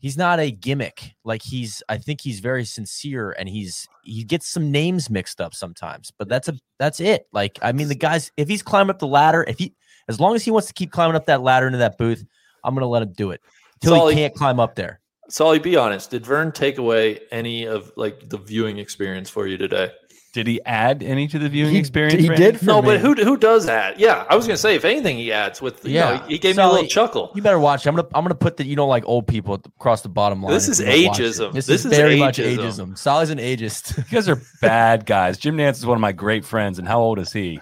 He's 0.00 0.16
not 0.16 0.40
a 0.40 0.50
gimmick. 0.50 1.14
Like 1.24 1.42
he's. 1.42 1.82
I 1.88 1.98
think 1.98 2.22
he's 2.22 2.40
very 2.40 2.64
sincere, 2.64 3.32
and 3.38 3.48
he's 3.48 3.86
he 4.02 4.24
gets 4.24 4.48
some 4.48 4.70
names 4.70 5.10
mixed 5.10 5.40
up 5.40 5.54
sometimes. 5.54 6.10
But 6.18 6.28
that's 6.28 6.48
a 6.48 6.54
that's 6.78 7.00
it. 7.00 7.26
Like 7.32 7.58
I 7.62 7.72
mean, 7.72 7.88
the 7.88 7.94
guys. 7.94 8.32
If 8.36 8.48
he's 8.48 8.62
climbing 8.62 8.90
up 8.90 8.98
the 8.98 9.06
ladder, 9.06 9.44
if 9.46 9.58
he 9.58 9.74
as 10.08 10.18
long 10.18 10.34
as 10.34 10.44
he 10.44 10.50
wants 10.50 10.68
to 10.68 10.74
keep 10.74 10.90
climbing 10.90 11.16
up 11.16 11.26
that 11.26 11.42
ladder 11.42 11.66
into 11.66 11.78
that 11.78 11.98
booth, 11.98 12.24
I'm 12.64 12.74
going 12.74 12.82
to 12.82 12.88
let 12.88 13.02
him 13.02 13.12
do 13.12 13.30
it 13.30 13.40
till 13.80 13.94
Solly- 13.94 14.14
he 14.14 14.20
can't 14.22 14.34
climb 14.34 14.58
up 14.58 14.74
there. 14.74 15.00
Solly, 15.28 15.60
be 15.60 15.76
honest. 15.76 16.10
Did 16.10 16.26
Vern 16.26 16.50
take 16.50 16.78
away 16.78 17.20
any 17.30 17.64
of 17.64 17.92
like 17.96 18.28
the 18.28 18.38
viewing 18.38 18.78
experience 18.78 19.30
for 19.30 19.46
you 19.46 19.56
today? 19.56 19.92
Did 20.32 20.46
he 20.46 20.60
add 20.64 21.02
any 21.02 21.26
to 21.26 21.40
the 21.40 21.48
viewing 21.48 21.72
He- 21.72 21.78
experience? 21.78 22.22
he 22.22 22.28
Randy? 22.28 22.44
did 22.44 22.58
for 22.60 22.64
No, 22.66 22.80
but 22.82 23.00
who 23.00 23.14
who 23.14 23.36
does 23.36 23.66
that? 23.66 23.98
Yeah, 23.98 24.24
I 24.30 24.36
was 24.36 24.46
gonna 24.46 24.56
say 24.56 24.76
if 24.76 24.84
anything 24.84 25.16
he 25.16 25.32
adds 25.32 25.60
with 25.60 25.84
you 25.84 25.94
know, 25.94 26.12
Yeah. 26.12 26.26
he 26.28 26.38
gave 26.38 26.56
me 26.56 26.62
a 26.62 26.68
little 26.68 26.86
chuckle. 26.86 27.32
You 27.34 27.42
better 27.42 27.58
watch. 27.58 27.84
it. 27.84 27.88
I'm 27.88 27.96
gonna 27.96 28.06
I'm 28.14 28.22
gonna 28.22 28.36
put 28.36 28.56
that 28.58 28.66
you 28.66 28.76
don't 28.76 28.88
like 28.88 29.02
old 29.06 29.26
people 29.26 29.54
across 29.54 30.02
the 30.02 30.08
bottom 30.08 30.40
line. 30.40 30.52
This 30.52 30.68
is 30.68 30.78
you 30.78 30.86
don't 30.86 31.06
watch 31.08 31.18
it. 31.20 31.22
ageism. 31.24 31.52
This, 31.52 31.66
This 31.66 31.84
is 31.84 31.86
is 31.92 31.98
very 31.98 32.16
much 32.16 32.38
ageism. 32.38 32.58
ageism. 32.58 32.98
Sally's 32.98 33.30
an 33.30 33.38
ageist. 33.38 33.96
You 33.98 34.04
guys 34.04 34.28
are 34.28 34.40
bad 34.62 35.04
guys. 35.04 35.36
Jim 35.36 35.56
Nantz 35.56 35.78
is 35.78 35.86
one 35.86 35.96
of 35.96 36.00
my 36.00 36.12
great 36.12 36.44
friends, 36.44 36.78
and 36.78 36.86
how 36.86 37.00
old 37.00 37.18
is 37.18 37.32
he? 37.32 37.58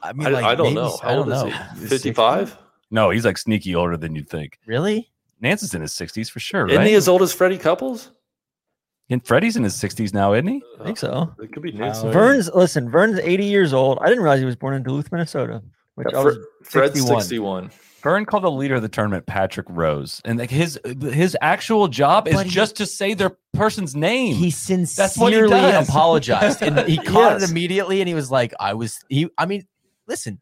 I 0.00 0.10
I, 0.10 0.12
mean, 0.12 0.32
like, 0.32 0.44
I 0.44 0.54
don't 0.54 0.66
maybe- 0.74 0.74
know. 0.76 0.96
I 1.02 1.14
don't 1.14 1.32
old 1.32 1.50
know. 1.50 1.86
Fifty 1.88 2.12
five? 2.12 2.56
No, 2.92 3.10
he's 3.10 3.24
like 3.24 3.38
sneaky 3.38 3.74
older 3.74 3.96
than 3.96 4.14
you'd 4.14 4.30
think. 4.30 4.60
Really? 4.66 5.10
Nantz 5.42 5.62
is 5.64 5.74
in 5.74 5.82
his 5.82 5.92
60s 5.92 6.30
for 6.30 6.40
sure, 6.40 6.66
Isn't 6.66 6.78
right? 6.78 6.86
he 6.86 6.94
as 6.94 7.06
old 7.08 7.22
as 7.22 7.32
Freddie 7.32 7.58
Couples? 7.58 8.10
And 9.10 9.24
Freddie's 9.26 9.56
in 9.56 9.64
his 9.64 9.74
60s 9.74 10.12
now, 10.12 10.32
isn't 10.34 10.46
he? 10.48 10.62
I 10.80 10.84
think 10.84 10.98
so. 10.98 11.32
It 11.40 11.52
could 11.52 11.62
be 11.62 11.72
Wow. 11.72 12.02
new. 12.02 12.12
Vern's 12.12 12.50
listen, 12.54 12.90
Vern's 12.90 13.18
80 13.18 13.44
years 13.44 13.72
old. 13.72 13.98
I 14.00 14.08
didn't 14.08 14.22
realize 14.22 14.40
he 14.40 14.44
was 14.46 14.56
born 14.56 14.74
in 14.74 14.82
Duluth, 14.82 15.10
Minnesota. 15.12 15.62
Which 15.94 16.14
I 16.14 16.22
was, 16.22 16.36
Fred's 16.62 16.94
61. 16.94 17.20
61. 17.22 17.70
Vern 18.02 18.24
called 18.24 18.44
the 18.44 18.50
leader 18.50 18.76
of 18.76 18.82
the 18.82 18.88
tournament 18.88 19.26
Patrick 19.26 19.66
Rose, 19.68 20.20
and 20.24 20.38
like 20.38 20.50
his 20.50 20.78
his 21.02 21.36
actual 21.40 21.88
job 21.88 22.28
is 22.28 22.34
But 22.34 22.46
he- 22.46 22.52
just 22.52 22.76
to 22.76 22.86
say 22.86 23.14
their 23.14 23.36
person's 23.54 23.96
name. 23.96 24.34
He 24.36 24.40
what 24.42 24.44
he 24.44 24.50
sincerely 24.52 25.58
apologized, 25.72 26.62
and 26.62 26.78
he 26.88 26.96
caught 26.98 27.32
Yes. 27.32 27.42
it 27.42 27.50
immediately. 27.50 28.00
And 28.00 28.06
he 28.06 28.14
was 28.14 28.30
like, 28.30 28.54
"I 28.60 28.74
was." 28.74 29.00
He. 29.08 29.28
I 29.36 29.46
mean, 29.46 29.66
listen. 30.06 30.40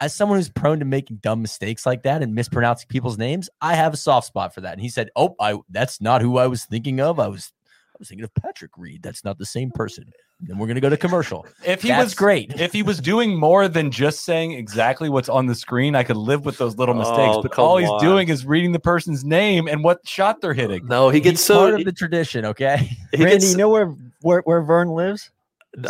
As 0.00 0.14
someone 0.14 0.38
who's 0.38 0.48
prone 0.50 0.78
to 0.78 0.84
making 0.84 1.16
dumb 1.16 1.42
mistakes 1.42 1.84
like 1.84 2.04
that 2.04 2.22
and 2.22 2.32
mispronouncing 2.32 2.86
people's 2.88 3.18
names, 3.18 3.50
I 3.60 3.74
have 3.74 3.94
a 3.94 3.96
soft 3.96 4.28
spot 4.28 4.54
for 4.54 4.60
that. 4.60 4.74
And 4.74 4.80
he 4.82 4.88
said, 4.90 5.08
"Oh, 5.16 5.34
I 5.40 5.58
that's 5.70 6.00
not 6.02 6.20
who 6.20 6.36
I 6.36 6.46
was 6.46 6.66
thinking 6.66 7.00
of. 7.00 7.18
I 7.18 7.26
was 7.28 7.50
I 7.57 7.57
was 7.98 8.08
thinking 8.08 8.24
of 8.24 8.34
Patrick 8.34 8.72
Reed. 8.76 9.02
That's 9.02 9.24
not 9.24 9.38
the 9.38 9.46
same 9.46 9.70
person." 9.70 10.04
Then 10.40 10.56
we're 10.58 10.68
gonna 10.68 10.80
go 10.80 10.88
to 10.88 10.96
commercial. 11.06 11.46
if 11.66 11.82
he 11.82 11.88
That's 11.88 12.04
was 12.04 12.14
great. 12.14 12.60
if 12.60 12.72
he 12.72 12.82
was 12.82 13.00
doing 13.00 13.36
more 13.36 13.66
than 13.68 13.90
just 13.90 14.24
saying 14.24 14.52
exactly 14.52 15.08
what's 15.08 15.28
on 15.28 15.46
the 15.46 15.54
screen, 15.54 15.94
I 15.96 16.04
could 16.04 16.16
live 16.16 16.44
with 16.44 16.58
those 16.58 16.76
little 16.76 16.94
mistakes. 16.94 17.36
Oh, 17.36 17.42
but 17.42 17.52
come 17.52 17.64
all 17.64 17.76
he's 17.78 17.88
on. 17.88 18.00
doing 18.00 18.28
is 18.28 18.46
reading 18.46 18.72
the 18.72 18.78
person's 18.78 19.24
name 19.24 19.66
and 19.66 19.82
what 19.82 20.06
shot 20.06 20.40
they're 20.40 20.54
hitting. 20.54 20.86
No, 20.86 21.08
he 21.10 21.18
gets 21.20 21.40
He's 21.40 21.44
so 21.46 21.58
part 21.70 21.74
of 21.80 21.84
the 21.84 21.92
tradition. 21.92 22.44
Okay. 22.44 22.96
Randy, 23.12 23.30
gets- 23.32 23.50
you 23.50 23.56
know 23.56 23.68
where 23.68 23.94
where, 24.22 24.40
where 24.42 24.62
Vern 24.62 24.90
lives? 24.90 25.30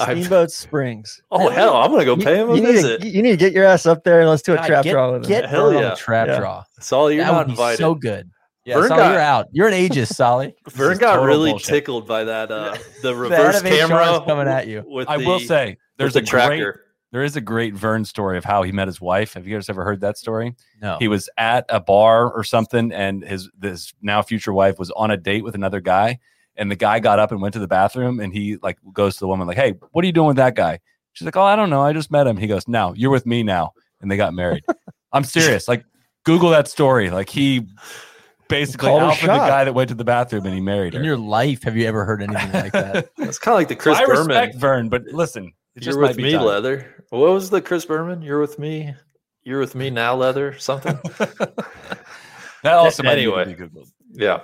I've- 0.01 0.21
Steamboat 0.25 0.51
Springs. 0.51 1.21
Oh 1.31 1.51
hell, 1.51 1.77
I'm 1.77 1.91
gonna 1.91 2.05
go 2.07 2.17
You, 2.17 2.25
pay 2.25 2.37
him 2.41 2.49
a 2.51 2.55
you 2.57 2.63
need 2.63 2.83
to, 3.01 3.07
you 3.07 3.23
need 3.23 3.31
to 3.33 3.37
get 3.37 3.53
your 3.53 3.65
ass 3.65 3.85
up 3.87 4.03
there 4.05 4.21
and 4.21 4.29
let's 4.31 4.43
do 4.43 4.55
a 4.55 4.57
God, 4.57 4.67
trap 4.67 4.85
get, 4.85 4.93
draw 4.93 5.13
with 5.13 5.25
him. 5.25 5.29
Get 5.29 5.47
Hell 5.47 5.67
Vern 5.69 5.77
on 5.77 5.83
yeah. 5.83 5.95
trap 5.95 6.27
Yeah. 6.29 6.39
draw. 6.41 6.65
all 6.93 7.11
you're 7.13 7.25
that 7.25 7.33
not 7.33 7.39
would 7.41 7.47
be 7.49 7.53
invited. 7.53 7.79
so 7.79 7.95
good. 7.95 8.31
Yeah, 8.69 8.75
Vern 8.81 8.89
Solly, 8.89 9.01
got- 9.01 9.13
you're 9.13 9.21
out. 9.21 9.47
You're 9.53 9.69
an 9.69 9.75
ageist, 9.75 10.15
Solly. 10.15 10.55
Vern 10.69 10.99
got 10.99 11.23
really 11.23 11.51
bullshit. 11.53 11.69
tickled 11.69 12.07
by 12.07 12.25
that 12.25 12.51
uh 12.51 12.73
the 13.03 13.09
The 13.09 13.15
reverse 13.17 13.55
head 13.57 13.65
of 13.67 13.73
is 13.73 13.79
camera 13.81 14.23
coming 14.27 14.47
at 14.49 14.67
you. 14.69 14.85
With 14.87 15.09
I 15.09 15.17
will 15.17 15.39
the- 15.39 15.47
say 15.47 15.67
with 15.71 15.79
there's 15.97 16.13
the 16.15 16.19
a 16.21 16.23
great 16.23 16.29
tracker. 16.31 16.85
there 17.11 17.23
is 17.25 17.35
a 17.37 17.41
great 17.41 17.75
Vern 17.75 18.05
story 18.05 18.37
of 18.39 18.45
how 18.45 18.63
he 18.63 18.71
met 18.73 18.87
his 18.87 19.01
wife. 19.01 19.35
Have 19.35 19.47
you 19.47 19.57
guys 19.57 19.69
ever 19.71 19.85
heard 19.85 20.01
that 20.03 20.19
story? 20.19 20.55
No. 20.83 20.97
He 20.99 21.09
was 21.09 21.29
at 21.39 21.65
a 21.71 21.81
bar 21.81 22.31
or 22.31 22.45
something, 22.45 22.93
and 22.93 23.25
his 23.25 23.49
this 23.59 23.93
now 24.03 24.21
future 24.23 24.53
wife 24.53 24.79
was 24.79 24.91
on 24.93 25.11
a 25.11 25.17
date 25.17 25.43
with 25.45 25.55
another 25.55 25.81
guy, 25.81 26.19
and 26.57 26.71
the 26.71 26.77
guy 26.77 27.01
got 27.01 27.19
up 27.19 27.33
and 27.33 27.41
went 27.41 27.55
to 27.55 27.59
the 27.61 27.67
bathroom, 27.69 28.21
and 28.21 28.33
he 28.35 28.59
like 28.63 28.79
goes 28.93 29.15
to 29.15 29.21
the 29.21 29.29
woman 29.29 29.47
like, 29.49 29.57
"Hey, 29.57 29.73
what 29.93 30.03
are 30.05 30.07
you 30.07 30.13
doing 30.13 30.29
with 30.29 30.37
that 30.37 30.55
guy?" 30.55 30.79
She's 31.15 31.25
like, 31.25 31.37
"Oh, 31.37 31.43
I 31.43 31.57
don't 31.57 31.71
know. 31.71 31.81
I 31.81 31.93
just 31.95 32.11
met 32.11 32.27
him." 32.27 32.37
He 32.37 32.47
goes, 32.47 32.69
"No, 32.69 32.93
you're 32.95 33.11
with 33.11 33.25
me 33.27 33.43
now," 33.43 33.73
and 34.03 34.11
they 34.11 34.17
got 34.19 34.35
married. 34.35 34.63
I'm 35.13 35.25
serious. 35.25 35.67
Like, 35.69 35.85
Google 36.25 36.51
that 36.51 36.69
story. 36.69 37.09
Like 37.11 37.31
he 37.31 37.67
basically 38.49 38.89
Called 38.89 39.03
a 39.03 39.07
alpha 39.07 39.27
the 39.27 39.33
guy 39.33 39.65
that 39.65 39.75
went 39.75 39.89
to 39.91 39.95
the 39.95 40.05
bathroom 40.05 40.45
and 40.47 40.55
he 40.55 40.61
married 40.61 40.95
her. 40.95 41.01
In 41.01 41.05
your 41.05 41.17
life, 41.19 41.63
have 41.65 41.77
you 41.77 41.87
ever 41.87 42.05
heard 42.05 42.23
anything 42.23 42.53
like 42.53 42.73
that? 42.73 43.11
It's 43.19 43.39
kind 43.39 43.53
of 43.55 43.59
like 43.61 43.69
the 43.69 43.77
Chris 43.77 43.99
I 43.99 44.07
Berman. 44.07 44.27
respect 44.29 44.57
Vern, 44.57 44.89
but 44.89 45.05
listen, 45.07 45.53
it 45.77 45.85
You're 45.85 46.01
might 46.01 46.09
with 46.09 46.17
me, 46.19 46.33
time. 46.33 46.45
leather. 46.45 47.05
What 47.11 47.31
was 47.33 47.51
the 47.51 47.61
Chris 47.61 47.85
Berman? 47.85 48.23
You're 48.23 48.41
with 48.41 48.59
me. 48.59 48.95
You're 49.45 49.61
with 49.61 49.75
me 49.75 49.91
now, 49.91 50.15
leather. 50.15 50.59
Something. 50.59 50.99
That 52.65 52.75
also 52.75 53.05
might 53.05 53.13
Anyway. 53.19 53.45
need 53.45 53.57
to 53.59 53.69
be 53.69 53.79
Googled. 53.81 53.91
yeah. 54.13 54.41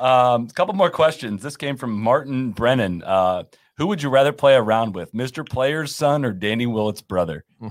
Um, 0.00 0.48
a 0.50 0.52
couple 0.52 0.74
more 0.74 0.90
questions. 0.90 1.42
This 1.42 1.56
came 1.56 1.76
from 1.76 1.92
Martin 1.92 2.50
Brennan. 2.50 3.04
Uh, 3.04 3.44
who 3.78 3.86
would 3.86 4.02
you 4.02 4.08
rather 4.10 4.32
play 4.32 4.54
around 4.56 4.94
with, 4.96 5.12
Mr. 5.12 5.48
Player's 5.48 5.94
son 5.94 6.24
or 6.24 6.32
Danny 6.32 6.66
Willett's 6.66 7.02
brother? 7.02 7.44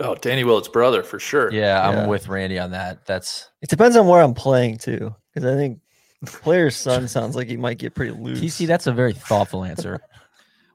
Oh, 0.00 0.14
Danny 0.16 0.42
Willett's 0.42 0.68
brother 0.68 1.02
for 1.02 1.18
sure. 1.18 1.52
yeah, 1.52 1.88
I'm 1.88 2.08
with 2.08 2.28
Randy 2.28 2.58
on 2.58 2.72
that. 2.72 3.06
That's 3.06 3.48
It 3.62 3.68
depends 3.68 3.96
on 3.96 4.08
where 4.08 4.22
I'm 4.22 4.34
playing 4.34 4.78
too, 4.78 5.14
because 5.32 5.48
I 5.48 5.56
think 5.56 5.80
player's 6.26 6.76
son 6.76 7.06
sounds 7.08 7.36
like 7.36 7.48
he 7.48 7.56
might 7.56 7.78
get 7.78 7.94
pretty 7.94 8.12
loose. 8.12 8.40
TC. 8.40 8.66
That's 8.66 8.86
a 8.86 8.92
very 8.92 9.12
thoughtful 9.12 9.64
answer. 9.64 10.00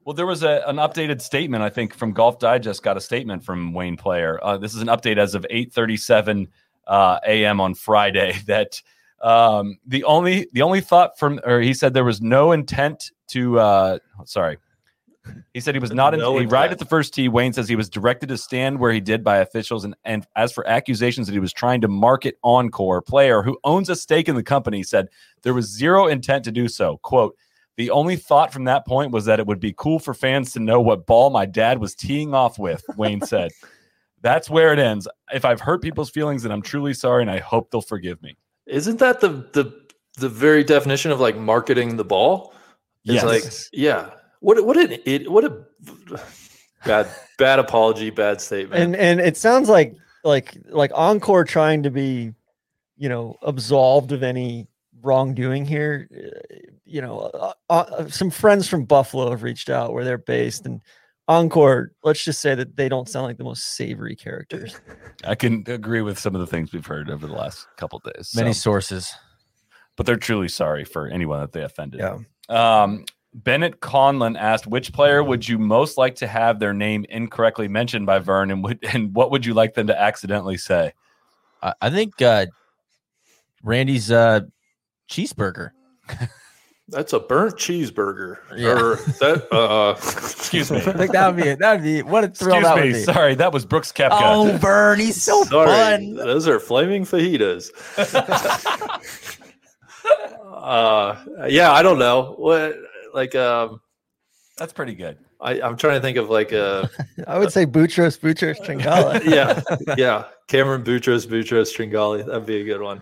Well, 0.05 0.15
there 0.15 0.25
was 0.25 0.41
a, 0.41 0.63
an 0.65 0.77
updated 0.77 1.21
statement. 1.21 1.61
I 1.61 1.69
think 1.69 1.93
from 1.93 2.13
Golf 2.13 2.39
Digest 2.39 2.81
got 2.81 2.97
a 2.97 3.01
statement 3.01 3.43
from 3.43 3.73
Wayne 3.73 3.95
Player. 3.95 4.39
Uh, 4.41 4.57
this 4.57 4.73
is 4.73 4.81
an 4.81 4.87
update 4.87 5.19
as 5.19 5.35
of 5.35 5.45
8:37 5.51 6.47
uh, 6.87 7.19
a.m. 7.27 7.61
on 7.61 7.75
Friday. 7.75 8.39
That 8.47 8.81
um, 9.21 9.77
the 9.85 10.03
only 10.05 10.47
the 10.51 10.63
only 10.63 10.81
thought 10.81 11.19
from, 11.19 11.39
or 11.45 11.59
he 11.61 11.75
said 11.75 11.93
there 11.93 12.03
was 12.05 12.21
no 12.21 12.53
intent 12.53 13.11
to. 13.27 13.59
Uh, 13.59 13.99
sorry, 14.25 14.57
He 15.53 15.59
said 15.59 15.75
he 15.75 15.79
was 15.79 15.91
not 15.91 16.13
in 16.13 16.19
No 16.19 16.37
he 16.37 16.45
right 16.45 16.71
at 16.71 16.79
the 16.79 16.85
first 16.85 17.13
tee. 17.13 17.27
Wayne 17.27 17.53
says 17.53 17.67
he 17.67 17.75
was 17.75 17.89
directed 17.89 18.29
to 18.29 18.37
stand 18.37 18.79
where 18.79 18.91
he 18.91 18.99
did 18.99 19.23
by 19.23 19.37
officials. 19.37 19.83
And, 19.83 19.95
and 20.03 20.25
as 20.35 20.51
for 20.51 20.67
accusations 20.67 21.27
that 21.27 21.33
he 21.33 21.39
was 21.39 21.53
trying 21.53 21.81
to 21.81 21.87
market 21.87 22.37
OnCore, 22.43 22.99
a 22.99 23.01
player 23.01 23.41
who 23.41 23.59
owns 23.63 23.89
a 23.89 23.95
stake 23.95 24.29
in 24.29 24.35
the 24.35 24.43
company, 24.43 24.83
said 24.83 25.09
there 25.43 25.53
was 25.53 25.65
zero 25.65 26.07
intent 26.07 26.45
to 26.45 26.51
do 26.51 26.67
so. 26.67 26.97
Quote, 26.97 27.35
the 27.77 27.91
only 27.91 28.15
thought 28.15 28.51
from 28.51 28.65
that 28.65 28.85
point 28.85 29.11
was 29.11 29.25
that 29.25 29.39
it 29.39 29.47
would 29.47 29.59
be 29.59 29.73
cool 29.75 29.99
for 29.99 30.13
fans 30.13 30.51
to 30.53 30.59
know 30.59 30.81
what 30.81 31.05
ball 31.05 31.29
my 31.29 31.45
dad 31.45 31.79
was 31.79 31.95
teeing 31.95 32.33
off 32.33 32.59
with, 32.59 32.83
Wayne 32.97 33.21
said. 33.21 33.51
That's 34.21 34.49
where 34.49 34.73
it 34.73 34.79
ends. 34.79 35.07
If 35.33 35.45
I've 35.45 35.61
hurt 35.61 35.81
people's 35.81 36.09
feelings, 36.09 36.43
then 36.43 36.51
I'm 36.51 36.61
truly 36.61 36.93
sorry 36.93 37.21
and 37.21 37.31
I 37.31 37.39
hope 37.39 37.71
they'll 37.71 37.81
forgive 37.81 38.21
me. 38.21 38.37
Isn't 38.65 38.99
that 38.99 39.21
the 39.21 39.29
the 39.53 39.73
the 40.17 40.29
very 40.29 40.63
definition 40.63 41.11
of 41.11 41.19
like 41.19 41.37
marketing 41.37 41.95
the 41.95 42.03
ball? 42.03 42.53
It's 43.05 43.23
Yes. 43.23 43.23
like 43.23 43.43
yeah. 43.71 44.09
What 44.39 44.65
what 44.65 44.77
an 44.77 44.99
it 45.05 45.31
what 45.31 45.43
a 45.45 45.65
bad 46.85 47.07
bad 47.37 47.59
apology, 47.59 48.09
bad 48.09 48.41
statement. 48.41 48.81
and 48.81 48.95
and 48.95 49.19
it 49.19 49.37
sounds 49.37 49.69
like 49.69 49.95
like 50.23 50.57
like 50.69 50.91
OnCore 50.91 51.47
trying 51.47 51.83
to 51.83 51.89
be 51.89 52.33
you 52.97 53.09
know 53.09 53.35
absolved 53.43 54.11
of 54.11 54.23
any 54.23 54.67
wrongdoing 55.01 55.65
here 55.65 56.09
uh, 56.13 56.55
you 56.85 57.01
know 57.01 57.19
uh, 57.19 57.53
uh, 57.69 58.07
some 58.09 58.29
friends 58.29 58.67
from 58.67 58.83
buffalo 58.83 59.29
have 59.29 59.43
reached 59.43 59.69
out 59.69 59.93
where 59.93 60.03
they're 60.03 60.17
based 60.17 60.65
and 60.65 60.81
OnCore 61.29 61.87
let's 62.03 62.23
just 62.23 62.41
say 62.41 62.53
that 62.55 62.75
they 62.75 62.89
don't 62.89 63.07
sound 63.07 63.25
like 63.27 63.37
the 63.37 63.45
most 63.45 63.75
savory 63.75 64.15
characters 64.15 64.81
I 65.23 65.35
can 65.35 65.63
agree 65.67 66.01
with 66.01 66.19
some 66.19 66.35
of 66.35 66.41
the 66.41 66.47
things 66.47 66.73
we've 66.73 66.85
heard 66.85 67.09
over 67.09 67.27
the 67.27 67.33
last 67.33 67.67
couple 67.77 67.99
days. 67.99 68.33
Many 68.35 68.53
so. 68.53 68.59
sources. 68.59 69.13
but 69.95 70.05
they're 70.05 70.15
truly 70.15 70.47
sorry 70.47 70.85
for 70.85 71.07
anyone 71.07 71.41
that 71.41 71.51
they 71.51 71.61
offended. 71.61 71.99
Yeah. 71.99 72.17
Um, 72.49 73.05
Bennett 73.33 73.79
Conlon 73.79 74.37
asked, 74.37 74.67
"Which 74.67 74.91
player 74.91 75.23
would 75.23 75.47
you 75.47 75.57
most 75.59 75.97
like 75.97 76.15
to 76.15 76.27
have 76.27 76.59
their 76.59 76.73
name 76.73 77.05
incorrectly 77.09 77.67
mentioned 77.67 78.05
by 78.05 78.19
Vern, 78.19 78.51
and, 78.51 78.63
would, 78.63 78.79
and 78.93 79.13
what 79.13 79.31
would 79.31 79.45
you 79.45 79.53
like 79.53 79.75
them 79.75 79.87
to 79.87 79.99
accidentally 79.99 80.57
say?" 80.57 80.93
I, 81.61 81.73
I 81.81 81.89
think 81.89 82.21
uh, 82.21 82.47
Randy's 83.63 84.11
uh, 84.11 84.41
cheeseburger. 85.09 85.71
That's 86.91 87.13
a 87.13 87.19
burnt 87.19 87.55
cheeseburger. 87.55 88.37
Yeah. 88.55 88.69
Or 88.69 88.95
that 88.95 89.47
uh 89.53 89.93
Excuse 89.97 90.71
me. 90.71 90.77
I 90.85 90.93
think 90.93 91.11
that 91.11 91.35
would 91.35 91.43
be 91.43 91.53
that 91.53 91.73
would 91.75 91.83
be 91.83 92.01
what 92.01 92.23
a 92.23 92.29
thrill 92.29 92.55
Excuse 92.55 92.63
that 92.63 92.75
me. 92.77 92.81
would 92.81 92.93
be. 92.93 93.03
Sorry, 93.03 93.35
that 93.35 93.53
was 93.53 93.65
Brooks 93.65 93.91
Koepka. 93.91 94.19
Oh, 94.21 94.57
Vern, 94.57 94.99
he's 94.99 95.21
so 95.21 95.43
Sorry, 95.43 95.67
fun. 95.67 96.15
those 96.15 96.47
are 96.47 96.59
flaming 96.59 97.05
fajitas. 97.05 97.69
uh 100.51 101.15
yeah, 101.47 101.71
I 101.71 101.83
don't 101.83 101.99
know. 101.99 102.33
What 102.37 102.75
like 103.13 103.35
um 103.35 103.81
That's 104.57 104.73
pretty 104.73 104.95
good. 104.95 105.17
I, 105.41 105.61
I'm 105.61 105.77
trying 105.77 105.95
to 105.95 106.01
think 106.01 106.17
of 106.17 106.29
like 106.29 106.51
a 106.51 106.89
i 107.27 107.39
would 107.39 107.51
say 107.53 107.65
butros 107.65 108.19
butros 108.19 108.59
Tringale. 108.65 109.23
yeah, 109.25 109.61
yeah. 109.97 110.25
Cameron 110.47 110.83
Boutros, 110.83 111.27
Boutros 111.27 111.71
Tringale. 111.75 112.25
That'd 112.25 112.45
be 112.47 112.61
a 112.61 112.63
good 112.65 112.81
one. 112.81 113.01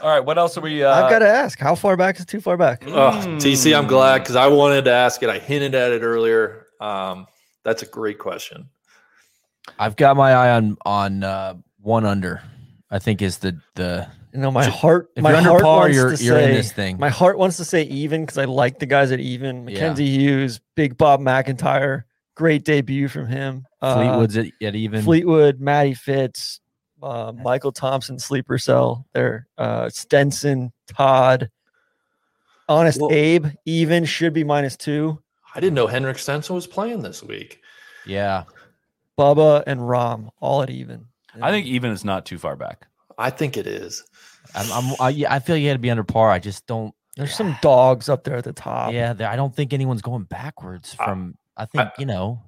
All 0.00 0.08
right, 0.10 0.18
what 0.24 0.36
else 0.36 0.58
are 0.58 0.62
we? 0.62 0.82
Uh, 0.82 0.92
i've 0.92 1.10
got 1.10 1.20
to 1.20 1.28
ask 1.28 1.58
how 1.60 1.74
far 1.76 1.96
back 1.96 2.18
is 2.18 2.24
too 2.26 2.40
far 2.40 2.56
back 2.56 2.82
Oh, 2.88 3.12
TC, 3.38 3.76
I'm 3.76 3.86
glad 3.86 4.20
Mm. 4.20 4.24
because 4.24 4.34
I 4.36 4.48
wanted 4.48 4.84
to 4.86 4.90
ask 4.92 5.22
it. 5.22 5.28
I 5.28 5.38
hinted 5.38 5.74
at 5.76 5.92
it 5.92 6.02
earlier. 6.02 6.66
Um, 6.80 7.26
that's 7.64 7.82
a 7.84 7.86
great 7.86 8.18
question. 8.18 8.68
I've 9.78 9.94
got 9.94 10.16
my 10.16 10.32
eye 10.32 10.50
on 10.56 10.76
on 10.84 11.22
uh, 11.22 11.54
one 11.80 12.04
under. 12.04 12.42
I 12.90 12.98
think 12.98 13.22
is 13.22 13.38
the 13.38 13.60
the 13.76 14.08
you 14.32 14.40
know 14.40 14.50
my 14.50 14.64
heart 14.64 15.10
if 15.16 15.22
my 15.22 15.30
you're 15.30 15.38
under 15.38 15.50
heart 15.50 15.62
par, 15.62 15.78
wants 15.80 15.96
you're 15.96 16.16
to 16.16 16.24
you're 16.24 16.38
in 16.38 16.48
say- 16.50 16.54
this 16.54 16.72
thing. 16.72 16.98
My 16.98 17.08
heart 17.10 17.38
wants 17.38 17.56
to 17.58 17.64
say 17.64 17.82
even 17.84 18.22
because 18.22 18.38
I 18.38 18.44
like 18.44 18.78
the 18.78 18.86
guys 18.86 19.12
at 19.12 19.20
even. 19.20 19.68
Yeah. 19.68 19.74
Mackenzie 19.74 20.08
Hughes, 20.08 20.60
Big 20.74 20.96
Bob 20.96 21.20
MacIntyre, 21.20 22.06
great 22.34 22.64
debut 22.64 23.08
from 23.08 23.26
him. 23.26 23.66
Uh, 23.80 23.94
Fleetwood's 23.96 24.36
at, 24.36 24.46
at 24.62 24.74
even. 24.74 25.02
Fleetwood, 25.02 25.60
Matty 25.60 25.94
Fitz, 25.94 26.60
uh, 27.02 27.32
Michael 27.32 27.72
Thompson, 27.72 28.18
sleeper 28.18 28.58
cell 28.58 29.06
there. 29.12 29.48
Uh, 29.58 29.88
Stenson, 29.90 30.72
Todd, 30.88 31.50
Honest 32.68 33.00
Well- 33.00 33.12
Abe, 33.12 33.46
even 33.66 34.04
should 34.04 34.32
be 34.32 34.44
minus 34.44 34.76
two. 34.76 35.22
I 35.54 35.60
didn't 35.60 35.74
know 35.74 35.86
Henrik 35.86 36.18
Stenson 36.18 36.54
was 36.54 36.66
playing 36.66 37.02
this 37.02 37.22
week. 37.22 37.60
Yeah, 38.06 38.44
Bubba 39.18 39.62
and 39.66 39.80
Rahm 39.80 40.30
all 40.40 40.62
at 40.62 40.70
even. 40.70 41.06
I 41.40 41.50
think 41.50 41.66
even 41.66 41.90
is 41.90 42.04
not 42.04 42.24
too 42.26 42.38
far 42.38 42.56
back. 42.56 42.86
I 43.18 43.30
think 43.30 43.56
it 43.56 43.66
is. 43.66 44.04
I'm, 44.54 44.70
I'm 44.72 44.94
I, 45.00 45.24
I 45.28 45.38
feel 45.38 45.56
you 45.56 45.68
had 45.68 45.74
to 45.74 45.78
be 45.78 45.90
under 45.90 46.04
par. 46.04 46.30
I 46.30 46.38
just 46.38 46.66
don't. 46.66 46.94
there's 47.16 47.34
some 47.34 47.56
dogs 47.62 48.08
up 48.08 48.24
there 48.24 48.36
at 48.36 48.44
the 48.44 48.52
top. 48.52 48.92
Yeah, 48.92 49.12
there- 49.12 49.28
I 49.28 49.36
don't 49.36 49.54
think 49.54 49.72
anyone's 49.72 50.02
going 50.02 50.24
backwards 50.24 50.96
I- 50.98 51.04
from. 51.04 51.36
I 51.56 51.66
think 51.66 51.90
you 51.98 52.06
know, 52.06 52.42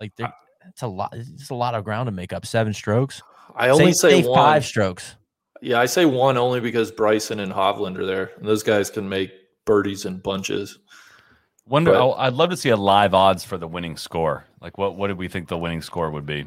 like 0.00 0.14
there- 0.16 0.32
it's 0.68 0.82
a 0.82 0.86
lot. 0.86 1.14
It's 1.14 1.50
a 1.50 1.54
lot 1.54 1.74
of 1.74 1.84
ground 1.84 2.06
to 2.06 2.12
make 2.12 2.32
up. 2.32 2.46
Seven 2.46 2.72
strokes. 2.72 3.22
I 3.56 3.70
only 3.70 3.92
say, 3.92 4.22
one. 4.22 4.38
five 4.38 4.64
strokes. 4.64 5.16
Yeah, 5.60 5.80
I 5.80 5.86
say 5.86 6.04
one 6.06 6.36
only 6.36 6.60
because 6.60 6.90
Bryson 6.92 7.40
and 7.40 7.52
Hovland 7.52 7.98
are 7.98 8.06
there, 8.06 8.30
and 8.38 8.46
those 8.46 8.62
guys 8.62 8.90
can 8.90 9.08
make 9.08 9.32
birdies 9.66 10.04
in 10.04 10.18
bunches. 10.18 10.78
Wonder. 11.66 11.92
But- 11.92 12.12
I'd 12.12 12.32
love 12.34 12.50
to 12.50 12.56
see 12.56 12.68
a 12.70 12.76
live 12.76 13.14
odds 13.14 13.44
for 13.44 13.58
the 13.58 13.66
winning 13.68 13.96
score. 13.96 14.44
Like, 14.60 14.78
what 14.78 14.96
what 14.96 15.08
did 15.08 15.18
we 15.18 15.28
think 15.28 15.48
the 15.48 15.58
winning 15.58 15.82
score 15.82 16.10
would 16.10 16.26
be? 16.26 16.46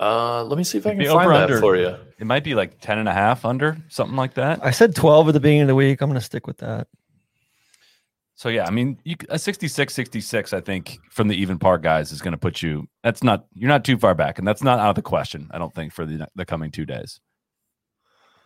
Uh, 0.00 0.42
let 0.44 0.56
me 0.56 0.64
see 0.64 0.78
if 0.78 0.86
I 0.86 0.94
can 0.94 1.04
find 1.04 1.10
over 1.10 1.28
that 1.34 1.42
under. 1.42 1.60
for 1.60 1.76
you. 1.76 1.94
It 2.18 2.26
might 2.26 2.42
be 2.42 2.54
like 2.54 2.80
10 2.80 2.98
and 2.98 3.08
a 3.08 3.12
half 3.12 3.44
under, 3.44 3.76
something 3.88 4.16
like 4.16 4.34
that. 4.34 4.64
I 4.64 4.70
said 4.70 4.96
12 4.96 5.28
at 5.28 5.32
the 5.32 5.40
beginning 5.40 5.62
of 5.62 5.68
the 5.68 5.74
week. 5.74 6.00
I'm 6.00 6.08
going 6.08 6.18
to 6.18 6.24
stick 6.24 6.46
with 6.46 6.58
that. 6.58 6.88
So 8.34 8.48
yeah, 8.48 8.66
I 8.66 8.70
mean, 8.70 8.98
you, 9.04 9.16
a 9.28 9.38
66 9.38 9.92
66 9.92 10.54
I 10.54 10.62
think 10.62 10.98
from 11.10 11.28
the 11.28 11.34
even 11.34 11.58
par 11.58 11.76
guys 11.76 12.10
is 12.10 12.22
going 12.22 12.32
to 12.32 12.38
put 12.38 12.62
you 12.62 12.88
that's 13.02 13.22
not 13.22 13.44
you're 13.52 13.68
not 13.68 13.84
too 13.84 13.98
far 13.98 14.14
back 14.14 14.38
and 14.38 14.48
that's 14.48 14.62
not 14.62 14.78
out 14.78 14.88
of 14.88 14.94
the 14.94 15.02
question, 15.02 15.50
I 15.50 15.58
don't 15.58 15.74
think 15.74 15.92
for 15.92 16.06
the 16.06 16.26
the 16.34 16.46
coming 16.46 16.70
2 16.70 16.86
days. 16.86 17.20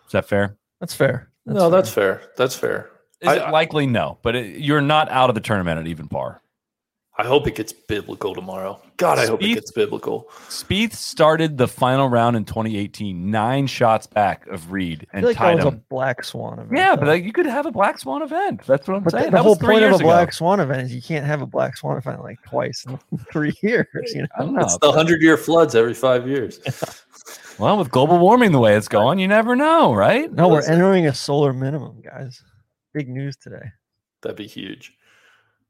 Is 0.06 0.12
that 0.12 0.26
fair? 0.26 0.56
That's 0.80 0.94
fair. 0.96 1.30
no, 1.46 1.60
fair. 1.60 1.70
that's 1.70 1.90
fair. 1.90 2.22
That's 2.36 2.56
fair. 2.56 2.90
Is 3.20 3.28
I- 3.28 3.36
it 3.46 3.52
likely 3.52 3.86
no, 3.86 4.18
but 4.22 4.34
it, 4.34 4.58
you're 4.58 4.80
not 4.80 5.08
out 5.10 5.28
of 5.28 5.36
the 5.36 5.40
tournament 5.40 5.78
at 5.78 5.86
even 5.86 6.08
par. 6.08 6.42
I 7.16 7.22
hope 7.24 7.46
it 7.46 7.54
gets 7.54 7.72
biblical 7.72 8.34
tomorrow. 8.34 8.82
God, 8.96 9.20
I 9.20 9.26
hope 9.26 9.40
it 9.40 9.54
gets 9.54 9.70
biblical. 9.70 10.24
Spieth 10.48 10.94
started 10.94 11.58
the 11.58 11.68
final 11.68 12.08
round 12.08 12.34
in 12.36 12.44
2018 12.44 13.30
9 13.30 13.66
shots 13.68 14.08
back 14.08 14.46
of 14.48 14.72
Reed 14.72 15.06
I 15.12 15.18
and 15.18 15.22
feel 15.22 15.28
like 15.30 15.36
that 15.38 15.42
tied 15.44 15.56
was 15.64 15.74
a 15.74 15.76
black 15.90 16.24
swan 16.24 16.54
event. 16.58 16.76
Yeah, 16.76 16.90
though. 16.96 17.00
but 17.02 17.08
like, 17.08 17.22
you 17.24 17.32
could 17.32 17.46
have 17.46 17.66
a 17.66 17.70
black 17.70 18.00
swan 18.00 18.22
event. 18.22 18.62
That's 18.66 18.88
what 18.88 18.96
I'm 18.96 19.04
But 19.04 19.12
saying. 19.12 19.24
the 19.26 19.30
That 19.30 19.42
whole 19.42 19.52
was 19.52 19.58
three 19.58 19.74
point 19.74 19.84
of 19.84 19.90
years 19.90 20.00
a 20.00 20.02
ago. 20.02 20.08
black 20.08 20.32
swan 20.32 20.58
event 20.58 20.82
is 20.82 20.94
you 20.94 21.02
can't 21.02 21.24
have 21.24 21.40
a 21.40 21.46
black 21.46 21.76
swan 21.76 21.96
event 21.98 22.20
like 22.22 22.42
twice 22.42 22.84
in 22.84 22.98
three 23.32 23.54
years. 23.62 23.86
You 24.12 24.22
know, 24.22 24.28
I 24.36 24.40
don't 24.42 24.54
know. 24.54 24.62
It's 24.62 24.78
the 24.78 24.90
hundred 24.90 25.22
year 25.22 25.36
floods 25.36 25.76
every 25.76 25.94
five 25.94 26.26
years. 26.26 26.58
Well, 27.58 27.78
with 27.78 27.90
global 27.92 28.18
warming 28.18 28.50
the 28.50 28.58
way 28.58 28.74
it's 28.76 28.88
going, 28.88 29.20
you 29.20 29.28
never 29.28 29.54
know, 29.54 29.94
right? 29.94 30.30
no, 30.32 30.48
we're 30.48 30.68
entering 30.68 31.06
a 31.06 31.14
solar 31.14 31.52
minimum, 31.52 32.00
guys. 32.02 32.42
Big 32.92 33.08
news 33.08 33.36
today. 33.36 33.70
That'd 34.22 34.36
be 34.36 34.48
huge. 34.48 34.92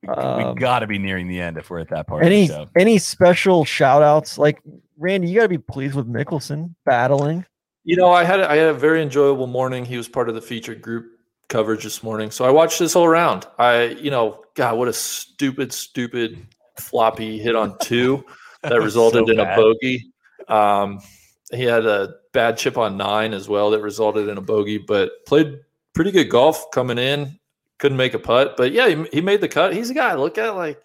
Um, 0.09 0.55
we 0.55 0.61
got 0.61 0.81
to 0.81 0.87
be 0.87 0.99
nearing 0.99 1.29
the 1.29 1.41
end 1.41 1.57
if 1.59 1.71
we're 1.71 1.79
at 1.79 1.89
that 1.89 2.07
part 2.07 2.25
Any 2.25 2.43
of 2.43 2.49
the 2.49 2.55
show. 2.55 2.67
any 2.77 2.99
special 2.99 3.65
shout 3.65 4.03
outs? 4.03 4.39
Like 4.39 4.61
Randy, 4.99 5.29
you 5.29 5.37
got 5.37 5.45
to 5.45 5.49
be 5.49 5.59
pleased 5.59 5.95
with 5.95 6.07
Mickelson 6.07 6.75
battling. 6.85 7.45
You 7.85 7.97
know, 7.97 8.11
I 8.11 8.25
had 8.25 8.41
I 8.41 8.57
had 8.57 8.69
a 8.69 8.75
very 8.75 9.03
enjoyable 9.03 9.47
morning. 9.47 9.85
He 9.85 9.97
was 9.97 10.09
part 10.09 10.29
of 10.29 10.35
the 10.35 10.41
featured 10.41 10.81
group 10.81 11.07
coverage 11.49 11.85
this 11.85 12.03
morning, 12.03 12.31
so 12.31 12.45
I 12.45 12.51
watched 12.51 12.79
this 12.79 12.95
whole 12.95 13.09
round. 13.09 13.47
I, 13.59 13.89
you 14.01 14.11
know, 14.11 14.45
God, 14.55 14.79
what 14.79 14.89
a 14.89 14.93
stupid, 14.93 15.73
stupid 15.73 16.47
floppy 16.79 17.39
hit 17.39 17.55
on 17.55 17.77
two 17.83 18.25
that 18.63 18.81
resulted 18.81 19.27
So 19.27 19.33
in 19.33 19.41
a 19.41 19.57
bogey. 19.57 20.13
Um, 20.49 21.01
he 21.53 21.63
had 21.63 21.85
a 21.85 22.15
bad 22.33 22.57
chip 22.57 22.79
on 22.79 22.97
nine 22.97 23.33
as 23.35 23.49
well 23.49 23.71
that 23.71 23.81
resulted 23.81 24.29
in 24.29 24.39
a 24.39 24.41
bogey, 24.43 24.79
but 24.79 25.25
played 25.27 25.61
pretty 25.95 26.11
good 26.11 26.31
golf 26.31 26.71
coming 26.73 26.99
in. 26.99 27.39
Couldn't 27.85 27.99
make 27.99 28.15
a 28.15 28.19
putt, 28.19 28.57
but 28.57 28.73
yeah, 28.73 28.89
he, 28.89 29.05
he 29.13 29.21
made 29.21 29.43
the 29.43 29.49
cut. 29.49 29.75
He's 29.75 29.91
a 29.91 29.95
guy. 29.95 30.13
I 30.13 30.15
Look 30.15 30.39
at 30.39 30.57
like 30.57 30.83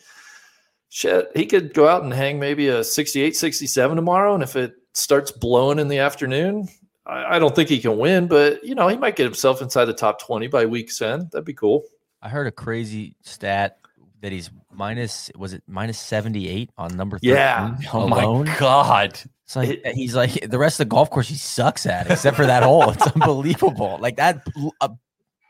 shit. 0.89 1.31
He 1.33 1.45
could 1.45 1.73
go 1.73 1.87
out 1.87 2.03
and 2.03 2.11
hang 2.11 2.39
maybe 2.39 2.67
a 2.67 2.83
68, 2.83 3.37
67 3.37 3.95
tomorrow, 3.95 4.33
and 4.33 4.43
if 4.43 4.57
it 4.57 4.73
starts 4.93 5.31
blowing 5.31 5.79
in 5.79 5.87
the 5.87 5.99
afternoon, 5.99 6.67
I, 7.05 7.37
I 7.37 7.39
don't 7.39 7.55
think 7.55 7.69
he 7.69 7.79
can 7.79 7.97
win, 7.97 8.27
but 8.27 8.61
you 8.65 8.75
know, 8.75 8.89
he 8.89 8.97
might 8.97 9.15
get 9.15 9.23
himself 9.23 9.61
inside 9.61 9.85
the 9.85 9.93
top 9.93 10.21
20 10.21 10.47
by 10.47 10.65
week's 10.65 11.01
end. 11.01 11.31
That'd 11.31 11.45
be 11.45 11.53
cool. 11.53 11.85
I 12.21 12.27
heard 12.27 12.47
a 12.47 12.51
crazy 12.51 13.15
stat 13.21 13.77
that 14.19 14.33
he's 14.33 14.49
minus. 14.69 15.31
Was 15.37 15.53
it 15.53 15.63
minus 15.67 15.97
seventy 15.97 16.49
eight 16.49 16.69
on 16.77 16.97
number? 16.97 17.17
13 17.19 17.29
Yeah. 17.29 17.77
Oh 17.93 18.03
alone. 18.07 18.45
my 18.45 18.57
god! 18.59 19.17
It's 19.45 19.55
like 19.55 19.79
he's 19.93 20.15
like 20.15 20.49
the 20.49 20.59
rest 20.59 20.81
of 20.81 20.87
the 20.89 20.89
golf 20.89 21.09
course 21.09 21.29
he 21.29 21.35
sucks 21.35 21.85
at, 21.85 22.11
except 22.11 22.35
for 22.35 22.45
that 22.45 22.63
hole. 22.63 22.89
It's 22.89 23.07
unbelievable. 23.15 23.99
Like 24.01 24.17
that 24.17 24.45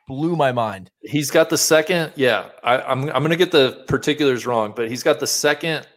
blew 0.09 0.35
my 0.35 0.51
mind. 0.51 0.89
He's 1.01 1.29
got 1.29 1.49
the 1.51 1.57
second, 1.57 2.11
yeah. 2.15 2.49
I, 2.63 2.81
I'm 2.81 3.03
I'm 3.11 3.21
gonna 3.21 3.37
get 3.37 3.51
the 3.51 3.85
particulars 3.87 4.45
wrong, 4.45 4.73
but 4.75 4.89
he's 4.89 5.03
got 5.03 5.19
the 5.19 5.27
second 5.27 5.87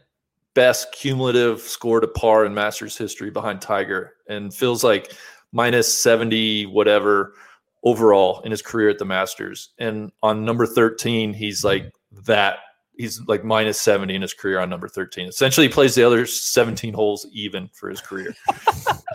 best 0.54 0.92
cumulative 0.92 1.62
score 1.62 1.98
to 1.98 2.06
par 2.06 2.44
in 2.44 2.52
Masters 2.52 2.96
history 2.96 3.30
behind 3.30 3.62
Tiger, 3.62 4.12
and 4.28 4.54
feels 4.54 4.84
like 4.84 5.12
minus 5.50 5.92
70 5.92 6.66
whatever 6.66 7.32
overall 7.84 8.40
in 8.42 8.50
his 8.50 8.62
career 8.62 8.90
at 8.90 8.98
the 8.98 9.04
Masters. 9.06 9.70
And 9.78 10.12
on 10.22 10.44
number 10.44 10.66
13, 10.66 11.32
he's 11.32 11.64
like 11.64 11.90
that 12.26 12.58
he's 12.96 13.20
like 13.26 13.44
minus 13.44 13.80
70 13.80 14.14
in 14.14 14.22
his 14.22 14.34
career 14.34 14.58
on 14.60 14.68
number 14.70 14.88
13. 14.88 15.28
Essentially, 15.28 15.66
he 15.68 15.72
plays 15.72 15.94
the 15.94 16.04
other 16.04 16.26
17 16.26 16.92
holes 16.94 17.26
even 17.32 17.68
for 17.72 17.88
his 17.90 18.00
career. 18.00 18.34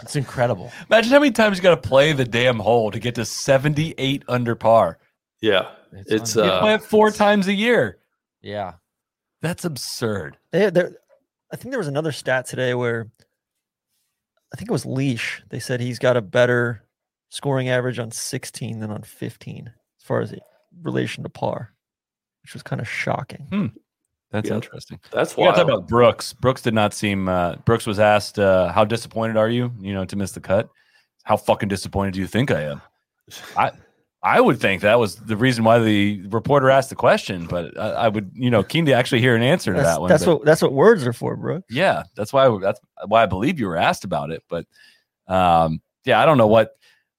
It's 0.04 0.16
incredible. 0.16 0.72
Imagine 0.92 1.12
how 1.12 1.20
many 1.20 1.32
times 1.32 1.58
you 1.58 1.64
got 1.64 1.82
to 1.82 1.90
play 1.90 2.14
the 2.14 2.24
damn 2.24 2.60
hole 2.60 2.92
to 2.92 3.00
get 3.00 3.16
to 3.16 3.26
78 3.26 4.24
under 4.28 4.54
par. 4.56 5.00
Yeah, 5.42 5.72
it's 5.92 6.36
You 6.36 6.44
uh, 6.44 6.60
play 6.62 6.76
it 6.76 6.84
four 6.84 7.10
times 7.12 7.48
a 7.48 7.54
year. 7.54 7.98
yeah. 8.42 8.74
That's 9.42 9.66
absurd. 9.66 10.38
They, 10.52 10.70
there, 10.70 10.94
I 11.52 11.56
think 11.56 11.72
there 11.72 11.80
was 11.80 11.88
another 11.88 12.12
stat 12.12 12.46
today 12.46 12.74
where 12.76 13.10
I 14.54 14.58
think 14.58 14.70
it 14.70 14.74
was 14.74 14.86
Leish. 14.86 15.42
They 15.50 15.60
said 15.60 15.80
he's 15.80 16.00
got 16.00 16.16
a 16.18 16.22
better 16.22 16.84
scoring 17.30 17.70
average 17.70 18.00
on 18.00 18.12
16 18.12 18.80
than 18.80 18.92
on 18.92 19.02
15 19.02 19.68
as 19.68 20.04
far 20.04 20.22
as 20.22 20.30
the 20.32 20.40
relation 20.82 21.24
to 21.24 21.30
par, 21.30 21.74
which 22.48 22.54
was 22.54 22.64
kind 22.64 22.80
of 22.80 22.88
shocking. 22.88 23.74
That's 24.32 24.48
Yeah. 24.48 24.56
interesting. 24.56 25.02
that's 25.12 25.36
We 25.36 25.44
got 25.44 25.56
to 25.56 25.58
wild. 25.58 25.68
talk 25.68 25.78
about 25.80 25.88
Brooks. 25.90 26.32
Brooks 26.32 26.62
did 26.62 26.74
not 26.74 26.94
seem. 26.94 27.28
Uh, 27.28 27.56
Brooks 27.66 27.86
was 27.86 28.00
asked, 28.00 28.40
uh, 28.40 28.72
"How 28.72 28.86
disappointed 28.86 29.36
are 29.36 29.50
you? 29.50 29.74
You 29.82 29.94
know, 29.94 30.06
to 30.06 30.16
miss 30.16 30.32
the 30.32 30.40
cut? 30.40 30.70
How 31.24 31.36
fucking 31.36 31.68
disappointed 31.68 32.14
do 32.14 32.22
you 32.22 32.28
think 32.28 32.50
I 32.52 32.62
am?" 32.62 32.82
I, 33.58 33.72
I 34.24 34.40
would 34.40 34.62
think 34.62 34.82
that 34.84 34.98
was 34.98 35.18
the 35.18 35.36
reason 35.36 35.66
why 35.66 35.80
the 35.80 36.22
reporter 36.28 36.70
asked 36.70 36.90
the 36.90 36.96
question. 36.96 37.48
But 37.48 37.78
I, 37.78 37.90
I 37.90 38.08
would, 38.08 38.32
you 38.34 38.50
know, 38.50 38.64
keen 38.64 38.86
to 38.86 38.94
actually 38.94 39.20
hear 39.20 39.36
an 39.36 39.42
answer 39.44 39.74
to 39.74 39.78
That's, 39.82 39.90
that 39.96 40.00
one. 40.02 40.10
that's 40.10 40.24
but- 40.24 40.38
what 40.38 40.46
that's 40.46 40.62
what 40.62 40.72
words 40.72 41.06
are 41.06 41.12
for, 41.14 41.36
bro. 41.36 41.62
yeah, 41.70 42.04
that's 42.16 42.32
why 42.32 42.48
that's 42.62 42.80
why 43.08 43.24
I 43.24 43.26
believe 43.26 43.60
you 43.60 43.68
were 43.68 43.76
asked 43.78 44.06
about 44.06 44.32
it. 44.32 44.42
But 44.48 44.66
um, 45.28 45.82
yeah, 46.06 46.22
I 46.22 46.26
don't 46.26 46.38
know 46.38 46.48
what 46.48 46.72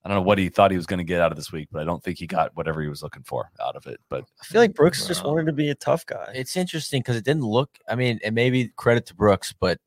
I 0.09 0.15
don't 0.15 0.23
know 0.23 0.27
what 0.27 0.39
he 0.39 0.49
thought 0.49 0.71
he 0.71 0.77
was 0.79 0.87
going 0.87 0.99
to 0.99 1.05
get 1.05 1.21
out 1.21 1.31
of 1.33 1.37
this 1.37 1.53
week, 1.53 1.69
but 1.71 1.83
I 1.83 1.85
don't 1.85 2.03
think 2.03 2.19
he 2.19 2.27
got 2.27 2.57
whatever 2.57 2.81
he 2.81 2.89
was 2.89 3.03
looking 3.03 3.25
for 3.25 3.51
out 3.63 3.77
of 3.77 3.87
it. 3.87 4.01
But 4.09 4.25
I 4.41 4.45
feel 4.45 4.61
like 4.61 4.73
Brooks 4.75 5.07
just 5.07 5.23
wanted 5.23 5.47
to 5.47 5.53
be 5.53 5.69
a 5.69 5.75
tough 5.75 6.07
guy. 6.07 6.33
It's 6.35 6.57
interesting 6.57 7.01
because 7.01 7.17
it 7.17 7.25
didn't 7.25 7.43
look. 7.45 7.71
I 7.87 7.95
mean, 7.95 8.19
and 8.25 8.35
maybe 8.35 8.73
credit 8.77 9.05
to 9.07 9.15
Brooks, 9.15 9.53
but 9.61 9.79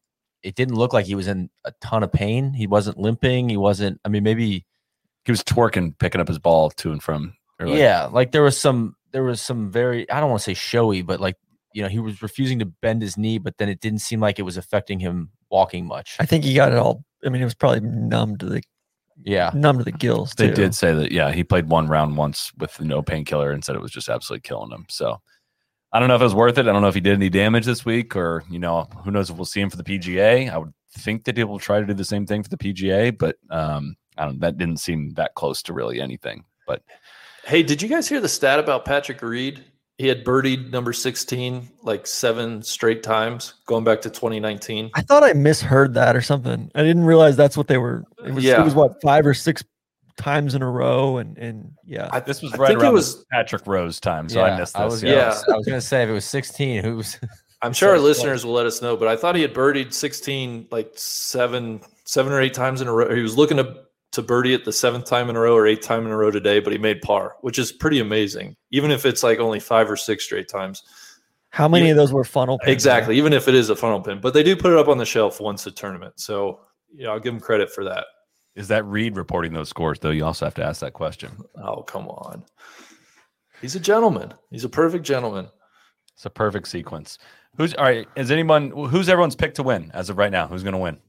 it 0.44 0.54
didn't 0.54 0.76
look 0.76 0.94
like 0.94 1.08
he 1.08 1.16
was 1.16 1.28
in 1.28 1.50
a 1.66 1.72
ton 1.82 2.04
of 2.04 2.12
pain. 2.12 2.54
He 2.54 2.68
wasn't 2.68 3.00
limping. 3.00 3.50
He 3.50 3.58
wasn't. 3.58 4.00
I 4.06 4.10
mean, 4.10 4.22
maybe 4.24 4.64
he 5.26 5.32
was 5.32 5.44
twerking, 5.44 5.98
picking 5.98 6.22
up 6.22 6.28
his 6.28 6.40
ball 6.40 6.70
to 6.70 6.92
and 6.92 7.02
from. 7.02 7.34
or 7.60 7.68
like- 7.68 7.80
yeah. 7.80 8.06
Like 8.06 8.32
there 8.32 8.44
was 8.44 8.60
some. 8.60 8.96
There 9.12 9.24
was 9.24 9.42
some 9.42 9.72
very. 9.72 10.10
I 10.10 10.20
don't 10.20 10.30
want 10.30 10.40
to 10.42 10.44
say 10.46 10.54
showy, 10.54 11.02
but 11.02 11.20
like 11.20 11.36
you 11.74 11.82
know, 11.82 11.90
he 11.90 12.00
was 12.00 12.22
refusing 12.22 12.60
to 12.60 12.66
bend 12.66 13.02
his 13.02 13.18
knee, 13.18 13.38
but 13.40 13.58
then 13.58 13.70
it 13.70 13.80
didn't 13.80 14.00
seem 14.00 14.20
like 14.20 14.38
it 14.40 14.44
was 14.44 14.58
affecting 14.58 15.00
him 15.00 15.30
walking 15.50 15.86
much. 15.88 16.18
I 16.20 16.26
think 16.26 16.44
he 16.44 16.54
got 16.54 16.72
it 16.72 16.78
all. 16.78 17.04
I 17.26 17.30
mean, 17.30 17.42
it 17.42 17.46
was 17.46 17.54
probably 17.56 17.82
numb 17.82 18.38
to 18.38 18.46
the 18.46 18.62
Yeah. 19.24 19.52
numb 19.54 19.78
to 19.78 19.84
the 19.84 19.92
gills. 19.92 20.34
They 20.38 20.48
too. 20.48 20.56
did 20.56 20.76
say 20.76 20.94
that, 20.94 21.12
yeah, 21.12 21.32
he 21.32 21.44
played 21.44 21.70
one 21.70 21.88
round 21.88 22.18
once 22.18 22.52
with 22.58 22.80
no 22.82 23.02
painkiller 23.02 23.52
and 23.52 23.64
said 23.64 23.76
it 23.76 23.82
was 23.82 23.92
just 23.92 24.10
absolutely 24.10 24.42
killing 24.42 24.72
him. 24.72 24.86
So 24.90 25.22
I 25.94 26.00
don't 26.00 26.08
know 26.08 26.16
if 26.16 26.22
it 26.22 26.26
was 26.26 26.36
worth 26.36 26.58
it. 26.58 26.68
I 26.68 26.72
don't 26.72 26.82
know 26.82 26.88
if 26.88 26.96
he 26.96 27.02
did 27.02 27.14
any 27.14 27.30
damage 27.30 27.66
this 27.66 27.86
week 27.86 28.16
or, 28.16 28.44
you 28.50 28.60
know, 28.60 28.88
who 29.04 29.12
knows 29.12 29.30
if 29.30 29.36
we'll 29.36 29.46
see 29.46 29.62
him 29.62 29.70
for 29.70 29.78
the 29.78 29.84
PGA. 29.84 30.52
I 30.52 30.58
would 30.58 30.74
think 30.98 31.26
that 31.26 31.38
he 31.38 31.44
will 31.44 31.60
try 31.60 31.80
to 31.80 31.86
do 31.86 31.94
the 31.94 32.06
same 32.06 32.26
thing 32.26 32.44
for 32.44 32.50
the 32.50 32.58
PGA, 32.58 33.18
but 33.18 33.38
um, 33.50 33.96
I 34.18 34.26
don't, 34.26 34.40
that 34.40 34.58
didn't 34.58 34.78
seem 34.78 35.12
that 35.12 35.36
close 35.36 35.62
to 35.64 35.74
really 35.74 36.00
anything. 36.02 36.46
But 36.68 36.84
Hey, 37.44 37.64
did 37.64 37.82
you 37.82 37.90
guys 37.90 38.08
hear 38.08 38.22
the 38.22 38.30
stat 38.30 38.60
about 38.60 38.86
Patrick 38.86 39.22
Reed? 39.22 39.64
He 40.02 40.08
had 40.08 40.24
birdied 40.26 40.72
number 40.72 40.94
16 40.94 41.70
like 41.84 42.08
seven 42.08 42.64
straight 42.64 43.04
times 43.04 43.54
going 43.68 43.84
back 43.84 44.02
to 44.02 44.10
2019. 44.10 44.90
I 44.96 45.02
thought 45.04 45.22
I 45.24 45.34
misheard 45.34 45.94
that 45.94 46.16
or 46.16 46.22
something. 46.22 46.72
I 46.74 46.82
didn't 46.82 47.06
realize 47.06 47.38
that's 47.38 47.56
what 47.56 47.68
they 47.68 47.78
were. 47.78 48.04
It 48.26 48.34
was, 48.34 48.44
Yeah. 48.44 48.60
it 48.60 48.64
was 48.64 48.74
what 48.74 49.00
five 49.04 49.28
or 49.28 49.36
six 49.36 49.64
times 50.18 50.56
in 50.56 50.64
a 50.64 50.70
row, 50.70 51.18
and 51.18 51.38
and 51.38 51.72
yeah, 51.86 52.10
I, 52.12 52.20
this 52.20 52.42
was 52.42 52.52
I 52.54 52.58
right 52.58 52.68
think 52.70 52.80
it 52.80 52.84
around 52.84 52.94
was- 52.94 53.24
Patrick 53.32 53.68
Rose 53.68 54.00
time. 54.00 54.28
So 54.28 54.42
I 54.42 54.58
missed 54.58 54.74
this. 54.74 54.82
I 54.82 54.86
was, 54.86 55.04
yeah. 55.04 55.12
yeah. 55.12 55.54
I 55.54 55.58
was 55.58 55.68
gonna 55.68 55.82
say 55.82 56.02
if 56.02 56.10
it 56.10 56.14
was 56.14 56.26
16, 56.26 56.84
who's 56.84 57.20
I'm 57.62 57.74
sure 57.74 57.90
our 57.92 57.98
So- 57.98 58.04
listeners 58.12 58.44
will 58.44 58.54
let 58.54 58.66
us 58.66 58.82
know, 58.82 58.98
but 58.98 59.08
I 59.08 59.16
thought 59.16 59.36
he 59.36 59.44
had 59.44 59.54
birdied 59.54 59.94
16 59.94 60.68
like 60.72 60.92
seven, 60.96 61.80
seven 62.06 62.34
or 62.34 62.42
eight 62.42 62.56
times 62.56 62.82
in 62.82 62.88
a 62.88 62.92
row. 62.94 63.14
He 63.16 63.22
was 63.22 63.38
looking 63.38 63.58
to 63.58 63.84
to 64.12 64.22
birdie 64.22 64.54
it 64.54 64.66
the 64.66 64.74
seventh 64.74 65.06
time 65.06 65.30
in 65.30 65.36
a 65.36 65.40
row 65.40 65.56
or 65.56 65.66
eighth 65.68 65.82
time 65.86 66.06
in 66.06 66.12
a 66.12 66.18
row 66.18 66.32
today, 66.32 66.60
but 66.60 66.74
he 66.74 66.78
made 66.80 67.02
par, 67.02 67.36
which 67.42 67.58
is 67.58 67.72
pretty 67.72 68.00
amazing. 68.00 68.56
Even 68.72 68.92
if 68.92 69.06
it's 69.06 69.24
like 69.24 69.40
only 69.40 69.60
five 69.60 69.90
or 69.90 69.96
six 69.98 70.24
straight 70.24 70.48
times. 70.50 70.84
how 71.50 71.68
many 71.68 71.86
you- 71.86 71.92
of 71.92 71.98
those 71.98 72.14
were 72.14 72.24
funnel? 72.24 72.58
pins, 72.60 72.72
Exactly. 72.72 73.18
Even 73.18 73.34
if 73.34 73.48
it 73.48 73.56
is 73.56 73.70
a 73.70 73.76
funnel 73.76 74.02
pin, 74.02 74.20
but 74.22 74.34
they 74.34 74.44
do 74.44 74.56
put 74.56 74.72
it 74.72 74.78
up 74.78 74.88
on 74.88 74.98
the 74.98 75.06
shelf 75.06 75.40
once 75.42 75.66
a 75.68 75.72
tournament. 75.72 76.14
So 76.20 76.60
yeah, 76.94 77.10
I'll 77.10 77.20
give 77.20 77.34
him 77.34 77.40
credit 77.40 77.72
for 77.74 77.84
that. 77.86 78.06
Is 78.56 78.68
that 78.68 78.84
Reed 78.86 79.16
reporting 79.16 79.54
those 79.54 79.70
scores, 79.70 80.00
though? 80.00 80.10
You 80.10 80.26
also 80.26 80.46
have 80.46 80.56
to 80.56 80.64
ask 80.64 80.82
that 80.82 80.92
question. 80.94 81.32
Oh, 81.64 81.84
come 81.84 82.08
on. 82.10 82.44
He's 83.62 83.76
a 83.76 83.80
gentleman. 83.80 84.34
He's 84.50 84.66
a 84.66 84.70
perfect 84.70 85.06
gentleman. 85.06 85.48
It's 86.16 86.26
a 86.26 86.30
perfect 86.30 86.68
sequence. 86.68 87.18
Who's 87.58 87.74
all 87.76 87.86
right? 87.86 88.08
Is 88.16 88.30
anyone 88.32 88.72
who's 88.72 89.08
everyone's 89.10 89.36
pick 89.36 89.54
to 89.56 89.64
win 89.64 89.90
as 89.94 90.10
of 90.10 90.18
right 90.18 90.32
now? 90.32 90.48
Who's 90.48 90.64
going 90.64 90.74
to 90.74 90.80
win? 90.80 91.00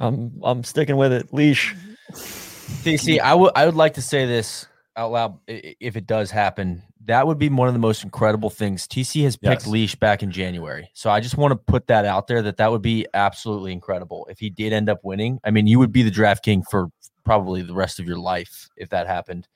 I'm 0.00 0.32
I'm 0.42 0.64
sticking 0.64 0.96
with 0.96 1.12
it. 1.12 1.32
Leish. 1.32 1.74
Mm-hmm. 1.74 2.88
DC, 2.88 3.20
I 3.20 3.34
would 3.34 3.52
I 3.54 3.66
would 3.66 3.74
like 3.74 3.94
to 3.94 4.02
say 4.02 4.26
this 4.26 4.66
out 4.96 5.12
loud 5.12 5.38
if 5.46 5.96
it 5.96 6.06
does 6.06 6.30
happen. 6.30 6.82
That 7.04 7.26
would 7.26 7.38
be 7.38 7.48
one 7.48 7.68
of 7.68 7.74
the 7.74 7.80
most 7.80 8.02
incredible 8.02 8.50
things. 8.50 8.88
TC 8.88 9.22
has 9.24 9.36
picked 9.36 9.62
Yes. 9.62 9.66
Leish 9.66 9.94
back 9.94 10.22
in 10.22 10.32
January. 10.32 10.90
So 10.94 11.10
I 11.10 11.20
just 11.20 11.36
want 11.36 11.52
to 11.52 11.56
put 11.56 11.86
that 11.86 12.04
out 12.04 12.26
there 12.26 12.42
that 12.42 12.56
that 12.56 12.70
would 12.72 12.82
be 12.82 13.06
absolutely 13.14 13.72
incredible 13.72 14.26
if 14.28 14.40
he 14.40 14.50
did 14.50 14.72
end 14.72 14.88
up 14.88 14.98
winning. 15.04 15.38
I 15.44 15.50
mean, 15.52 15.68
you 15.68 15.78
would 15.78 15.92
be 15.92 16.02
the 16.02 16.10
draft 16.10 16.44
king 16.44 16.64
for 16.68 16.88
probably 17.24 17.62
the 17.62 17.74
rest 17.74 18.00
of 18.00 18.06
your 18.06 18.18
life 18.18 18.68
if 18.76 18.88
that 18.88 19.06
happened 19.06 19.46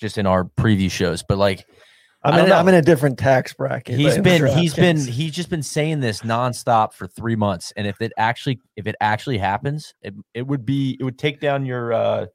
just 0.00 0.18
in 0.18 0.26
our 0.26 0.44
preview 0.44 0.90
shows. 0.90 1.22
But 1.22 1.38
like 1.38 1.66
I'm 2.26 2.34
I 2.34 2.44
in, 2.44 2.52
I'm 2.52 2.68
in 2.68 2.74
a 2.74 2.82
different 2.82 3.18
tax 3.18 3.52
bracket. 3.54 3.96
he's 3.98 4.14
than 4.14 4.22
been 4.22 4.42
DraftKings. 4.42 4.58
he's 4.58 4.74
been 4.74 4.96
he's 4.98 5.32
just 5.32 5.48
been 5.48 5.62
saying 5.62 6.00
this 6.00 6.20
nonstop 6.20 6.92
for 6.92 7.06
three 7.06 7.36
months 7.36 7.72
and 7.76 7.86
if 7.86 8.00
it 8.00 8.12
actually 8.18 8.60
if 8.76 8.86
it 8.86 8.96
actually 9.00 9.38
happens 9.38 9.94
it, 10.02 10.12
it 10.34 10.46
would 10.46 10.66
be 10.66 10.96
it 11.00 11.04
would 11.04 11.18
take 11.18 11.40
down 11.40 11.64
your 11.64 11.92
uh 11.92 12.26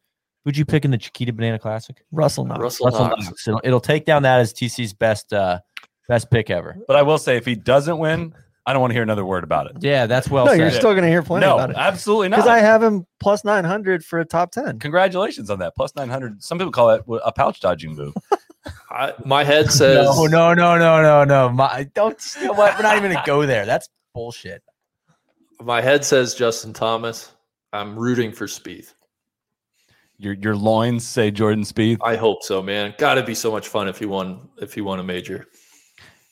who'd 0.45 0.57
you 0.57 0.65
pick 0.65 0.85
in 0.85 0.91
the 0.91 0.97
chiquita 0.97 1.33
banana 1.33 1.59
classic 1.59 2.03
Russell 2.11 2.45
Knox. 2.45 2.59
Russell, 2.59 2.85
Russell 2.87 3.07
Knox. 3.09 3.25
Knox. 3.25 3.47
It'll, 3.47 3.61
it'll 3.63 3.79
take 3.81 4.05
down 4.05 4.23
that 4.23 4.39
as 4.39 4.53
tc's 4.53 4.93
best 4.93 5.33
uh 5.33 5.59
best 6.07 6.31
pick 6.31 6.49
ever 6.49 6.77
But 6.87 6.95
I 6.95 7.03
will 7.03 7.17
say, 7.17 7.37
if 7.37 7.45
he 7.45 7.55
doesn't 7.55 7.97
win, 7.97 8.33
I 8.65 8.73
don't 8.73 8.81
want 8.81 8.91
to 8.91 8.95
hear 8.95 9.03
another 9.03 9.25
word 9.25 9.43
about 9.43 9.67
it. 9.67 9.77
yeah 9.81 10.05
that's 10.05 10.29
well 10.29 10.45
no, 10.45 10.51
said 10.51 10.59
you're 10.59 10.71
still 10.71 10.91
going 10.91 11.03
to 11.03 11.09
hear 11.09 11.23
plenty 11.23 11.45
no, 11.45 11.55
about 11.55 11.71
it 11.71 11.75
absolutely 11.77 12.29
not. 12.29 12.37
because 12.37 12.49
I 12.49 12.59
have 12.59 12.81
him 12.83 13.05
plus 13.19 13.43
900 13.43 14.03
for 14.05 14.19
a 14.19 14.25
top 14.25 14.51
10. 14.51 14.79
Congratulations 14.79 15.49
on 15.49 15.59
that. 15.59 15.75
Plus 15.75 15.95
900. 15.95 16.43
Some 16.43 16.57
people 16.57 16.71
call 16.71 16.89
it 16.91 17.03
a 17.23 17.31
pouch 17.31 17.59
dodging 17.59 17.95
move. 17.95 18.13
I, 18.91 19.13
my 19.25 19.43
head 19.43 19.71
says 19.81 20.05
no 20.05 20.25
no 20.25 20.53
no 20.53 20.77
no 20.77 21.01
no 21.01 21.23
no 21.23 21.49
my 21.49 21.89
don't 21.95 22.17
you 22.39 22.47
know 22.47 22.53
what 22.53 22.75
we're 22.77 22.83
not 22.83 22.97
even 22.97 23.11
gonna 23.11 23.23
go 23.25 23.45
there 23.45 23.65
that's 23.65 23.87
bullshit 24.13 24.61
my 25.63 25.81
head 25.81 26.03
says 26.03 26.33
Justin 26.33 26.73
Thomas. 26.73 27.31
I'm 27.73 27.97
rooting 27.97 28.31
for 28.31 28.47
Spieth. 28.47 28.93
Your 30.17 30.33
your 30.33 30.55
loins 30.55 31.05
say 31.05 31.31
Jordan 31.31 31.63
Spieth. 31.63 31.97
I 32.03 32.15
hope 32.15 32.43
so, 32.43 32.61
man. 32.61 32.93
Got 32.97 33.15
to 33.15 33.23
be 33.23 33.33
so 33.33 33.51
much 33.51 33.67
fun 33.67 33.87
if 33.87 33.97
he 33.97 34.05
won 34.05 34.49
if 34.57 34.73
he 34.73 34.81
won 34.81 34.99
a 34.99 35.03
major. 35.03 35.47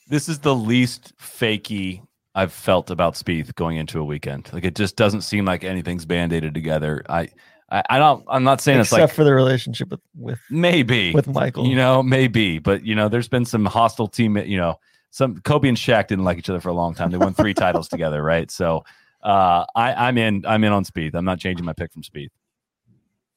This 0.07 0.29
is 0.29 0.39
the 0.39 0.55
least 0.55 1.15
fakey 1.17 2.01
I've 2.35 2.51
felt 2.51 2.89
about 2.89 3.13
Spieth 3.13 3.55
going 3.55 3.77
into 3.77 3.99
a 3.99 4.03
weekend. 4.03 4.49
Like 4.53 4.65
it 4.65 4.75
just 4.75 4.95
doesn't 4.95 5.21
seem 5.21 5.45
like 5.45 5.63
anything's 5.63 6.05
band-aided 6.05 6.53
together. 6.53 7.03
I 7.09 7.29
I, 7.71 7.83
I 7.89 7.97
don't 7.99 8.23
I'm 8.27 8.43
not 8.43 8.61
saying 8.61 8.79
Except 8.79 9.01
it's 9.03 9.09
like 9.09 9.15
for 9.15 9.23
the 9.23 9.33
relationship 9.33 9.89
with 9.91 9.99
with 10.15 10.39
maybe 10.49 11.13
with 11.13 11.27
Michael. 11.27 11.65
You 11.67 11.75
know, 11.75 12.01
maybe, 12.03 12.59
but 12.59 12.83
you 12.85 12.95
know, 12.95 13.09
there's 13.09 13.27
been 13.27 13.45
some 13.45 13.65
hostile 13.65 14.07
team. 14.07 14.37
You 14.37 14.57
know, 14.57 14.79
some 15.11 15.39
Kobe 15.41 15.67
and 15.67 15.77
Shaq 15.77 16.07
didn't 16.07 16.23
like 16.25 16.37
each 16.37 16.49
other 16.49 16.59
for 16.59 16.69
a 16.69 16.73
long 16.73 16.93
time. 16.95 17.11
They 17.11 17.17
won 17.17 17.33
three 17.33 17.53
titles 17.53 17.87
together, 17.89 18.23
right? 18.23 18.49
So, 18.49 18.83
uh, 19.23 19.65
I, 19.75 19.93
I'm 20.07 20.17
in. 20.17 20.45
I'm 20.47 20.63
in 20.63 20.71
on 20.71 20.83
Spieth. 20.83 21.13
I'm 21.15 21.25
not 21.25 21.39
changing 21.39 21.65
my 21.65 21.73
pick 21.73 21.91
from 21.93 22.01
Spieth. 22.03 22.29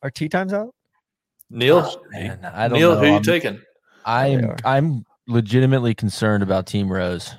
Are 0.02 0.10
tea 0.10 0.28
times 0.28 0.52
out? 0.52 0.74
Neil, 1.50 2.02
Man, 2.10 2.40
I 2.44 2.68
don't 2.68 2.78
Neil, 2.78 2.94
know. 2.94 3.00
who 3.00 3.06
you 3.06 3.12
I'm- 3.14 3.22
taking? 3.22 3.60
I'm. 4.04 4.56
I'm 4.64 5.04
legitimately 5.28 5.94
concerned 5.94 6.42
about 6.42 6.66
Team 6.66 6.90
Rose. 6.90 7.34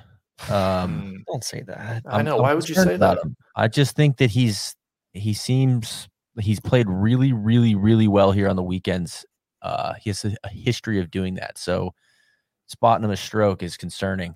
Um, 0.48 1.00
Hmm. 1.00 1.16
Don't 1.26 1.44
say 1.44 1.62
that. 1.66 2.02
I 2.06 2.16
I'm- 2.16 2.24
know. 2.24 2.36
I'm 2.36 2.42
Why 2.42 2.54
would 2.54 2.68
you 2.68 2.74
say 2.76 2.96
that? 2.96 3.18
him. 3.22 3.36
I 3.56 3.68
just 3.68 3.96
think 3.96 4.16
that 4.18 4.30
he's 4.30 4.74
he 5.12 5.34
seems 5.34 6.08
he's 6.38 6.60
played 6.60 6.88
really, 6.88 7.32
really, 7.32 7.74
really 7.74 8.08
well 8.08 8.32
here 8.32 8.48
on 8.48 8.56
the 8.56 8.62
weekends. 8.62 9.24
Uh, 9.62 9.94
he 9.94 10.10
has 10.10 10.24
a, 10.24 10.34
a 10.44 10.48
history 10.48 10.98
of 11.00 11.10
doing 11.10 11.34
that. 11.34 11.56
So 11.58 11.94
spotting 12.66 13.04
him 13.04 13.10
a 13.10 13.16
stroke 13.16 13.62
is 13.62 13.76
concerning. 13.76 14.34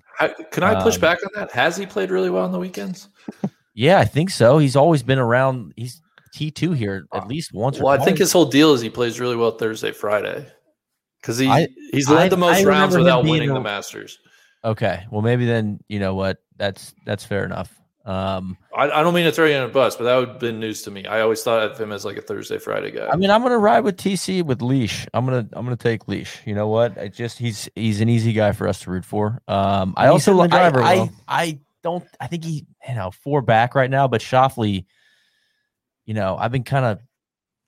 Can 0.51 0.63
I 0.63 0.81
push 0.83 0.95
Um, 0.95 1.01
back 1.01 1.19
on 1.23 1.29
that? 1.35 1.51
Has 1.51 1.75
he 1.77 1.85
played 1.85 2.09
really 2.11 2.29
well 2.29 2.43
on 2.45 2.51
the 2.51 2.59
weekends? 2.59 3.09
Yeah, 3.73 3.99
I 3.99 4.05
think 4.05 4.29
so. 4.29 4.57
He's 4.57 4.75
always 4.75 5.03
been 5.03 5.19
around. 5.19 5.73
He's 5.75 6.01
T 6.33 6.51
two 6.51 6.71
here 6.73 7.05
at 7.13 7.27
least 7.27 7.53
once. 7.53 7.79
or 7.79 7.85
Well, 7.85 7.93
I 8.01 8.03
think 8.03 8.17
his 8.19 8.31
whole 8.31 8.45
deal 8.45 8.73
is 8.73 8.81
he 8.81 8.89
plays 8.89 9.19
really 9.19 9.35
well 9.35 9.51
Thursday, 9.51 9.91
Friday, 9.91 10.45
because 11.21 11.37
he 11.39 11.47
I- 11.47 11.67
he's 11.91 12.07
led 12.09 12.25
I- 12.25 12.29
the 12.29 12.37
most 12.37 12.63
rounds 12.65 12.95
without 12.95 13.23
winning 13.23 13.49
a- 13.49 13.53
the 13.53 13.59
Masters. 13.61 14.19
okay. 14.63 15.05
Well, 15.11 15.21
maybe 15.21 15.45
then 15.45 15.79
you 15.87 15.99
know 15.99 16.13
what? 16.15 16.37
That's 16.57 16.93
that's 17.05 17.25
fair 17.25 17.45
enough. 17.45 17.78
Um, 18.09 18.57
I, 18.75 18.89
I 18.89 19.03
don't 19.03 19.13
mean 19.13 19.25
to 19.25 19.31
throw 19.31 19.45
you 19.45 19.53
in 19.53 19.61
a 19.61 19.67
bus, 19.67 19.95
but 19.95 20.05
that 20.05 20.15
would 20.15 20.29
have 20.29 20.39
been 20.39 20.59
news 20.59 20.81
to 20.81 20.89
me. 20.89 21.05
I 21.05 21.21
always 21.21 21.43
thought 21.43 21.61
of 21.61 21.79
him 21.79 21.91
as 21.91 22.05
like 22.05 22.17
a 22.17 22.23
Thursday, 22.23 22.57
Friday 22.57 22.89
guy. 22.89 23.07
I 23.07 23.15
mean, 23.15 23.29
I'm 23.29 23.43
gonna 23.43 23.59
ride 23.59 23.81
with 23.81 23.97
TC 23.97 24.43
with 24.43 24.63
Leish. 24.63 25.05
I'm 25.13 25.25
gonna 25.25 25.47
I'm 25.53 25.63
gonna 25.63 25.75
take 25.75 26.07
Leish. 26.07 26.41
You 26.43 26.55
know 26.55 26.67
what? 26.67 26.97
I 26.97 27.09
just 27.09 27.37
he's 27.37 27.69
he's 27.75 28.01
an 28.01 28.09
easy 28.09 28.33
guy 28.33 28.51
for 28.53 28.67
us 28.67 28.79
to 28.81 28.89
root 28.89 29.05
for. 29.05 29.43
Um, 29.47 29.93
I 29.95 30.07
also 30.07 30.31
hitting 30.31 30.49
the 30.49 30.57
li- 30.57 30.59
I, 30.59 30.69
driver 30.69 30.81
I. 30.81 31.09
I 31.27 31.59
don't 31.83 32.03
I 32.19 32.25
think 32.25 32.43
he 32.43 32.65
you 32.87 32.95
know 32.95 33.11
four 33.11 33.43
back 33.43 33.75
right 33.75 33.91
now, 33.91 34.07
but 34.07 34.21
Schauffele, 34.21 34.85
you 36.07 36.13
know, 36.15 36.35
I've 36.35 36.51
been 36.51 36.63
kind 36.63 36.85
of 36.85 36.99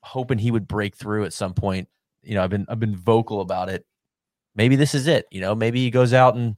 hoping 0.01 0.39
he 0.39 0.49
would 0.49 0.67
break 0.67 0.95
through 0.95 1.25
at 1.25 1.33
some 1.33 1.53
point. 1.53 1.87
You 2.23 2.33
know, 2.33 2.43
I've 2.43 2.49
been 2.49 2.65
I've 2.67 2.79
been 2.79 2.95
vocal 2.95 3.41
about 3.41 3.69
it. 3.69 3.85
Maybe 4.55 4.75
this 4.75 4.95
is 4.95 5.05
it. 5.05 5.27
You 5.29 5.41
know, 5.41 5.53
maybe 5.53 5.81
he 5.81 5.91
goes 5.91 6.13
out 6.13 6.35
and 6.35 6.57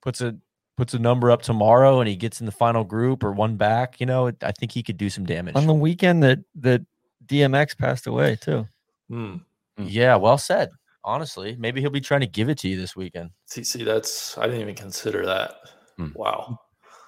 puts 0.00 0.20
a 0.20 0.36
puts 0.76 0.94
a 0.94 0.98
number 0.98 1.30
up 1.30 1.42
tomorrow 1.42 2.00
and 2.00 2.08
he 2.08 2.16
gets 2.16 2.40
in 2.40 2.46
the 2.46 2.52
final 2.52 2.84
group 2.84 3.24
or 3.24 3.32
one 3.32 3.56
back. 3.56 4.00
You 4.00 4.06
know, 4.06 4.30
I 4.42 4.52
think 4.52 4.72
he 4.72 4.82
could 4.82 4.96
do 4.96 5.10
some 5.10 5.24
damage. 5.24 5.56
on 5.56 5.66
the 5.66 5.74
weekend 5.74 6.22
that 6.22 6.40
that 6.56 6.82
DMX 7.26 7.76
passed 7.76 8.06
away 8.06 8.36
too. 8.36 8.66
Hmm. 9.08 9.36
Yeah, 9.78 10.16
well 10.16 10.38
said. 10.38 10.70
Honestly, 11.04 11.56
maybe 11.58 11.80
he'll 11.80 11.90
be 11.90 12.00
trying 12.00 12.22
to 12.22 12.26
give 12.26 12.48
it 12.48 12.58
to 12.58 12.68
you 12.68 12.76
this 12.76 12.96
weekend. 12.96 13.30
See, 13.46 13.62
see, 13.62 13.84
that's 13.84 14.36
I 14.38 14.46
didn't 14.46 14.60
even 14.62 14.74
consider 14.74 15.24
that. 15.26 15.54
Hmm. 15.96 16.08
Wow. 16.14 16.60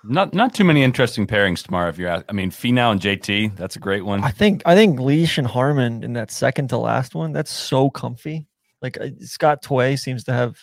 Not 0.05 0.33
not 0.33 0.55
too 0.55 0.65
many 0.65 0.83
interesting 0.83 1.27
pairings 1.27 1.65
tomorrow. 1.65 1.89
If 1.89 1.99
you're, 1.99 2.09
at, 2.09 2.25
I 2.29 2.33
mean, 2.33 2.51
Finau 2.51 2.93
and 2.93 3.01
JT, 3.01 3.57
that's 3.57 3.77
a 3.77 3.81
great 3.81 4.05
one. 4.05 4.23
I 4.23 4.31
think 4.31 4.63
I 4.65 4.75
think 4.75 5.01
Leish 5.01 5.39
and 5.39 5.47
Harman 5.47 6.05
in 6.05 6.13
that 6.13 6.31
second 6.31 6.69
to 6.69 6.79
last 6.79 7.15
one. 7.15 7.33
That's 7.33 7.51
so 7.51 7.91
comfy. 7.91 8.47
Like 8.81 8.99
uh, 9.01 9.09
Scott 9.21 9.63
Tway 9.63 9.99
seems 9.99 10.25
to 10.25 10.33
have 10.33 10.57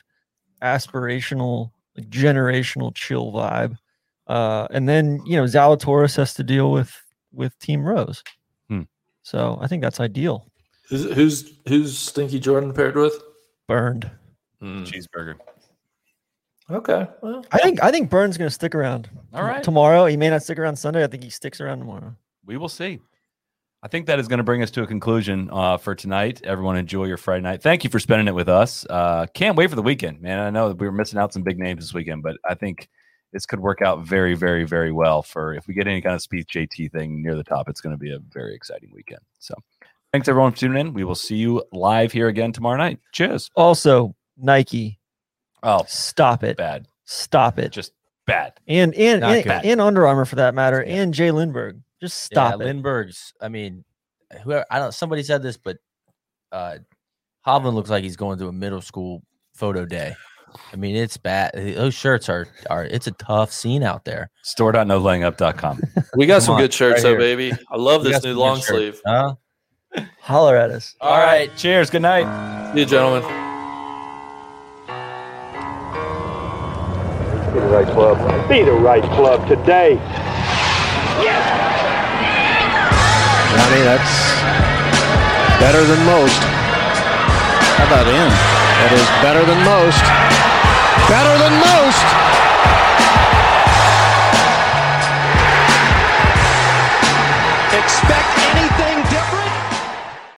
aspirational, 0.61 1.71
like 1.97 2.09
generational 2.09 2.93
chill 2.95 3.31
vibe. 3.31 3.77
Uh, 4.27 4.67
and 4.71 4.89
then 4.89 5.21
you 5.25 5.37
know 5.37 5.43
Zalatoris 5.43 6.15
has 6.17 6.33
to 6.35 6.43
deal 6.43 6.71
with 6.71 6.91
with 7.31 7.57
Team 7.59 7.83
Rose. 7.83 8.23
Hmm. 8.69 8.83
So 9.23 9.57
I 9.61 9.67
think 9.67 9.81
that's 9.83 9.99
ideal. 9.99 10.47
Who's 10.89 11.05
who's 11.13 11.53
who's 11.67 11.97
Stinky 11.97 12.39
Jordan 12.39 12.73
paired 12.73 12.95
with? 12.95 13.21
Burned. 13.67 14.09
Hmm. 14.59 14.83
Cheeseburger. 14.83 15.35
Okay. 16.69 17.07
Well, 17.21 17.45
I 17.51 17.59
think 17.59 17.83
I 17.83 17.91
think 17.91 18.09
Burns 18.09 18.37
going 18.37 18.49
to 18.49 18.53
stick 18.53 18.73
around. 18.73 19.09
All 19.33 19.43
right. 19.43 19.61
Tomorrow 19.61 20.07
he 20.07 20.17
may 20.17 20.29
not 20.29 20.41
stick 20.41 20.57
around 20.57 20.75
Sunday. 20.77 21.03
I 21.03 21.07
think 21.07 21.23
he 21.23 21.29
sticks 21.29 21.61
around 21.61 21.79
tomorrow. 21.79 22.15
we 22.45 22.57
will 22.57 22.69
see. 22.69 22.99
I 23.85 23.87
think 23.87 24.07
that 24.07 24.17
is 24.17 24.27
going 24.27 24.39
to 24.39 24.43
bring 24.43 24.63
us 24.63 24.71
to 24.71 24.81
a 24.81 24.87
conclusion 24.87 25.47
uh, 25.53 25.77
for 25.77 25.93
tonight. 25.93 26.41
Everyone, 26.43 26.75
enjoy 26.75 27.05
your 27.05 27.17
Friday 27.17 27.43
night. 27.43 27.61
Thank 27.61 27.83
you 27.83 27.91
for 27.91 27.99
spending 27.99 28.27
it 28.27 28.33
with 28.33 28.49
us. 28.49 28.83
Uh, 28.89 29.27
can't 29.35 29.55
wait 29.55 29.69
for 29.69 29.75
the 29.75 29.83
weekend, 29.83 30.21
man. 30.23 30.39
I 30.39 30.49
know 30.49 30.69
that 30.69 30.79
we 30.79 30.87
were 30.87 30.91
missing 30.91 31.19
out 31.19 31.31
some 31.31 31.43
big 31.43 31.59
names 31.59 31.83
this 31.83 31.93
weekend, 31.93 32.23
but 32.23 32.37
I 32.49 32.55
think 32.55 32.89
this 33.31 33.45
could 33.45 33.59
work 33.59 33.83
out 33.83 33.99
very, 34.03 34.33
very, 34.33 34.63
very 34.63 34.91
well 34.91 35.21
for 35.21 35.53
if 35.53 35.67
we 35.67 35.75
get 35.75 35.85
any 35.85 36.01
kind 36.01 36.15
of 36.15 36.21
Spieth 36.21 36.47
JT 36.47 36.91
thing 36.93 37.21
near 37.21 37.35
the 37.35 37.43
top. 37.43 37.69
It's 37.69 37.79
going 37.79 37.93
to 37.93 37.99
be 37.99 38.11
a 38.11 38.17
very 38.31 38.55
exciting 38.55 38.89
weekend. 38.91 39.21
So, 39.37 39.53
thanks 40.11 40.27
everyone 40.27 40.53
for 40.53 40.57
tuning 40.57 40.79
in. 40.87 40.93
We 40.95 41.03
will 41.03 41.13
see 41.13 41.35
you 41.35 41.63
live 41.71 42.11
here 42.11 42.27
again 42.27 42.53
tomorrow 42.53 42.77
night. 42.77 42.97
Cheers. 43.11 43.51
Also, 43.55 44.15
Nike, 44.35 44.99
Oh, 45.61 45.83
stop 45.87 46.43
it. 46.43 46.57
bad, 46.57 46.87
Stop 47.05 47.59
it. 47.59 47.71
just 47.71 47.91
bad. 48.25 48.53
and 48.67 48.95
and 48.95 49.21
Not 49.21 49.35
and, 49.45 49.63
and 49.65 49.79
Under 49.81 50.07
Armour 50.07 50.25
for 50.25 50.37
that 50.37 50.55
matter, 50.55 50.83
Yeah. 50.83 50.95
and 51.03 51.13
J.Lindeberg. 51.13 51.81
Just 52.05 52.21
stop 52.21 52.59
yeah, 52.59 52.65
it. 52.65 52.67
Lindbergh's. 52.67 53.33
I 53.41 53.47
mean, 53.47 53.83
whoever 54.43 54.63
I 54.69 54.77
don't. 54.77 54.93
Somebody 54.93 55.23
said 55.23 55.41
this, 55.41 55.57
but 55.57 55.77
uh, 56.51 56.77
Hovland 57.47 57.73
looks 57.73 57.89
like 57.89 58.03
he's 58.03 58.15
going 58.15 58.37
to 58.37 58.47
a 58.47 58.51
middle 58.51 58.81
school 58.81 59.23
photo 59.55 59.85
day. 59.85 60.15
I 60.71 60.75
mean, 60.75 60.95
it's 60.95 61.17
bad. 61.17 61.53
Those 61.55 61.95
shirts 61.95 62.29
are 62.29 62.47
are. 62.69 62.83
It's 62.83 63.07
a 63.07 63.11
tough 63.13 63.51
scene 63.51 63.81
out 63.81 64.05
there. 64.05 64.29
Store.nolayingup.com. 64.43 65.81
we 66.15 66.27
got 66.27 66.43
some 66.43 66.53
on, 66.53 66.61
good 66.61 66.71
shirts 66.71 66.97
right 66.97 67.01
though, 67.01 67.09
here. 67.09 67.35
baby. 67.35 67.53
I 67.71 67.75
love 67.75 68.03
this 68.03 68.23
new 68.23 68.35
long 68.35 68.61
sleeve. 68.61 69.01
Huh? 69.03 69.33
Holler 70.19 70.57
at 70.57 70.69
us. 70.69 70.95
All 71.01 71.17
right. 71.17 71.49
Cheers. 71.57 71.89
Good 71.89 72.03
night. 72.03 72.73
See 72.73 72.81
you, 72.81 72.85
gentlemen. 72.85 73.23
Be 77.51 77.61
the 77.61 77.67
right 77.67 77.87
club. 77.87 78.47
Be 78.47 78.61
the 78.61 78.73
right 78.73 79.03
club 79.03 79.47
today. 79.47 79.95
Johnny, 83.75 83.83
that's 83.83 85.59
better 85.59 85.83
than 85.83 86.05
most. 86.05 86.39
How 87.75 87.87
about 87.87 88.07
in? 88.07 88.29
That 88.31 88.91
is 88.95 89.03
better 89.19 89.43
than 89.43 89.59
most. 89.67 90.05
Better 91.11 91.35
than 91.43 91.53
most. 91.59 92.24